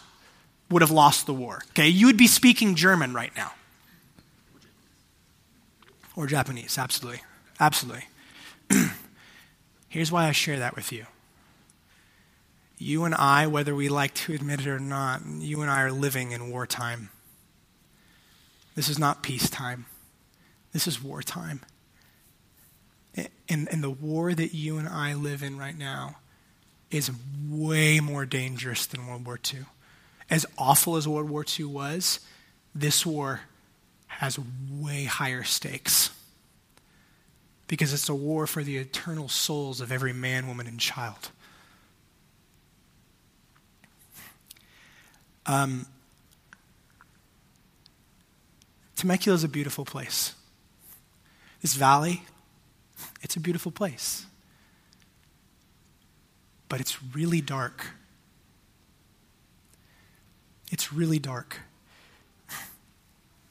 would 0.70 0.82
have 0.82 0.90
lost 0.90 1.26
the 1.26 1.34
war. 1.34 1.62
Okay, 1.70 1.88
you 1.88 2.06
would 2.06 2.16
be 2.16 2.26
speaking 2.26 2.74
German 2.74 3.14
right 3.14 3.32
now. 3.36 3.52
Or 6.16 6.26
Japanese, 6.26 6.78
absolutely. 6.78 7.22
Absolutely. 7.60 8.04
Here's 9.88 10.10
why 10.10 10.26
I 10.26 10.32
share 10.32 10.58
that 10.58 10.76
with 10.76 10.92
you. 10.92 11.06
You 12.78 13.04
and 13.04 13.14
I, 13.14 13.46
whether 13.46 13.74
we 13.74 13.88
like 13.88 14.14
to 14.14 14.32
admit 14.32 14.60
it 14.60 14.66
or 14.66 14.80
not, 14.80 15.22
you 15.24 15.60
and 15.62 15.70
I 15.70 15.82
are 15.82 15.92
living 15.92 16.32
in 16.32 16.50
wartime 16.50 17.10
This 18.74 18.88
is 18.88 18.98
not 18.98 19.22
peacetime. 19.22 19.86
This 20.74 20.88
is 20.88 21.02
wartime. 21.02 21.60
And, 23.48 23.68
and 23.70 23.82
the 23.82 23.90
war 23.90 24.34
that 24.34 24.54
you 24.54 24.76
and 24.76 24.88
I 24.88 25.14
live 25.14 25.42
in 25.42 25.56
right 25.56 25.78
now 25.78 26.16
is 26.90 27.12
way 27.48 28.00
more 28.00 28.26
dangerous 28.26 28.84
than 28.84 29.06
World 29.06 29.24
War 29.24 29.38
II. 29.52 29.60
As 30.28 30.44
awful 30.58 30.96
as 30.96 31.06
World 31.06 31.30
War 31.30 31.44
II 31.46 31.66
was, 31.66 32.18
this 32.74 33.06
war 33.06 33.42
has 34.08 34.36
way 34.70 35.04
higher 35.04 35.44
stakes 35.44 36.10
because 37.68 37.92
it's 37.92 38.08
a 38.08 38.14
war 38.14 38.46
for 38.46 38.64
the 38.64 38.76
eternal 38.76 39.28
souls 39.28 39.80
of 39.80 39.92
every 39.92 40.12
man, 40.12 40.48
woman, 40.48 40.66
and 40.66 40.80
child. 40.80 41.30
Um, 45.46 45.86
Temecula 48.96 49.36
is 49.36 49.44
a 49.44 49.48
beautiful 49.48 49.84
place. 49.84 50.34
This 51.64 51.76
valley, 51.76 52.22
it's 53.22 53.36
a 53.36 53.40
beautiful 53.40 53.72
place. 53.72 54.26
But 56.68 56.78
it's 56.78 57.02
really 57.02 57.40
dark. 57.40 57.86
It's 60.70 60.92
really 60.92 61.18
dark. 61.18 61.60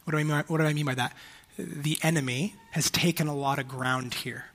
What 0.03 0.11
do 0.11 0.19
I 0.19 0.23
mean, 0.23 0.43
what 0.45 0.59
do 0.59 0.63
I 0.63 0.73
mean 0.73 0.85
by 0.85 0.93
that? 0.93 1.17
The 1.57 1.97
enemy 2.03 2.53
has 2.69 2.91
taken 2.91 3.27
a 3.27 3.35
lot 3.35 3.57
of 3.57 3.67
ground 3.67 4.13
here. 4.13 4.45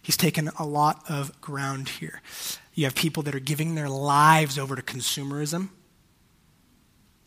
He's 0.00 0.16
taken 0.16 0.48
a 0.58 0.64
lot 0.64 1.02
of 1.10 1.38
ground 1.42 1.90
here. 1.90 2.22
You 2.72 2.84
have 2.84 2.94
people 2.94 3.22
that 3.24 3.34
are 3.34 3.40
giving 3.40 3.74
their 3.74 3.90
lives 3.90 4.58
over 4.58 4.76
to 4.76 4.82
consumerism 4.82 5.68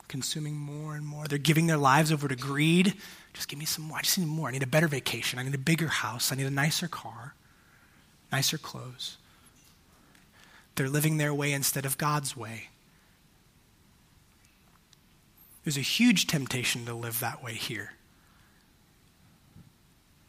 consuming 0.08 0.56
more 0.56 0.96
and 0.96 1.06
more. 1.06 1.26
They're 1.28 1.38
giving 1.38 1.68
their 1.68 1.78
lives 1.78 2.12
over 2.12 2.28
to 2.28 2.36
greed. 2.36 2.93
Just 3.36 3.50
give 3.50 3.60
me 3.60 3.66
some 3.66 3.84
more. 3.84 3.98
I 3.98 4.02
just 4.02 4.18
need 4.18 4.28
more. 4.28 4.48
I 4.48 4.52
need 4.52 4.64
a 4.64 4.68
better 4.68 4.88
vacation. 4.88 5.38
I 5.38 5.44
need 5.44 5.54
a 5.54 5.60
bigger 5.60 5.90
house. 5.90 6.32
I 6.32 6.36
need 6.36 6.46
a 6.46 6.52
nicer 6.52 6.88
car, 6.88 7.36
nicer 8.32 8.58
clothes. 8.58 9.18
They're 10.76 10.90
living 10.90 11.18
their 11.18 11.34
way 11.34 11.52
instead 11.52 11.86
of 11.86 11.98
God's 11.98 12.36
way. 12.36 12.70
There's 15.64 15.78
a 15.78 15.82
huge 15.82 16.28
temptation 16.28 16.86
to 16.86 16.94
live 16.94 17.20
that 17.20 17.44
way 17.44 17.56
here. 17.56 17.94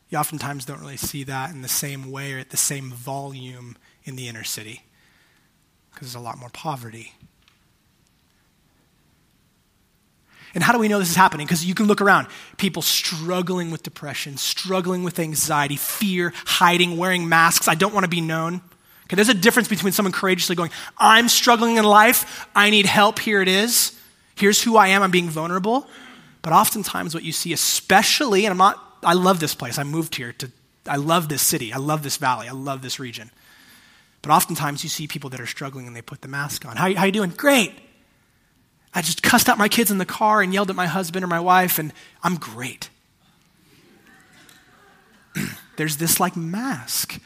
You 0.09 0.19
oftentimes 0.19 0.65
don't 0.65 0.81
really 0.81 0.97
see 0.97 1.25
that 1.25 1.51
in 1.51 1.63
the 1.63 1.69
same 1.69 2.11
way 2.11 2.33
or 2.33 2.39
at 2.39 2.51
the 2.51 2.57
same 2.57 2.91
volume 2.91 3.77
in 4.05 4.17
the 4.17 4.29
inner 4.29 4.45
city 4.45 4.83
because 5.91 6.09
there's 6.09 6.21
a 6.21 6.25
lot 6.25 6.39
more 6.39 6.49
poverty. 6.49 7.15
And 10.57 10.65
how 10.65 10.73
do 10.73 10.79
we 10.79 10.89
know 10.89 10.99
this 10.99 11.11
is 11.11 11.17
happening? 11.17 11.47
Because 11.47 11.67
you 11.67 11.75
can 11.75 11.85
look 11.85 12.01
around. 12.01 12.29
People 12.57 12.81
struggling 12.81 13.71
with 13.71 13.83
depression, 13.83 14.39
struggling 14.39 15.05
with 15.05 15.19
anxiety, 15.19 15.77
fear, 15.77 16.33
hiding, 16.47 16.97
wearing 16.97 17.29
masks. 17.29 17.69
I 17.69 17.75
don't 17.75 17.93
want 17.93 18.05
to 18.05 18.09
be 18.09 18.23
known. 18.23 18.63
Okay, 19.05 19.17
there's 19.17 19.29
a 19.29 19.35
difference 19.35 19.69
between 19.69 19.93
someone 19.93 20.13
courageously 20.13 20.57
going, 20.57 20.71
I'm 20.97 21.29
struggling 21.29 21.77
in 21.77 21.85
life. 21.85 22.49
I 22.57 22.71
need 22.71 22.87
help. 22.87 23.19
Here 23.19 23.43
it 23.43 23.49
is. 23.49 24.01
Here's 24.35 24.63
who 24.63 24.79
I 24.79 24.89
am. 24.89 25.03
I'm 25.03 25.11
being 25.11 25.29
vulnerable. 25.29 25.87
But 26.41 26.55
oftentimes, 26.55 27.13
what 27.13 27.23
you 27.23 27.33
see, 27.33 27.53
especially, 27.53 28.47
and 28.47 28.53
I'm 28.53 28.57
not, 28.57 28.83
I 29.03 29.13
love 29.13 29.41
this 29.41 29.55
place. 29.55 29.79
I 29.79 29.85
moved 29.85 30.15
here 30.15 30.33
to, 30.39 30.51
I 30.87 30.97
love 30.97 31.29
this 31.29 31.43
city. 31.43 31.71
I 31.71 31.77
love 31.77 32.03
this 32.03 32.17
valley. 32.17 32.49
I 32.49 32.53
love 32.53 32.81
this 32.81 32.99
region. 32.99 33.31
But 34.23 34.31
oftentimes, 34.31 34.83
you 34.83 34.89
see 34.89 35.07
people 35.07 35.29
that 35.31 35.41
are 35.41 35.47
struggling 35.47 35.87
and 35.87 35.95
they 35.95 36.01
put 36.01 36.23
the 36.23 36.29
mask 36.29 36.65
on. 36.65 36.77
How, 36.77 36.95
how 36.95 37.05
you 37.05 37.13
doing? 37.13 37.35
Great. 37.37 37.75
I 38.97 39.03
just 39.03 39.23
cussed 39.23 39.51
out 39.51 39.59
my 39.59 39.69
kids 39.69 39.91
in 39.91 39.99
the 39.99 40.07
car 40.07 40.41
and 40.41 40.55
yelled 40.55 40.71
at 40.71 40.75
my 40.75 40.87
husband 40.87 41.23
or 41.23 41.27
my 41.27 41.39
wife, 41.39 41.79
and 41.79 41.93
I'm 42.23 42.37
great. 42.37 42.89
There's 45.77 45.99
this 45.99 46.19
like 46.19 46.35
mask. 46.35 47.21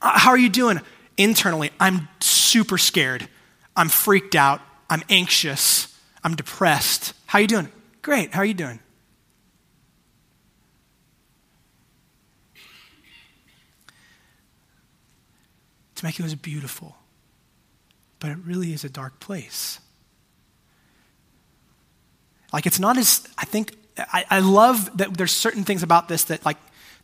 Uh, 0.00 0.18
how 0.18 0.30
are 0.30 0.38
you 0.38 0.48
doing? 0.48 0.80
Internally, 1.18 1.72
I'm 1.78 2.08
super 2.20 2.78
scared. 2.78 3.28
I'm 3.76 3.90
freaked 3.90 4.34
out. 4.34 4.62
I'm 4.88 5.02
anxious. 5.10 5.94
I'm 6.24 6.36
depressed. 6.36 7.12
How 7.26 7.38
are 7.38 7.42
you 7.42 7.48
doing? 7.48 7.68
Great. 8.00 8.32
How 8.32 8.40
are 8.40 8.46
you 8.46 8.54
doing? 8.54 8.80
Temecula 15.96 16.28
is 16.28 16.34
beautiful, 16.34 16.96
but 18.20 18.30
it 18.30 18.38
really 18.38 18.72
is 18.72 18.84
a 18.84 18.88
dark 18.88 19.20
place. 19.20 19.80
Like 22.54 22.66
it's 22.66 22.78
not 22.78 22.96
as, 22.96 23.26
I 23.36 23.44
think, 23.46 23.76
I, 23.98 24.24
I 24.30 24.38
love 24.38 24.96
that 24.98 25.16
there's 25.16 25.32
certain 25.32 25.64
things 25.64 25.82
about 25.82 26.08
this 26.08 26.22
that 26.24 26.44
like, 26.44 26.56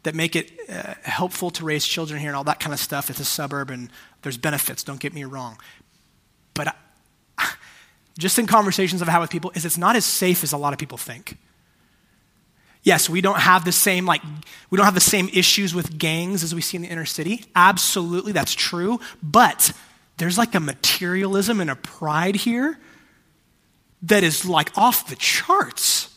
that 0.05 0.15
make 0.15 0.37
it 0.37 0.49
uh, 0.71 0.95
helpful 1.03 1.51
to 1.51 1.65
raise 1.65 1.85
children 1.85 2.21
here 2.21 2.31
and 2.31 2.37
all 2.37 2.45
that 2.45 2.61
kind 2.61 2.73
of 2.73 2.79
stuff. 2.79 3.11
It's 3.11 3.19
a 3.19 3.25
suburb 3.25 3.69
and 3.69 3.91
there's 4.23 4.39
benefits, 4.39 4.85
don't 4.85 5.01
get 5.01 5.13
me 5.13 5.25
wrong. 5.25 5.59
But 6.55 6.69
I, 6.69 6.75
just 8.19 8.39
in 8.39 8.47
conversations 8.47 9.03
I've 9.03 9.09
had 9.09 9.19
with 9.19 9.31
people, 9.31 9.51
is 9.57 9.65
it's 9.65 9.77
not 9.77 9.97
as 9.97 10.05
safe 10.05 10.45
as 10.45 10.53
a 10.53 10.57
lot 10.57 10.73
of 10.73 10.79
people 10.79 10.97
think. 10.97 11.37
Yes, 12.85 13.11
we 13.11 13.21
don't 13.21 13.41
have 13.41 13.65
the 13.65 13.73
same 13.73 14.07
like 14.07 14.23
we 14.71 14.77
don't 14.77 14.87
have 14.87 14.95
the 14.95 15.01
same 15.01 15.29
issues 15.35 15.75
with 15.75 15.99
gangs 15.99 16.45
as 16.45 16.55
we 16.55 16.61
see 16.61 16.77
in 16.77 16.83
the 16.83 16.89
inner 16.89 17.05
city. 17.05 17.45
Absolutely, 17.57 18.31
that's 18.31 18.55
true. 18.55 19.01
But 19.21 19.73
there's 20.17 20.39
like 20.39 20.55
a 20.55 20.61
materialism 20.61 21.61
and 21.61 21.71
a 21.71 21.77
pride 21.77 22.37
here 22.37 22.79
that 24.03 24.23
is 24.23 24.45
like 24.47 24.77
off 24.77 25.09
the 25.09 25.17
charts. 25.17 26.15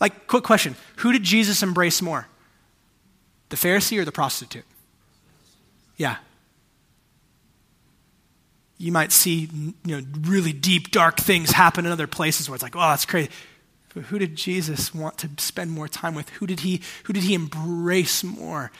Like, 0.00 0.26
quick 0.26 0.44
question 0.44 0.76
Who 0.96 1.12
did 1.12 1.22
Jesus 1.22 1.62
embrace 1.62 2.02
more? 2.02 2.28
The 3.48 3.56
Pharisee 3.56 3.98
or 3.98 4.04
the 4.04 4.12
prostitute? 4.12 4.64
Yeah. 5.96 6.16
You 8.76 8.90
might 8.90 9.12
see 9.12 9.48
you 9.84 10.00
know, 10.00 10.02
really 10.22 10.52
deep, 10.52 10.90
dark 10.90 11.18
things 11.18 11.52
happen 11.52 11.86
in 11.86 11.92
other 11.92 12.08
places 12.08 12.48
where 12.48 12.54
it's 12.54 12.62
like, 12.62 12.74
oh, 12.74 12.80
that's 12.80 13.06
crazy. 13.06 13.30
But 13.94 14.04
who 14.04 14.18
did 14.18 14.34
Jesus 14.34 14.92
want 14.92 15.18
to 15.18 15.30
spend 15.38 15.70
more 15.70 15.86
time 15.86 16.16
with? 16.16 16.28
Who 16.30 16.46
did 16.46 16.60
he, 16.60 16.82
who 17.04 17.12
did 17.12 17.22
he 17.22 17.34
embrace 17.34 18.24
more? 18.24 18.72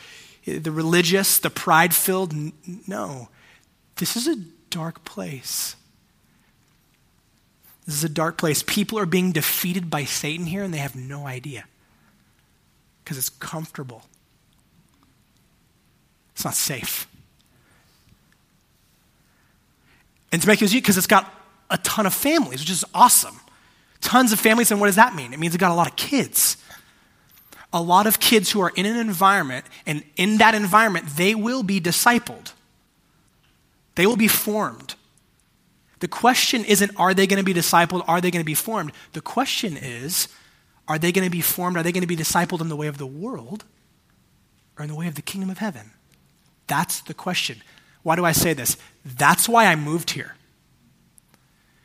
The 0.45 0.73
religious, 0.73 1.39
the 1.39 1.51
pride 1.51 1.95
filled? 1.95 2.35
No. 2.89 3.29
This 3.97 4.17
is 4.17 4.27
a 4.27 4.37
dark 4.75 5.05
place. 5.05 5.77
This 7.87 7.95
is 7.95 8.03
a 8.03 8.09
dark 8.09 8.39
place. 8.39 8.65
People 8.67 8.99
are 8.99 9.07
being 9.07 9.31
defeated 9.31 9.89
by 9.89 10.05
Satan 10.05 10.47
here 10.47 10.65
and 10.65 10.75
they 10.75 10.79
have 10.79 10.97
no 10.97 11.29
idea 11.29 11.65
because 13.05 13.17
it's 13.17 13.29
comfortable. 13.29 14.03
It's 16.35 16.45
not 16.45 16.55
safe. 16.55 17.07
And 20.33 20.43
to 20.43 20.49
make 20.49 20.61
it 20.61 20.65
easy, 20.65 20.79
because 20.79 20.99
it's 20.99 21.07
got 21.07 21.33
a 21.71 21.79
ton 21.79 22.07
of 22.07 22.15
families, 22.15 22.59
which 22.59 22.71
is 22.71 22.85
awesome. 22.93 23.39
Tons 24.01 24.33
of 24.33 24.41
families, 24.41 24.73
and 24.73 24.81
what 24.81 24.87
does 24.87 24.97
that 24.97 25.15
mean? 25.15 25.33
It 25.33 25.39
means 25.39 25.55
it's 25.55 25.61
got 25.61 25.71
a 25.71 25.75
lot 25.75 25.87
of 25.87 25.95
kids. 25.95 26.57
A 27.73 27.81
lot 27.81 28.09
of 28.09 28.19
kids 28.19 28.51
who 28.51 28.61
are 28.61 28.73
in 28.75 28.85
an 28.85 28.97
environment, 28.97 29.65
and 29.87 30.03
in 30.17 30.39
that 30.39 30.57
environment, 30.57 31.07
they 31.17 31.37
will 31.37 31.63
be 31.63 31.81
discipled. 31.81 32.54
They 33.95 34.07
will 34.07 34.17
be 34.17 34.29
formed. 34.29 34.95
The 36.01 36.09
question 36.09 36.65
isn't, 36.65 36.91
are 36.97 37.15
they 37.15 37.27
going 37.27 37.39
to 37.39 37.45
be 37.45 37.55
discipled? 37.55 38.05
Are 38.07 38.21
they 38.21 38.31
going 38.31 38.43
to 38.43 38.47
be 38.47 38.55
formed? 38.55 38.93
The 39.13 39.21
question 39.21 39.77
is, 39.77 40.29
are 40.87 40.99
they 40.99 41.13
going 41.13 41.25
to 41.25 41.31
be 41.31 41.41
formed? 41.41 41.77
Are 41.77 41.83
they 41.83 41.93
going 41.93 42.03
to 42.03 42.07
be 42.07 42.17
discipled 42.17 42.61
in 42.61 42.69
the 42.69 42.77
way 42.77 42.89
of 42.89 42.99
the 42.99 43.07
world 43.07 43.65
or 44.79 44.83
in 44.83 44.89
the 44.89 44.95
way 44.95 45.07
of 45.07 45.15
the 45.15 45.23
kingdom 45.23 45.51
of 45.51 45.59
heaven? 45.59 45.93
That's 46.67 47.01
the 47.01 47.15
question. 47.15 47.63
Why 48.03 48.17
do 48.17 48.25
I 48.25 48.33
say 48.33 48.53
this? 48.53 48.77
That's 49.05 49.49
why 49.49 49.67
I 49.67 49.77
moved 49.77 50.11
here. 50.11 50.35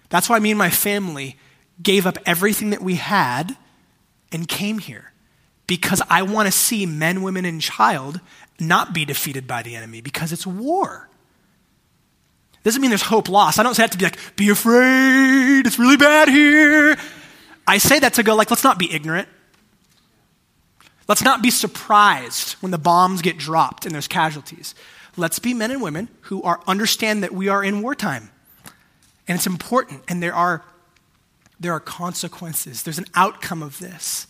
That's 0.10 0.30
why 0.30 0.40
me 0.40 0.52
and 0.52 0.58
my 0.58 0.70
family 0.70 1.38
gave 1.82 2.06
up 2.06 2.18
everything 2.26 2.72
that 2.72 2.82
we 2.82 2.96
had 2.96 3.56
and 4.32 4.48
came 4.48 4.80
here. 4.80 5.14
Because 5.68 6.02
I 6.10 6.24
want 6.24 6.48
to 6.48 6.52
see 6.52 6.86
men, 6.86 7.22
women, 7.22 7.46
and 7.46 7.62
child 7.62 8.20
not 8.60 8.94
be 8.94 9.06
defeated 9.06 9.48
by 9.48 9.62
the 9.62 9.76
enemy 9.76 10.02
because 10.02 10.34
it's 10.34 10.48
war. 10.48 11.09
Doesn't 12.70 12.84
mean 12.84 12.92
there's 12.92 13.02
hope 13.02 13.30
lost. 13.30 13.58
I 13.58 13.64
don't 13.64 13.74
say 13.74 13.82
that 13.82 13.94
to 13.94 13.98
be 13.98 14.04
like, 14.04 14.36
be 14.36 14.50
afraid, 14.50 15.66
it's 15.66 15.80
really 15.80 15.98
bad 15.98 16.28
here. 16.28 16.96
I 17.66 17.80
say 17.80 17.98
that 17.98 18.14
to 18.14 18.22
go 18.22 18.36
like, 18.36 18.52
let's 18.52 18.64
not 18.64 18.78
be 18.78 18.94
ignorant. 18.94 19.28
Let's 21.08 21.24
not 21.24 21.42
be 21.42 21.50
surprised 21.50 22.52
when 22.62 22.70
the 22.70 22.78
bombs 22.78 23.24
get 23.24 23.40
dropped 23.40 23.88
and 23.88 23.96
there's 23.96 24.08
casualties. 24.08 24.76
Let's 25.18 25.40
be 25.40 25.56
men 25.56 25.72
and 25.72 25.82
women 25.82 26.10
who 26.22 26.44
are 26.44 26.62
understand 26.68 27.24
that 27.24 27.34
we 27.34 27.48
are 27.48 27.64
in 27.64 27.82
wartime. 27.82 28.30
And 29.28 29.36
it's 29.36 29.48
important 29.48 30.04
and 30.08 30.22
there 30.22 30.36
are 30.36 30.64
there 31.60 31.74
are 31.74 31.80
consequences. 31.80 32.84
There's 32.84 33.00
an 33.00 33.08
outcome 33.16 33.64
of 33.64 33.80
this. 33.80 34.28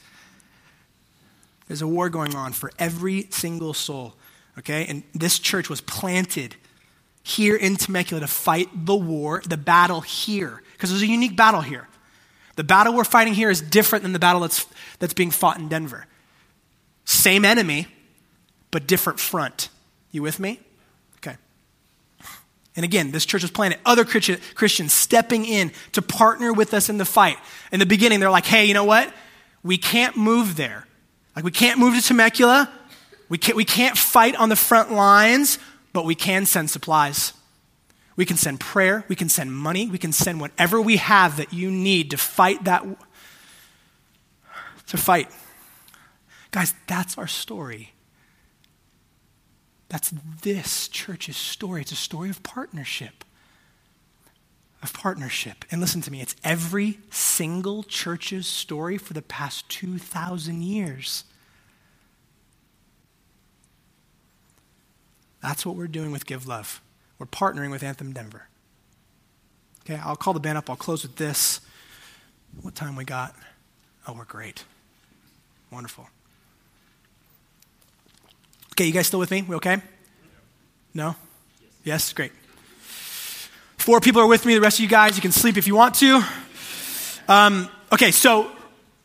There's 1.67 1.81
a 1.81 1.87
war 1.87 2.09
going 2.09 2.35
on 2.35 2.53
for 2.53 2.71
every 2.79 3.27
single 3.31 3.73
soul, 3.73 4.13
okay? 4.57 4.85
And 4.85 5.03
this 5.13 5.39
church 5.39 5.69
was 5.69 5.81
planted 5.81 6.55
here 7.23 7.55
in 7.55 7.75
Temecula 7.75 8.21
to 8.21 8.27
fight 8.27 8.69
the 8.73 8.95
war, 8.95 9.41
the 9.47 9.57
battle 9.57 10.01
here, 10.01 10.61
because 10.73 10.89
there's 10.89 11.01
a 11.01 11.07
unique 11.07 11.35
battle 11.35 11.61
here. 11.61 11.87
The 12.55 12.63
battle 12.63 12.93
we're 12.93 13.03
fighting 13.03 13.33
here 13.33 13.49
is 13.49 13.61
different 13.61 14.03
than 14.03 14.13
the 14.13 14.19
battle 14.19 14.41
that's, 14.41 14.65
that's 14.99 15.13
being 15.13 15.31
fought 15.31 15.57
in 15.59 15.69
Denver. 15.69 16.05
Same 17.05 17.45
enemy, 17.45 17.87
but 18.71 18.85
different 18.85 19.19
front. 19.19 19.69
You 20.11 20.21
with 20.21 20.39
me? 20.39 20.59
Okay. 21.17 21.37
And 22.75 22.83
again, 22.83 23.11
this 23.11 23.25
church 23.25 23.43
was 23.43 23.51
planted. 23.51 23.79
Other 23.85 24.03
Christians 24.05 24.93
stepping 24.93 25.45
in 25.45 25.71
to 25.93 26.01
partner 26.01 26.51
with 26.51 26.73
us 26.73 26.89
in 26.89 26.97
the 26.97 27.05
fight. 27.05 27.37
In 27.71 27.79
the 27.79 27.85
beginning, 27.85 28.19
they're 28.19 28.29
like, 28.29 28.45
hey, 28.45 28.65
you 28.65 28.73
know 28.73 28.83
what? 28.83 29.13
We 29.63 29.77
can't 29.77 30.17
move 30.17 30.55
there. 30.55 30.85
Like, 31.35 31.45
we 31.45 31.51
can't 31.51 31.79
move 31.79 31.95
to 31.95 32.01
Temecula. 32.01 32.71
We 33.29 33.37
can't, 33.37 33.55
we 33.55 33.65
can't 33.65 33.97
fight 33.97 34.35
on 34.35 34.49
the 34.49 34.55
front 34.55 34.91
lines, 34.91 35.59
but 35.99 36.05
we 36.05 36.15
can 36.15 36.45
send 36.45 36.69
supplies. 36.69 37.33
We 38.15 38.23
can 38.23 38.37
send 38.37 38.61
prayer. 38.61 39.03
We 39.09 39.17
can 39.17 39.27
send 39.27 39.53
money. 39.53 39.89
We 39.89 39.97
can 39.97 40.13
send 40.13 40.39
whatever 40.39 40.79
we 40.79 40.95
have 40.95 41.35
that 41.35 41.51
you 41.51 41.69
need 41.69 42.11
to 42.11 42.17
fight 42.17 42.63
that, 42.63 42.85
to 44.87 44.95
fight. 44.95 45.29
Guys, 46.51 46.73
that's 46.87 47.17
our 47.17 47.27
story. 47.27 47.91
That's 49.89 50.13
this 50.41 50.87
church's 50.87 51.35
story. 51.35 51.81
It's 51.81 51.91
a 51.91 51.97
story 51.97 52.29
of 52.29 52.43
partnership. 52.43 53.25
Of 54.81 54.93
partnership. 54.93 55.65
And 55.69 55.81
listen 55.81 55.99
to 56.03 56.11
me, 56.11 56.21
it's 56.21 56.37
every 56.45 56.99
single 57.11 57.83
church's 57.83 58.47
story 58.47 58.97
for 58.97 59.11
the 59.11 59.21
past 59.21 59.67
2,000 59.67 60.61
years. 60.61 61.25
That's 65.49 65.65
what 65.65 65.75
we're 65.75 65.87
doing 65.87 66.11
with 66.11 66.27
Give 66.27 66.45
Love. 66.45 66.79
We're 67.17 67.25
partnering 67.25 67.71
with 67.71 67.81
Anthem 67.81 68.13
Denver. 68.13 68.47
Okay, 69.81 69.95
I'll 69.95 70.15
call 70.15 70.33
the 70.33 70.39
band 70.39 70.59
up. 70.59 70.69
I'll 70.69 70.75
close 70.75 71.01
with 71.01 71.15
this. 71.15 71.59
What 72.61 72.75
time 72.75 72.95
we 72.95 73.03
got? 73.03 73.33
Oh, 74.07 74.13
we're 74.13 74.25
great. 74.25 74.63
Wonderful. 75.71 76.07
Okay, 78.73 78.85
you 78.85 78.91
guys 78.91 79.07
still 79.07 79.17
with 79.17 79.31
me? 79.31 79.41
We 79.41 79.55
okay? 79.55 79.81
No? 80.93 81.15
Yes, 81.83 82.13
great. 82.13 82.31
Four 83.77 84.01
people 84.01 84.21
are 84.21 84.27
with 84.27 84.45
me. 84.45 84.53
The 84.53 84.61
rest 84.61 84.77
of 84.77 84.83
you 84.83 84.87
guys, 84.87 85.15
you 85.15 85.21
can 85.23 85.31
sleep 85.31 85.57
if 85.57 85.65
you 85.65 85.73
want 85.73 85.95
to. 85.95 86.23
Um, 87.27 87.69
okay, 87.91 88.11
so 88.11 88.51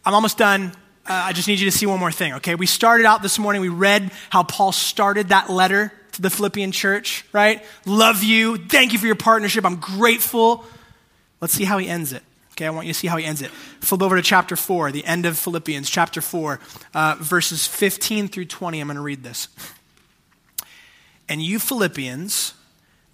I'm 0.04 0.12
almost 0.12 0.36
done. 0.36 0.72
Uh, 1.06 1.12
I 1.14 1.32
just 1.32 1.48
need 1.48 1.58
you 1.58 1.70
to 1.70 1.76
see 1.76 1.86
one 1.86 1.98
more 1.98 2.12
thing, 2.12 2.34
okay? 2.34 2.54
We 2.54 2.66
started 2.66 3.06
out 3.06 3.22
this 3.22 3.38
morning, 3.38 3.62
we 3.62 3.70
read 3.70 4.10
how 4.28 4.42
Paul 4.42 4.72
started 4.72 5.30
that 5.30 5.48
letter 5.48 5.90
to 6.14 6.22
the 6.22 6.30
Philippian 6.30 6.72
church, 6.72 7.24
right? 7.32 7.64
Love 7.86 8.22
you. 8.22 8.56
Thank 8.56 8.92
you 8.92 8.98
for 8.98 9.06
your 9.06 9.14
partnership. 9.14 9.64
I'm 9.64 9.76
grateful. 9.76 10.64
Let's 11.40 11.54
see 11.54 11.64
how 11.64 11.78
he 11.78 11.88
ends 11.88 12.12
it. 12.12 12.22
Okay, 12.52 12.66
I 12.66 12.70
want 12.70 12.86
you 12.86 12.92
to 12.92 12.98
see 12.98 13.08
how 13.08 13.16
he 13.16 13.24
ends 13.24 13.42
it. 13.42 13.50
Flip 13.50 14.00
over 14.00 14.16
to 14.16 14.22
chapter 14.22 14.54
4, 14.54 14.92
the 14.92 15.04
end 15.04 15.26
of 15.26 15.36
Philippians, 15.36 15.90
chapter 15.90 16.20
4, 16.20 16.60
uh, 16.94 17.16
verses 17.18 17.66
15 17.66 18.28
through 18.28 18.44
20. 18.44 18.80
I'm 18.80 18.86
going 18.86 18.94
to 18.94 19.02
read 19.02 19.24
this. 19.24 19.48
And 21.28 21.42
you 21.42 21.58
Philippians 21.58 22.54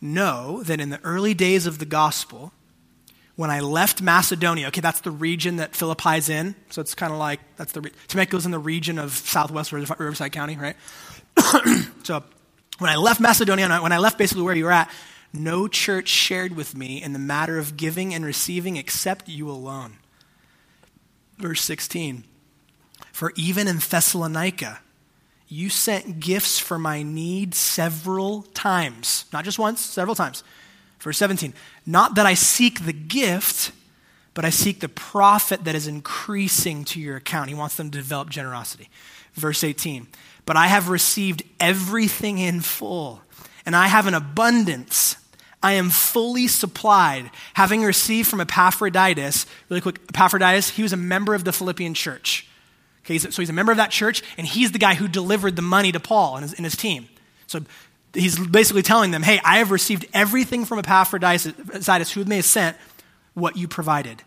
know 0.00 0.62
that 0.64 0.78
in 0.78 0.90
the 0.90 1.00
early 1.02 1.32
days 1.32 1.66
of 1.66 1.78
the 1.78 1.86
gospel, 1.86 2.52
when 3.36 3.50
I 3.50 3.60
left 3.60 4.02
Macedonia, 4.02 4.68
okay, 4.68 4.82
that's 4.82 5.00
the 5.00 5.10
region 5.10 5.56
that 5.56 5.72
Philippi's 5.74 6.28
in. 6.28 6.54
So 6.68 6.82
it's 6.82 6.94
kind 6.94 7.10
of 7.10 7.18
like, 7.18 7.40
that's 7.56 7.72
the, 7.72 7.90
Temecula's 8.08 8.44
in 8.44 8.52
the 8.52 8.58
region 8.58 8.98
of 8.98 9.12
southwest 9.12 9.72
Riverside 9.72 10.32
County, 10.32 10.58
right? 10.58 10.76
so 12.02 12.22
when 12.80 12.90
I 12.90 12.96
left 12.96 13.20
Macedonia, 13.20 13.68
when 13.80 13.92
I 13.92 13.98
left 13.98 14.18
basically 14.18 14.42
where 14.42 14.54
you 14.54 14.64
were 14.64 14.72
at, 14.72 14.90
no 15.32 15.68
church 15.68 16.08
shared 16.08 16.56
with 16.56 16.76
me 16.76 17.02
in 17.02 17.12
the 17.12 17.18
matter 17.18 17.58
of 17.58 17.76
giving 17.76 18.12
and 18.14 18.24
receiving 18.24 18.76
except 18.76 19.28
you 19.28 19.48
alone. 19.48 19.98
Verse 21.38 21.62
16 21.62 22.24
For 23.12 23.32
even 23.36 23.68
in 23.68 23.78
Thessalonica, 23.78 24.80
you 25.46 25.68
sent 25.68 26.20
gifts 26.20 26.58
for 26.58 26.78
my 26.78 27.02
need 27.02 27.54
several 27.54 28.42
times. 28.54 29.26
Not 29.32 29.44
just 29.44 29.58
once, 29.58 29.80
several 29.80 30.14
times. 30.14 30.42
Verse 31.00 31.18
17 31.18 31.54
Not 31.86 32.14
that 32.14 32.26
I 32.26 32.34
seek 32.34 32.86
the 32.86 32.92
gift, 32.92 33.72
but 34.32 34.44
I 34.44 34.50
seek 34.50 34.80
the 34.80 34.88
profit 34.88 35.64
that 35.64 35.74
is 35.74 35.86
increasing 35.86 36.84
to 36.86 37.00
your 37.00 37.16
account. 37.16 37.48
He 37.48 37.54
wants 37.54 37.76
them 37.76 37.90
to 37.90 37.98
develop 37.98 38.30
generosity. 38.30 38.88
Verse 39.34 39.62
18 39.62 40.06
But 40.50 40.56
I 40.56 40.66
have 40.66 40.88
received 40.88 41.44
everything 41.60 42.38
in 42.38 42.60
full, 42.60 43.22
and 43.64 43.76
I 43.76 43.86
have 43.86 44.08
an 44.08 44.14
abundance 44.14 45.14
I 45.62 45.74
am 45.74 45.90
fully 45.90 46.48
supplied, 46.48 47.30
having 47.54 47.84
received 47.84 48.28
from 48.28 48.40
Epaphroditus, 48.40 49.46
really 49.68 49.80
quick, 49.80 50.00
Epaphroditus, 50.08 50.70
he 50.70 50.82
was 50.82 50.92
a 50.92 50.96
member 50.96 51.36
of 51.36 51.44
the 51.44 51.52
Philippian 51.52 51.94
church. 51.94 52.48
Okay, 53.04 53.18
so 53.18 53.40
he's 53.40 53.48
a 53.48 53.52
member 53.52 53.70
of 53.70 53.78
that 53.78 53.92
church, 53.92 54.24
and 54.36 54.44
he's 54.44 54.72
the 54.72 54.80
guy 54.80 54.94
who 54.94 55.06
delivered 55.06 55.54
the 55.54 55.62
money 55.62 55.92
to 55.92 56.00
Paul 56.00 56.34
and 56.34 56.42
his, 56.42 56.54
and 56.54 56.64
his 56.64 56.76
team. 56.76 57.08
So 57.46 57.60
he's 58.12 58.36
basically 58.36 58.82
telling 58.82 59.12
them, 59.12 59.22
hey, 59.22 59.38
I 59.44 59.58
have 59.58 59.70
received 59.70 60.06
everything 60.12 60.64
from 60.64 60.80
Epaphroditus, 60.80 61.44
who 62.12 62.24
may 62.24 62.36
have 62.36 62.44
sent 62.44 62.76
what 63.34 63.56
you 63.56 63.68
provided. 63.68 64.24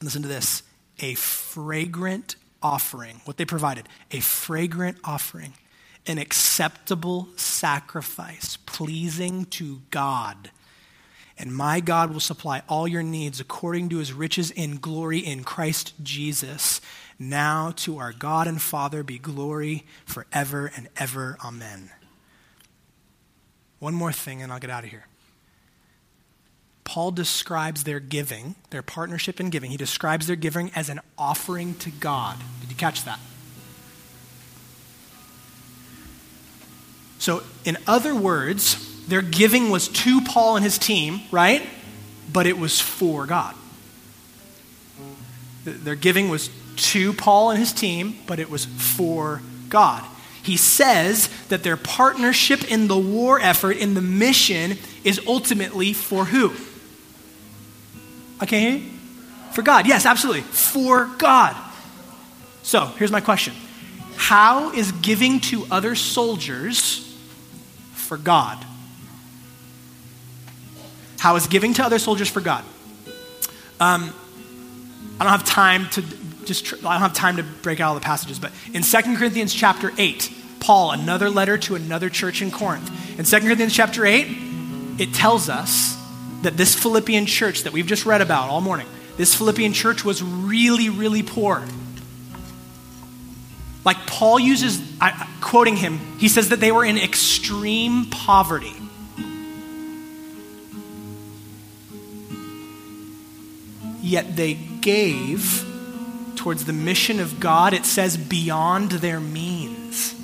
Listen 0.00 0.22
to 0.22 0.28
this 0.28 0.62
a 1.00 1.14
fragrant 1.14 2.36
offering, 2.62 3.20
what 3.24 3.36
they 3.36 3.44
provided, 3.44 3.88
a 4.10 4.20
fragrant 4.20 4.98
offering 5.04 5.54
an 6.08 6.18
acceptable 6.18 7.28
sacrifice, 7.36 8.56
pleasing 8.56 9.44
to 9.46 9.82
God. 9.90 10.50
And 11.36 11.54
my 11.54 11.80
God 11.80 12.12
will 12.12 12.20
supply 12.20 12.62
all 12.68 12.88
your 12.88 13.02
needs 13.02 13.38
according 13.38 13.90
to 13.90 13.98
his 13.98 14.12
riches 14.12 14.50
in 14.50 14.78
glory 14.78 15.18
in 15.18 15.44
Christ 15.44 15.92
Jesus. 16.02 16.80
Now 17.18 17.72
to 17.76 17.98
our 17.98 18.12
God 18.12 18.48
and 18.48 18.60
Father 18.60 19.02
be 19.02 19.18
glory 19.18 19.84
forever 20.04 20.72
and 20.76 20.88
ever. 20.96 21.36
Amen. 21.44 21.90
One 23.78 23.94
more 23.94 24.12
thing, 24.12 24.42
and 24.42 24.52
I'll 24.52 24.58
get 24.58 24.70
out 24.70 24.84
of 24.84 24.90
here. 24.90 25.06
Paul 26.88 27.10
describes 27.10 27.84
their 27.84 28.00
giving, 28.00 28.54
their 28.70 28.80
partnership 28.80 29.40
in 29.40 29.50
giving, 29.50 29.70
he 29.70 29.76
describes 29.76 30.26
their 30.26 30.36
giving 30.36 30.70
as 30.74 30.88
an 30.88 31.00
offering 31.18 31.74
to 31.74 31.90
God. 31.90 32.38
Did 32.62 32.70
you 32.70 32.76
catch 32.76 33.04
that? 33.04 33.20
So, 37.18 37.42
in 37.66 37.76
other 37.86 38.14
words, 38.14 39.06
their 39.06 39.20
giving 39.20 39.68
was 39.68 39.88
to 39.88 40.22
Paul 40.22 40.56
and 40.56 40.64
his 40.64 40.78
team, 40.78 41.20
right? 41.30 41.62
But 42.32 42.46
it 42.46 42.58
was 42.58 42.80
for 42.80 43.26
God. 43.26 43.54
Their 45.64 45.94
giving 45.94 46.30
was 46.30 46.48
to 46.76 47.12
Paul 47.12 47.50
and 47.50 47.58
his 47.58 47.74
team, 47.74 48.16
but 48.26 48.38
it 48.38 48.48
was 48.48 48.64
for 48.64 49.42
God. 49.68 50.02
He 50.42 50.56
says 50.56 51.28
that 51.50 51.64
their 51.64 51.76
partnership 51.76 52.64
in 52.64 52.88
the 52.88 52.96
war 52.96 53.38
effort, 53.38 53.76
in 53.76 53.92
the 53.92 54.00
mission, 54.00 54.78
is 55.04 55.20
ultimately 55.26 55.92
for 55.92 56.24
who? 56.24 56.54
Okay, 58.42 58.80
for 59.52 59.62
God. 59.62 59.86
Yes, 59.86 60.06
absolutely. 60.06 60.42
For 60.42 61.06
God. 61.18 61.56
So 62.62 62.86
here's 62.98 63.10
my 63.10 63.20
question 63.20 63.54
How 64.16 64.72
is 64.72 64.92
giving 64.92 65.40
to 65.40 65.66
other 65.70 65.94
soldiers 65.94 67.04
for 68.08 68.16
God. 68.16 68.64
How 71.18 71.36
is 71.36 71.46
giving 71.46 71.74
to 71.74 71.84
other 71.84 71.98
soldiers 71.98 72.28
for 72.28 72.40
God? 72.40 72.64
Um, 73.80 74.14
I 75.20 75.24
don't 75.24 75.32
have 75.32 75.44
time 75.44 75.88
to 75.90 76.02
just, 76.46 76.72
I 76.72 76.94
don't 76.94 77.02
have 77.02 77.12
time 77.12 77.36
to 77.36 77.42
break 77.42 77.80
out 77.80 77.88
all 77.88 77.94
the 77.94 78.00
passages, 78.00 78.38
but 78.38 78.50
in 78.72 78.82
2 78.82 79.16
Corinthians 79.16 79.52
chapter 79.52 79.92
8, 79.98 80.32
Paul, 80.60 80.92
another 80.92 81.28
letter 81.28 81.58
to 81.58 81.74
another 81.74 82.08
church 82.08 82.40
in 82.40 82.50
Corinth. 82.50 82.90
In 83.18 83.24
2 83.26 83.40
Corinthians 83.40 83.74
chapter 83.74 84.06
8, 84.06 84.26
it 84.98 85.12
tells 85.12 85.50
us 85.50 85.97
that 86.42 86.56
this 86.56 86.74
Philippian 86.74 87.26
church 87.26 87.64
that 87.64 87.72
we've 87.72 87.86
just 87.86 88.06
read 88.06 88.20
about 88.20 88.48
all 88.48 88.60
morning, 88.60 88.86
this 89.16 89.34
Philippian 89.34 89.72
church 89.72 90.04
was 90.04 90.22
really, 90.22 90.88
really 90.88 91.22
poor. 91.22 91.64
Like 93.84 94.06
Paul 94.06 94.38
uses, 94.38 94.80
I, 95.00 95.28
quoting 95.40 95.76
him, 95.76 95.98
he 96.18 96.28
says 96.28 96.50
that 96.50 96.60
they 96.60 96.72
were 96.72 96.84
in 96.84 96.98
extreme 96.98 98.06
poverty. 98.10 98.74
Yet 104.00 104.36
they 104.36 104.54
gave 104.54 105.64
towards 106.36 106.64
the 106.64 106.72
mission 106.72 107.20
of 107.20 107.40
God, 107.40 107.74
it 107.74 107.84
says, 107.84 108.16
beyond 108.16 108.92
their 108.92 109.20
means. 109.20 110.17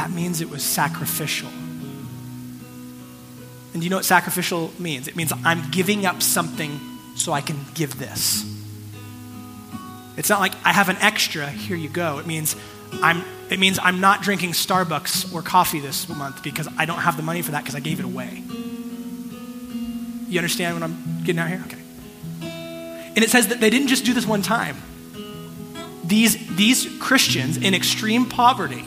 That 0.00 0.10
means 0.10 0.40
it 0.40 0.48
was 0.48 0.62
sacrificial. 0.62 1.50
And 3.74 3.84
you 3.84 3.90
know 3.90 3.96
what 3.96 4.06
sacrificial 4.06 4.70
means? 4.78 5.08
It 5.08 5.14
means 5.14 5.30
I'm 5.44 5.70
giving 5.70 6.06
up 6.06 6.22
something 6.22 6.80
so 7.16 7.34
I 7.34 7.42
can 7.42 7.58
give 7.74 7.98
this. 7.98 8.42
It's 10.16 10.30
not 10.30 10.40
like 10.40 10.54
I 10.64 10.72
have 10.72 10.88
an 10.88 10.96
extra, 11.02 11.50
here 11.50 11.76
you 11.76 11.90
go. 11.90 12.18
It 12.18 12.26
means 12.26 12.56
I'm 13.02 13.22
it 13.50 13.58
means 13.58 13.78
I'm 13.82 14.00
not 14.00 14.22
drinking 14.22 14.52
Starbucks 14.52 15.34
or 15.34 15.42
coffee 15.42 15.80
this 15.80 16.08
month 16.08 16.42
because 16.42 16.66
I 16.78 16.86
don't 16.86 17.00
have 17.00 17.18
the 17.18 17.22
money 17.22 17.42
for 17.42 17.50
that 17.50 17.62
because 17.62 17.74
I 17.74 17.80
gave 17.80 17.98
it 17.98 18.06
away. 18.06 18.42
You 20.30 20.38
understand 20.38 20.80
what 20.80 20.82
I'm 20.82 21.24
getting 21.24 21.40
out 21.40 21.48
here? 21.48 21.62
Okay. 21.66 21.82
And 22.40 23.18
it 23.18 23.28
says 23.28 23.48
that 23.48 23.60
they 23.60 23.68
didn't 23.68 23.88
just 23.88 24.06
do 24.06 24.14
this 24.14 24.26
one 24.26 24.40
time. 24.40 24.76
These, 26.04 26.56
these 26.56 26.88
Christians 27.00 27.58
in 27.58 27.74
extreme 27.74 28.24
poverty 28.24 28.86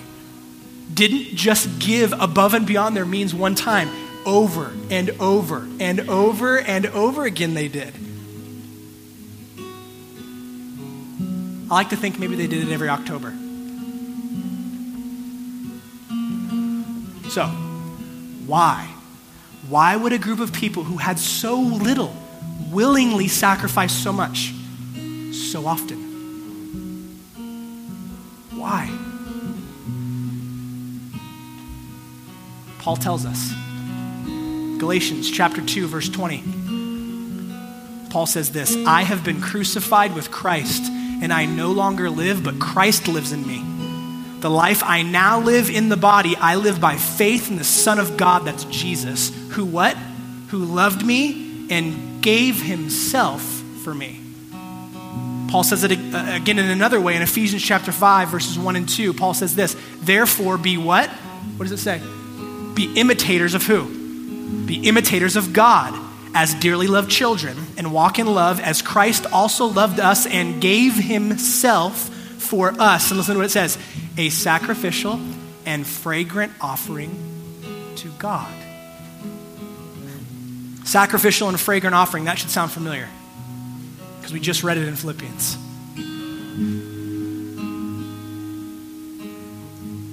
didn't 0.94 1.36
just 1.36 1.80
give 1.80 2.14
above 2.14 2.54
and 2.54 2.66
beyond 2.66 2.96
their 2.96 3.06
means 3.06 3.34
one 3.34 3.56
time. 3.56 3.90
Over 4.26 4.72
and 4.90 5.10
over 5.20 5.68
and 5.80 6.10
over 6.10 6.58
and 6.60 6.86
over 6.88 7.26
again, 7.26 7.54
they 7.54 7.68
did. 7.68 7.94
I 11.70 11.76
like 11.76 11.90
to 11.90 11.98
think 11.98 12.20
maybe 12.20 12.36
they 12.36 12.48
did 12.48 12.68
it 12.68 12.72
every 12.72 12.88
October. 12.90 13.34
So, 17.30 17.48
why? 18.46 18.88
Why 19.68 19.96
would 19.96 20.14
a 20.14 20.20
group 20.20 20.40
of 20.40 20.54
people 20.54 20.84
who 20.84 20.98
had 20.98 21.18
so 21.18 21.60
little 21.60 22.16
willingly 22.70 23.28
sacrifice 23.28 23.94
so 23.94 24.14
much 24.14 24.54
so 25.32 25.66
often? 25.66 25.98
Why? 28.52 29.13
Paul 32.84 32.98
tells 32.98 33.26
us. 33.26 33.54
Galatians 34.78 35.32
chapter 35.32 35.66
2 35.66 35.88
verse 35.88 36.10
20. 36.10 36.44
Paul 38.10 38.26
says 38.26 38.52
this, 38.52 38.76
I 38.86 39.02
have 39.04 39.24
been 39.24 39.42
crucified 39.42 40.14
with 40.14 40.30
Christ, 40.30 40.84
and 40.92 41.34
I 41.34 41.46
no 41.46 41.72
longer 41.72 42.10
live, 42.10 42.44
but 42.44 42.60
Christ 42.60 43.08
lives 43.08 43.32
in 43.32 43.48
me. 43.48 43.64
The 44.42 44.52
life 44.52 44.84
I 44.84 45.02
now 45.02 45.40
live 45.40 45.70
in 45.70 45.90
the 45.90 45.98
body, 45.98 46.36
I 46.36 46.56
live 46.56 46.82
by 46.82 46.98
faith 46.98 47.50
in 47.50 47.56
the 47.56 47.64
Son 47.64 47.98
of 47.98 48.18
God, 48.18 48.46
that's 48.46 48.66
Jesus, 48.66 49.32
who 49.52 49.66
what? 49.66 49.98
Who 50.50 50.66
loved 50.66 51.04
me 51.04 51.66
and 51.72 52.22
gave 52.22 52.62
himself 52.62 53.42
for 53.84 53.96
me. 53.96 54.20
Paul 55.50 55.64
says 55.64 55.84
it 55.84 55.92
uh, 55.92 56.26
again 56.34 56.60
in 56.60 56.70
another 56.70 57.00
way 57.00 57.16
in 57.16 57.22
Ephesians 57.22 57.64
chapter 57.64 57.92
5, 57.92 58.28
verses 58.28 58.60
1 58.60 58.76
and 58.76 58.90
2. 58.90 59.14
Paul 59.14 59.34
says 59.34 59.56
this, 59.56 59.76
therefore 60.02 60.58
be 60.58 60.78
what? 60.78 61.10
What 61.10 61.64
does 61.68 61.72
it 61.72 61.78
say? 61.78 62.02
Be 62.74 62.94
imitators 62.96 63.54
of 63.54 63.64
who? 63.64 64.66
Be 64.66 64.88
imitators 64.88 65.36
of 65.36 65.54
God 65.54 66.00
as 66.36 66.54
dearly 66.56 66.88
loved 66.88 67.12
children 67.12 67.58
and 67.78 67.94
walk 67.94 68.18
in 68.18 68.28
love 68.28 68.60
as 68.60 68.82
Christ 68.82 69.26
also 69.32 69.66
loved 69.66 70.00
us 70.00 70.26
and 70.26 70.62
gave 70.62 70.96
himself 70.96 72.10
for 72.10 72.74
us. 72.80 73.12
And 73.12 73.18
listen 73.18 73.36
to 73.36 73.40
what 73.40 73.46
it 73.46 73.52
says 73.52 73.78
a 74.18 74.30
sacrificial 74.30 75.20
and 75.66 75.86
fragrant 75.86 76.54
offering 76.60 77.16
to 77.98 78.10
God. 78.18 78.54
Sacrificial 80.86 81.50
and 81.50 81.60
fragrant 81.60 81.96
offering, 81.96 82.26
that 82.26 82.38
should 82.38 82.50
sound 82.50 82.72
familiar 82.72 83.08
because 84.18 84.34
we 84.34 84.40
just 84.40 84.64
read 84.64 84.78
it 84.78 84.88
in 84.88 84.96
Philippians. 84.96 85.58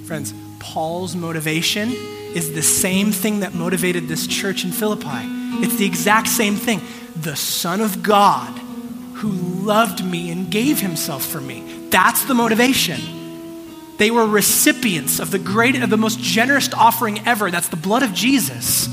Friends, 0.07 0.33
Paul's 0.59 1.15
motivation 1.15 1.93
is 2.35 2.53
the 2.53 2.61
same 2.61 3.11
thing 3.11 3.41
that 3.41 3.53
motivated 3.53 4.07
this 4.07 4.27
church 4.27 4.63
in 4.63 4.71
Philippi. 4.71 5.07
It's 5.63 5.75
the 5.75 5.85
exact 5.85 6.27
same 6.27 6.55
thing. 6.55 6.81
The 7.15 7.35
Son 7.35 7.81
of 7.81 8.01
God 8.01 8.57
who 9.15 9.29
loved 9.29 10.03
me 10.03 10.31
and 10.31 10.49
gave 10.49 10.79
himself 10.79 11.25
for 11.25 11.39
me. 11.39 11.87
That's 11.89 12.25
the 12.25 12.33
motivation. 12.33 12.99
They 13.97 14.09
were 14.09 14.25
recipients 14.25 15.19
of 15.19 15.29
the 15.29 15.37
great 15.37 15.75
of 15.75 15.91
the 15.91 15.97
most 15.97 16.19
generous 16.19 16.73
offering 16.73 17.19
ever. 17.27 17.51
That's 17.51 17.67
the 17.67 17.75
blood 17.75 18.01
of 18.01 18.13
Jesus. 18.13 18.87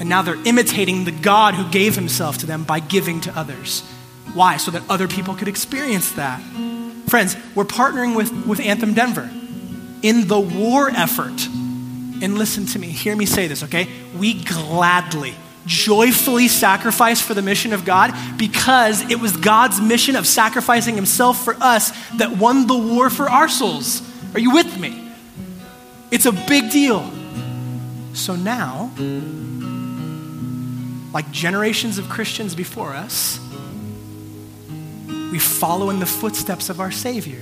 And 0.00 0.08
now 0.08 0.22
they're 0.22 0.44
imitating 0.44 1.04
the 1.04 1.12
God 1.12 1.54
who 1.54 1.70
gave 1.70 1.94
himself 1.94 2.38
to 2.38 2.46
them 2.46 2.64
by 2.64 2.80
giving 2.80 3.20
to 3.22 3.38
others. 3.38 3.82
Why? 4.34 4.56
So 4.56 4.72
that 4.72 4.82
other 4.90 5.06
people 5.06 5.34
could 5.34 5.48
experience 5.48 6.10
that. 6.12 6.40
Friends, 7.06 7.36
we're 7.54 7.64
partnering 7.64 8.16
with, 8.16 8.32
with 8.46 8.58
Anthem 8.58 8.94
Denver 8.94 9.30
in 10.02 10.26
the 10.26 10.40
war 10.40 10.90
effort. 10.90 11.48
And 12.22 12.38
listen 12.38 12.66
to 12.66 12.78
me, 12.78 12.88
hear 12.88 13.14
me 13.14 13.26
say 13.26 13.46
this, 13.46 13.62
okay? 13.64 13.88
We 14.16 14.42
gladly 14.42 15.34
joyfully 15.66 16.48
sacrifice 16.48 17.20
for 17.20 17.34
the 17.34 17.42
mission 17.42 17.72
of 17.72 17.84
God 17.84 18.14
because 18.38 19.10
it 19.10 19.20
was 19.20 19.36
God's 19.36 19.80
mission 19.80 20.16
of 20.16 20.26
sacrificing 20.26 20.94
himself 20.94 21.44
for 21.44 21.54
us 21.60 21.90
that 22.16 22.36
won 22.38 22.66
the 22.66 22.76
war 22.76 23.10
for 23.10 23.28
our 23.28 23.48
souls. 23.48 24.02
Are 24.32 24.40
you 24.40 24.52
with 24.52 24.78
me? 24.78 25.12
It's 26.10 26.26
a 26.26 26.32
big 26.32 26.70
deal. 26.70 27.10
So 28.14 28.36
now, 28.36 28.92
like 31.12 31.30
generations 31.32 31.98
of 31.98 32.08
Christians 32.08 32.54
before 32.54 32.94
us, 32.94 33.40
we 35.08 35.38
follow 35.38 35.90
in 35.90 35.98
the 35.98 36.06
footsteps 36.06 36.70
of 36.70 36.80
our 36.80 36.92
Savior. 36.92 37.40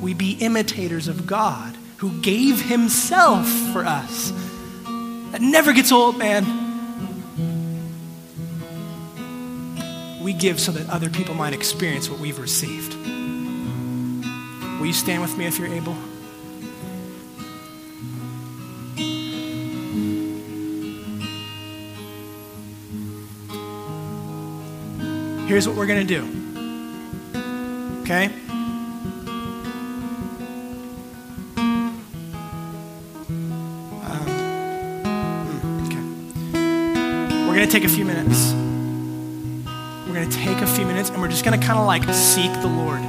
We 0.00 0.14
be 0.14 0.32
imitators 0.40 1.06
of 1.06 1.26
God 1.26 1.76
who 2.02 2.10
gave 2.20 2.60
himself 2.60 3.48
for 3.72 3.84
us. 3.84 4.32
That 5.30 5.40
never 5.40 5.72
gets 5.72 5.92
old, 5.92 6.18
man. 6.18 6.44
we 10.20 10.32
give 10.32 10.58
so 10.58 10.72
that 10.72 10.90
other 10.90 11.08
people 11.08 11.36
might 11.36 11.52
experience 11.52 12.10
what 12.10 12.18
we've 12.18 12.40
received. 12.40 12.94
Will 14.80 14.86
you 14.86 14.92
stand 14.92 15.22
with 15.22 15.36
me 15.38 15.46
if 15.46 15.60
you're 15.60 15.68
able? 15.68 15.94
Here's 25.46 25.68
what 25.68 25.76
we're 25.76 25.86
going 25.86 26.04
to 26.04 26.20
do. 26.20 26.26
Okay? 28.02 28.41
Take 37.72 37.84
a 37.84 37.88
few 37.88 38.04
minutes 38.04 38.52
we're 40.06 40.12
going 40.12 40.28
to 40.28 40.36
take 40.36 40.58
a 40.58 40.66
few 40.66 40.84
minutes 40.84 41.08
and 41.08 41.22
we're 41.22 41.28
just 41.28 41.42
going 41.42 41.58
to 41.58 41.66
kind 41.66 41.78
of 41.78 41.86
like 41.86 42.04
seek 42.12 42.52
the 42.60 42.68
Lord 42.68 43.00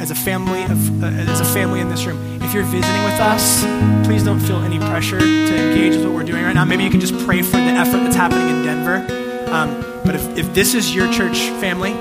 as 0.00 0.12
a 0.12 0.14
family 0.14 0.62
of 0.62 1.02
uh, 1.02 1.06
as 1.06 1.40
a 1.40 1.44
family 1.44 1.80
in 1.80 1.88
this 1.88 2.04
room. 2.04 2.40
If 2.40 2.54
you're 2.54 2.62
visiting 2.62 3.02
with 3.02 3.18
us, 3.18 3.64
please 4.06 4.22
don't 4.22 4.38
feel 4.38 4.58
any 4.58 4.78
pressure 4.78 5.18
to 5.18 5.56
engage 5.56 5.96
with 5.96 6.04
what 6.04 6.14
we're 6.14 6.22
doing 6.22 6.44
right 6.44 6.52
now. 6.52 6.64
Maybe 6.64 6.84
you 6.84 6.90
can 6.90 7.00
just 7.00 7.18
pray 7.26 7.42
for 7.42 7.56
the 7.56 7.74
effort 7.74 7.98
that's 7.98 8.14
happening 8.14 8.48
in 8.48 8.62
Denver. 8.62 8.98
Um, 9.50 10.02
but 10.04 10.14
if, 10.14 10.38
if 10.38 10.54
this 10.54 10.74
is 10.74 10.94
your 10.94 11.12
church 11.12 11.48
family, 11.58 11.94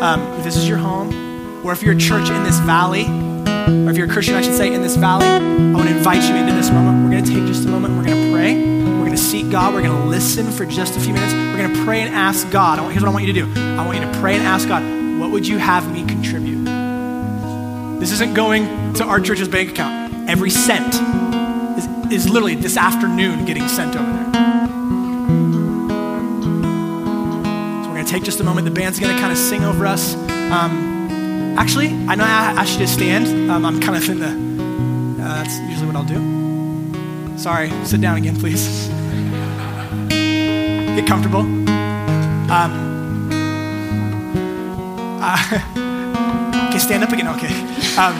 um, 0.00 0.20
if 0.38 0.44
this 0.44 0.56
is 0.56 0.68
your 0.68 0.78
home, 0.78 1.66
or 1.66 1.72
if 1.72 1.82
you're 1.82 1.94
a 1.94 1.98
church 1.98 2.30
in 2.30 2.44
this 2.44 2.60
valley, 2.60 3.06
or 3.06 3.90
if 3.90 3.96
you're 3.96 4.06
a 4.06 4.12
Christian, 4.12 4.36
I 4.36 4.42
should 4.42 4.54
say, 4.54 4.72
in 4.72 4.82
this 4.82 4.94
valley, 4.94 5.26
I 5.26 5.72
want 5.72 5.88
to 5.88 5.96
invite 5.96 6.22
you 6.28 6.36
into 6.36 6.52
this 6.52 6.70
moment. 6.70 7.02
We're 7.02 7.10
going 7.10 7.24
to 7.24 7.34
take 7.34 7.44
just 7.46 7.66
a 7.66 7.68
moment. 7.70 7.96
We're 7.96 8.04
going 8.04 8.22
to 8.24 8.32
pray 8.32 8.77
seek 9.28 9.50
God. 9.50 9.74
We're 9.74 9.82
going 9.82 10.00
to 10.00 10.08
listen 10.08 10.50
for 10.50 10.64
just 10.64 10.96
a 10.96 11.00
few 11.00 11.12
minutes. 11.12 11.34
We're 11.34 11.58
going 11.58 11.74
to 11.74 11.84
pray 11.84 12.00
and 12.00 12.14
ask 12.14 12.50
God. 12.50 12.78
Here's 12.90 13.02
what 13.02 13.10
I 13.10 13.12
want 13.12 13.26
you 13.26 13.32
to 13.34 13.44
do 13.44 13.60
I 13.60 13.84
want 13.84 13.98
you 13.98 14.04
to 14.10 14.18
pray 14.20 14.34
and 14.34 14.42
ask 14.42 14.66
God, 14.66 14.82
what 15.20 15.30
would 15.30 15.46
you 15.46 15.58
have 15.58 15.92
me 15.92 16.06
contribute? 16.06 16.64
This 18.00 18.10
isn't 18.12 18.32
going 18.32 18.94
to 18.94 19.04
our 19.04 19.20
church's 19.20 19.48
bank 19.48 19.72
account. 19.72 20.30
Every 20.30 20.48
cent 20.48 20.94
is, 21.76 21.86
is 22.10 22.30
literally 22.30 22.54
this 22.54 22.78
afternoon 22.78 23.44
getting 23.44 23.68
sent 23.68 23.96
over 23.96 24.10
there. 24.10 24.24
So 27.82 27.88
we're 27.88 27.96
going 27.96 28.06
to 28.06 28.10
take 28.10 28.22
just 28.22 28.40
a 28.40 28.44
moment. 28.44 28.64
The 28.64 28.70
band's 28.70 28.98
going 28.98 29.14
to 29.14 29.20
kind 29.20 29.30
of 29.30 29.36
sing 29.36 29.62
over 29.62 29.84
us. 29.84 30.14
Um, 30.14 31.54
actually, 31.58 31.88
I 31.88 32.14
know 32.14 32.24
I 32.24 32.64
you 32.64 32.78
to 32.78 32.86
stand. 32.86 33.50
Um, 33.50 33.66
I'm 33.66 33.78
kind 33.78 34.02
of 34.02 34.08
in 34.08 34.20
the, 34.20 35.22
uh, 35.22 35.44
that's 35.44 35.58
usually 35.58 35.86
what 35.86 35.96
I'll 35.96 36.04
do. 36.04 37.38
Sorry, 37.38 37.68
sit 37.84 38.00
down 38.00 38.16
again, 38.16 38.34
please. 38.34 38.88
Get 40.98 41.06
comfortable. 41.06 41.42
Um, 42.50 43.30
uh, 45.22 46.66
okay, 46.68 46.78
stand 46.80 47.04
up 47.04 47.12
again. 47.12 47.28
Okay. 47.36 47.54
Um, 47.96 48.16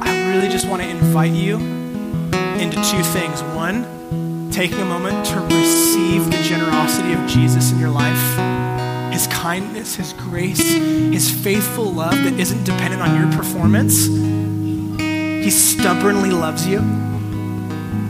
I 0.00 0.28
really 0.28 0.48
just 0.48 0.68
want 0.68 0.82
to 0.82 0.88
invite 0.88 1.32
you 1.32 1.56
into 1.56 2.76
two 2.84 3.02
things. 3.02 3.42
One, 3.56 4.52
taking 4.52 4.78
a 4.82 4.84
moment 4.84 5.26
to 5.26 5.40
receive 5.40 6.26
the 6.26 6.40
generosity 6.44 7.12
of 7.12 7.26
Jesus 7.26 7.72
in 7.72 7.80
your 7.80 7.90
life, 7.90 9.12
his 9.12 9.26
kindness, 9.26 9.96
his 9.96 10.12
grace, 10.12 10.60
his 10.60 11.28
faithful 11.28 11.92
love 11.92 12.22
that 12.22 12.38
isn't 12.38 12.62
dependent 12.62 13.02
on 13.02 13.20
your 13.20 13.36
performance. 13.36 14.06
He 14.06 15.50
stubbornly 15.50 16.30
loves 16.30 16.68
you. 16.68 16.78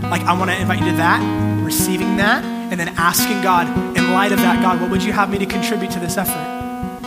Like, 0.02 0.20
I 0.24 0.38
want 0.38 0.50
to 0.50 0.60
invite 0.60 0.80
you 0.80 0.90
to 0.90 0.96
that, 0.98 1.64
receiving 1.64 2.18
that 2.18 2.51
and 2.72 2.80
then 2.80 2.88
asking 2.96 3.42
God, 3.42 3.68
in 3.98 4.14
light 4.14 4.32
of 4.32 4.38
that, 4.38 4.62
God, 4.62 4.80
what 4.80 4.90
would 4.90 5.04
you 5.04 5.12
have 5.12 5.28
me 5.28 5.36
to 5.38 5.44
contribute 5.44 5.90
to 5.90 6.00
this 6.00 6.16
effort? 6.16 7.02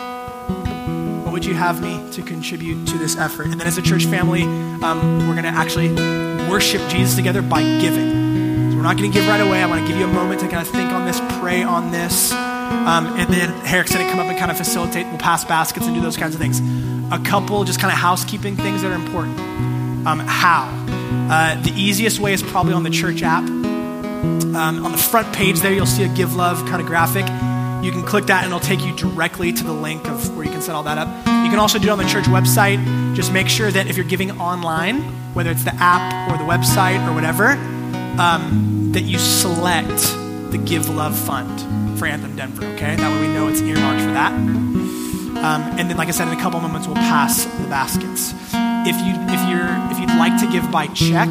What 1.26 1.34
would 1.34 1.44
you 1.44 1.56
have 1.56 1.82
me 1.82 2.08
to 2.12 2.22
contribute 2.22 2.88
to 2.90 3.00
this 3.00 3.18
effort? 3.18 3.48
And 3.48 3.60
then 3.60 3.66
as 3.66 3.80
a 3.80 3.82
church 3.82 4.06
family, 4.06 4.44
um, 4.44 5.28
we're 5.28 5.34
going 5.34 5.44
to 5.44 5.50
actually 5.50 5.90
worship 6.48 6.88
Jesus 6.90 7.16
together 7.16 7.42
by 7.42 7.64
giving. 7.82 8.70
So 8.70 8.78
we're 8.78 8.84
not 8.84 8.96
going 8.96 9.12
to 9.12 9.18
give 9.18 9.28
right 9.28 9.42
away. 9.42 9.64
I 9.64 9.66
want 9.66 9.82
to 9.82 9.88
give 9.88 9.98
you 9.98 10.06
a 10.06 10.14
moment 10.14 10.42
to 10.42 10.48
kind 10.48 10.62
of 10.62 10.72
think 10.72 10.92
on 10.92 11.04
this, 11.08 11.20
pray 11.40 11.64
on 11.64 11.92
this. 11.92 12.32
Um, 12.32 13.08
and 13.18 13.28
then 13.34 13.50
Eric's 13.66 13.92
going 13.92 14.06
to 14.06 14.12
come 14.12 14.20
up 14.20 14.28
and 14.28 14.38
kind 14.38 14.52
of 14.52 14.58
facilitate. 14.58 15.08
We'll 15.08 15.18
pass 15.18 15.44
baskets 15.46 15.88
and 15.88 15.96
do 15.96 16.02
those 16.02 16.16
kinds 16.16 16.36
of 16.36 16.42
things. 16.42 16.60
A 17.12 17.18
couple 17.18 17.64
just 17.64 17.80
kind 17.80 17.92
of 17.92 17.98
housekeeping 17.98 18.56
things 18.56 18.84
that 18.84 18.92
are 18.92 18.96
important. 18.96 19.40
Um, 20.06 20.20
how? 20.20 20.70
Uh, 21.32 21.60
the 21.64 21.72
easiest 21.72 22.20
way 22.20 22.34
is 22.34 22.44
probably 22.44 22.74
on 22.74 22.84
the 22.84 22.92
church 22.92 23.24
app. 23.24 23.50
Um, 24.56 24.86
on 24.86 24.92
the 24.92 24.98
front 24.98 25.36
page 25.36 25.60
there, 25.60 25.74
you'll 25.74 25.86
see 25.86 26.04
a 26.04 26.08
Give 26.08 26.36
Love 26.36 26.66
kind 26.68 26.82
of 26.82 26.88
graphic. 26.88 27.26
You 27.84 27.92
can 27.92 28.04
click 28.04 28.26
that 28.28 28.44
and 28.44 28.48
it'll 28.48 28.60
take 28.60 28.82
you 28.84 28.96
directly 28.96 29.54
to 29.54 29.64
the 29.64 29.74
link 29.74 30.08
of 30.08 30.36
where 30.36 30.46
you 30.46 30.52
can 30.52 30.62
set 30.62 30.76
all 30.76 30.84
that 30.84 30.98
up. 30.98 31.08
You 31.28 31.52
can 31.52 31.60
also 31.60 31.78
do 31.78 31.88
it 31.88 31.92
on 31.92 31.98
the 31.98 32.06
church 32.06 32.26
website. 32.26 33.16
Just 33.16 33.32
make 33.32 33.48
sure 33.48 33.70
that 33.70 33.88
if 33.88 33.98
you're 33.98 34.06
giving 34.06 34.32
online, 34.40 35.02
whether 35.34 35.52
it's 35.52 35.64
the 35.64 35.76
app 35.76 36.32
or 36.32 36.38
the 36.38 36.50
website 36.50 37.06
or 37.08 37.14
whatever, 37.14 37.50
um, 38.20 38.92
that 38.94 39.04
you 39.04 39.20
select 39.20 39.90
the 40.52 40.58
Give 40.58 40.88
Love 40.90 41.18
Fund 41.18 42.00
for 42.00 42.06
Anthem 42.06 42.36
Denver, 42.36 42.66
okay? 42.74 42.96
That 42.96 43.12
way 43.12 43.28
we 43.28 43.34
know 43.34 43.48
it's 43.50 43.62
earmarked 43.62 44.02
for 44.02 44.14
that. 44.14 44.32
Um, 44.32 45.62
and 45.78 45.90
then, 45.90 45.98
like 45.98 46.08
I 46.08 46.12
said, 46.12 46.28
in 46.28 46.38
a 46.38 46.42
couple 46.42 46.60
moments, 46.62 46.88
we'll 46.88 46.96
pass 46.96 47.44
the 47.46 47.68
baskets. 47.68 48.34
If, 48.88 48.96
you, 49.06 49.14
if, 49.34 49.50
you're, 49.50 49.92
if 49.92 50.00
you'd 50.00 50.18
like 50.18 50.40
to 50.42 50.52
give 50.52 50.72
by 50.72 50.88
check, 50.88 51.30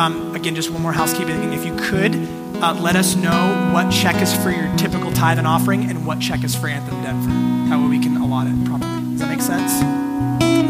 um, 0.00 0.34
again, 0.34 0.54
just 0.54 0.70
one 0.70 0.80
more 0.80 0.92
housekeeping 0.92 1.38
thing. 1.38 1.52
If 1.52 1.66
you 1.66 1.76
could, 1.76 2.14
uh, 2.62 2.72
let 2.80 2.96
us 2.96 3.16
know 3.16 3.70
what 3.74 3.90
check 3.90 4.22
is 4.22 4.34
for 4.34 4.50
your 4.50 4.74
typical 4.78 5.12
tithe 5.12 5.36
and 5.36 5.46
offering 5.46 5.90
and 5.90 6.06
what 6.06 6.20
check 6.20 6.42
is 6.42 6.56
for 6.56 6.68
Anthem 6.68 7.02
Denver. 7.02 7.28
That 7.68 7.78
way 7.78 7.86
we 7.86 7.98
can 7.98 8.16
allot 8.16 8.46
it 8.46 8.64
properly. 8.64 9.10
Does 9.10 9.20
that 9.20 9.28
make 9.28 9.42
sense? 9.42 9.74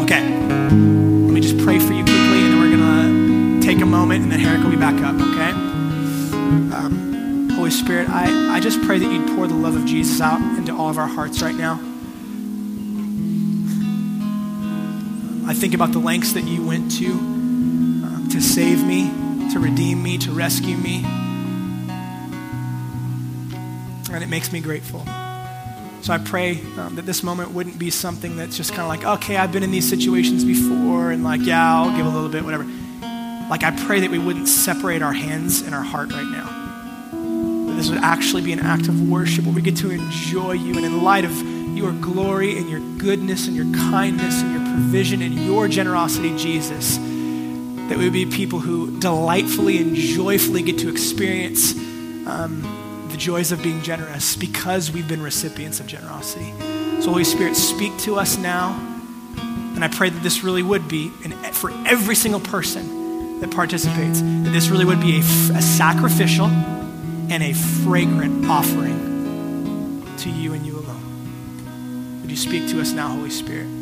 Okay. 0.03 0.21
Let 0.27 1.33
me 1.33 1.41
just 1.41 1.59
pray 1.59 1.79
for 1.79 1.93
you 1.93 2.03
quickly, 2.03 2.41
and 2.43 2.53
then 2.53 2.61
we're 2.61 2.77
going 2.77 3.61
to 3.61 3.67
take 3.67 3.81
a 3.81 3.87
moment, 3.87 4.25
and 4.25 4.33
then 4.33 4.41
Eric 4.41 4.65
will 4.65 4.71
be 4.71 4.77
back 4.77 5.01
up, 5.01 5.15
okay? 5.15 5.51
Um, 6.75 7.51
Holy 7.55 7.71
Spirit, 7.71 8.09
I, 8.09 8.57
I 8.57 8.59
just 8.59 8.83
pray 8.83 8.99
that 8.99 9.13
you'd 9.13 9.29
pour 9.37 9.47
the 9.47 9.55
love 9.55 9.77
of 9.77 9.85
Jesus 9.85 10.21
out 10.21 10.41
into 10.59 10.75
all 10.75 10.91
of 10.91 10.99
our 10.99 11.07
hearts 11.07 11.41
right 11.41 11.55
now. 11.55 11.75
I 15.49 15.55
think 15.55 15.73
about 15.73 15.93
the 15.93 16.01
lengths 16.01 16.33
that 16.33 16.45
you 16.45 16.67
went 16.67 16.91
to 16.99 17.40
to 18.31 18.41
save 18.41 18.85
me, 18.85 19.11
to 19.53 19.59
redeem 19.59 20.03
me, 20.03 20.19
to 20.19 20.31
rescue 20.33 20.77
me. 20.77 21.05
And 24.13 24.23
it 24.25 24.29
makes 24.29 24.53
me 24.53 24.61
grateful. 24.61 25.01
So 26.03 26.15
I 26.15 26.19
pray 26.19 26.61
um, 26.79 26.97
that 26.97 27.07
this 27.07 27.23
moment 27.23 27.51
wouldn't 27.53 27.79
be 27.79 27.91
something 27.91 28.37
that's 28.37 28.57
just 28.57 28.71
kind 28.71 28.83
of 28.83 28.89
like, 28.89 29.05
okay, 29.05 29.37
I've 29.37 29.53
been 29.53 29.63
in 29.63 29.71
these 29.71 29.89
situations 29.89 30.45
before, 30.45 31.11
and 31.11 31.23
like, 31.23 31.43
yeah, 31.43 31.75
I'll 31.75 31.95
give 31.97 32.07
a 32.07 32.09
little 32.09 32.29
bit, 32.29 32.43
whatever. 32.45 32.65
Like, 33.51 33.65
I 33.65 33.73
pray 33.85 34.01
that 34.01 34.11
we 34.11 34.19
wouldn't 34.19 34.49
separate 34.49 35.03
our 35.03 35.13
hands 35.13 35.61
and 35.61 35.75
our 35.75 35.83
heart 35.83 36.13
right 36.13 36.25
now. 36.25 36.47
That 37.67 37.75
this 37.77 37.91
would 37.91 37.99
actually 37.99 38.43
be 38.43 38.53
an 38.53 38.61
act 38.61 38.89
of 38.89 39.09
worship 39.09 39.45
where 39.45 39.55
we 39.55 39.61
get 39.61 39.77
to 39.79 39.91
enjoy 39.91 40.53
you. 40.53 40.77
And 40.77 40.87
in 40.87 41.03
light 41.03 41.25
of 41.25 41.33
your 41.77 41.93
glory 41.93 42.57
and 42.57 42.71
your 42.71 42.81
goodness 42.99 43.47
and 43.49 43.57
your 43.57 43.71
kindness 43.91 44.41
and 44.41 44.53
your 44.53 44.63
provision 44.75 45.21
and 45.21 45.35
your 45.35 45.69
generosity, 45.69 46.37
Jesus, 46.37 46.99
that 47.91 47.99
we 47.99 48.05
would 48.05 48.13
be 48.13 48.25
people 48.25 48.61
who 48.61 49.01
delightfully 49.01 49.79
and 49.79 49.97
joyfully 49.97 50.63
get 50.63 50.79
to 50.79 50.89
experience 50.89 51.73
um, 52.25 53.09
the 53.11 53.17
joys 53.17 53.51
of 53.51 53.61
being 53.65 53.83
generous 53.83 54.37
because 54.37 54.93
we've 54.93 55.09
been 55.09 55.21
recipients 55.21 55.81
of 55.81 55.89
generosity. 55.89 56.53
So, 57.03 57.11
Holy 57.11 57.25
Spirit, 57.25 57.57
speak 57.57 57.99
to 57.99 58.15
us 58.15 58.39
now. 58.39 58.79
And 59.75 59.85
I 59.85 59.89
pray 59.89 60.09
that 60.09 60.23
this 60.23 60.45
really 60.45 60.63
would 60.63 60.87
be, 60.87 61.11
and 61.25 61.35
for 61.53 61.73
every 61.85 62.15
single 62.15 62.39
person 62.39 63.41
that 63.41 63.51
participates, 63.51 64.21
that 64.21 64.51
this 64.53 64.69
really 64.69 64.85
would 64.85 65.01
be 65.01 65.17
a, 65.17 65.19
a 65.19 65.63
sacrificial 65.63 66.47
and 66.47 67.43
a 67.43 67.53
fragrant 67.55 68.47
offering 68.47 70.07
to 70.19 70.31
you 70.31 70.53
and 70.53 70.65
you 70.65 70.79
alone. 70.79 72.21
Would 72.23 72.31
you 72.31 72.37
speak 72.37 72.69
to 72.71 72.81
us 72.81 72.93
now, 72.93 73.09
Holy 73.09 73.31
Spirit? 73.31 73.80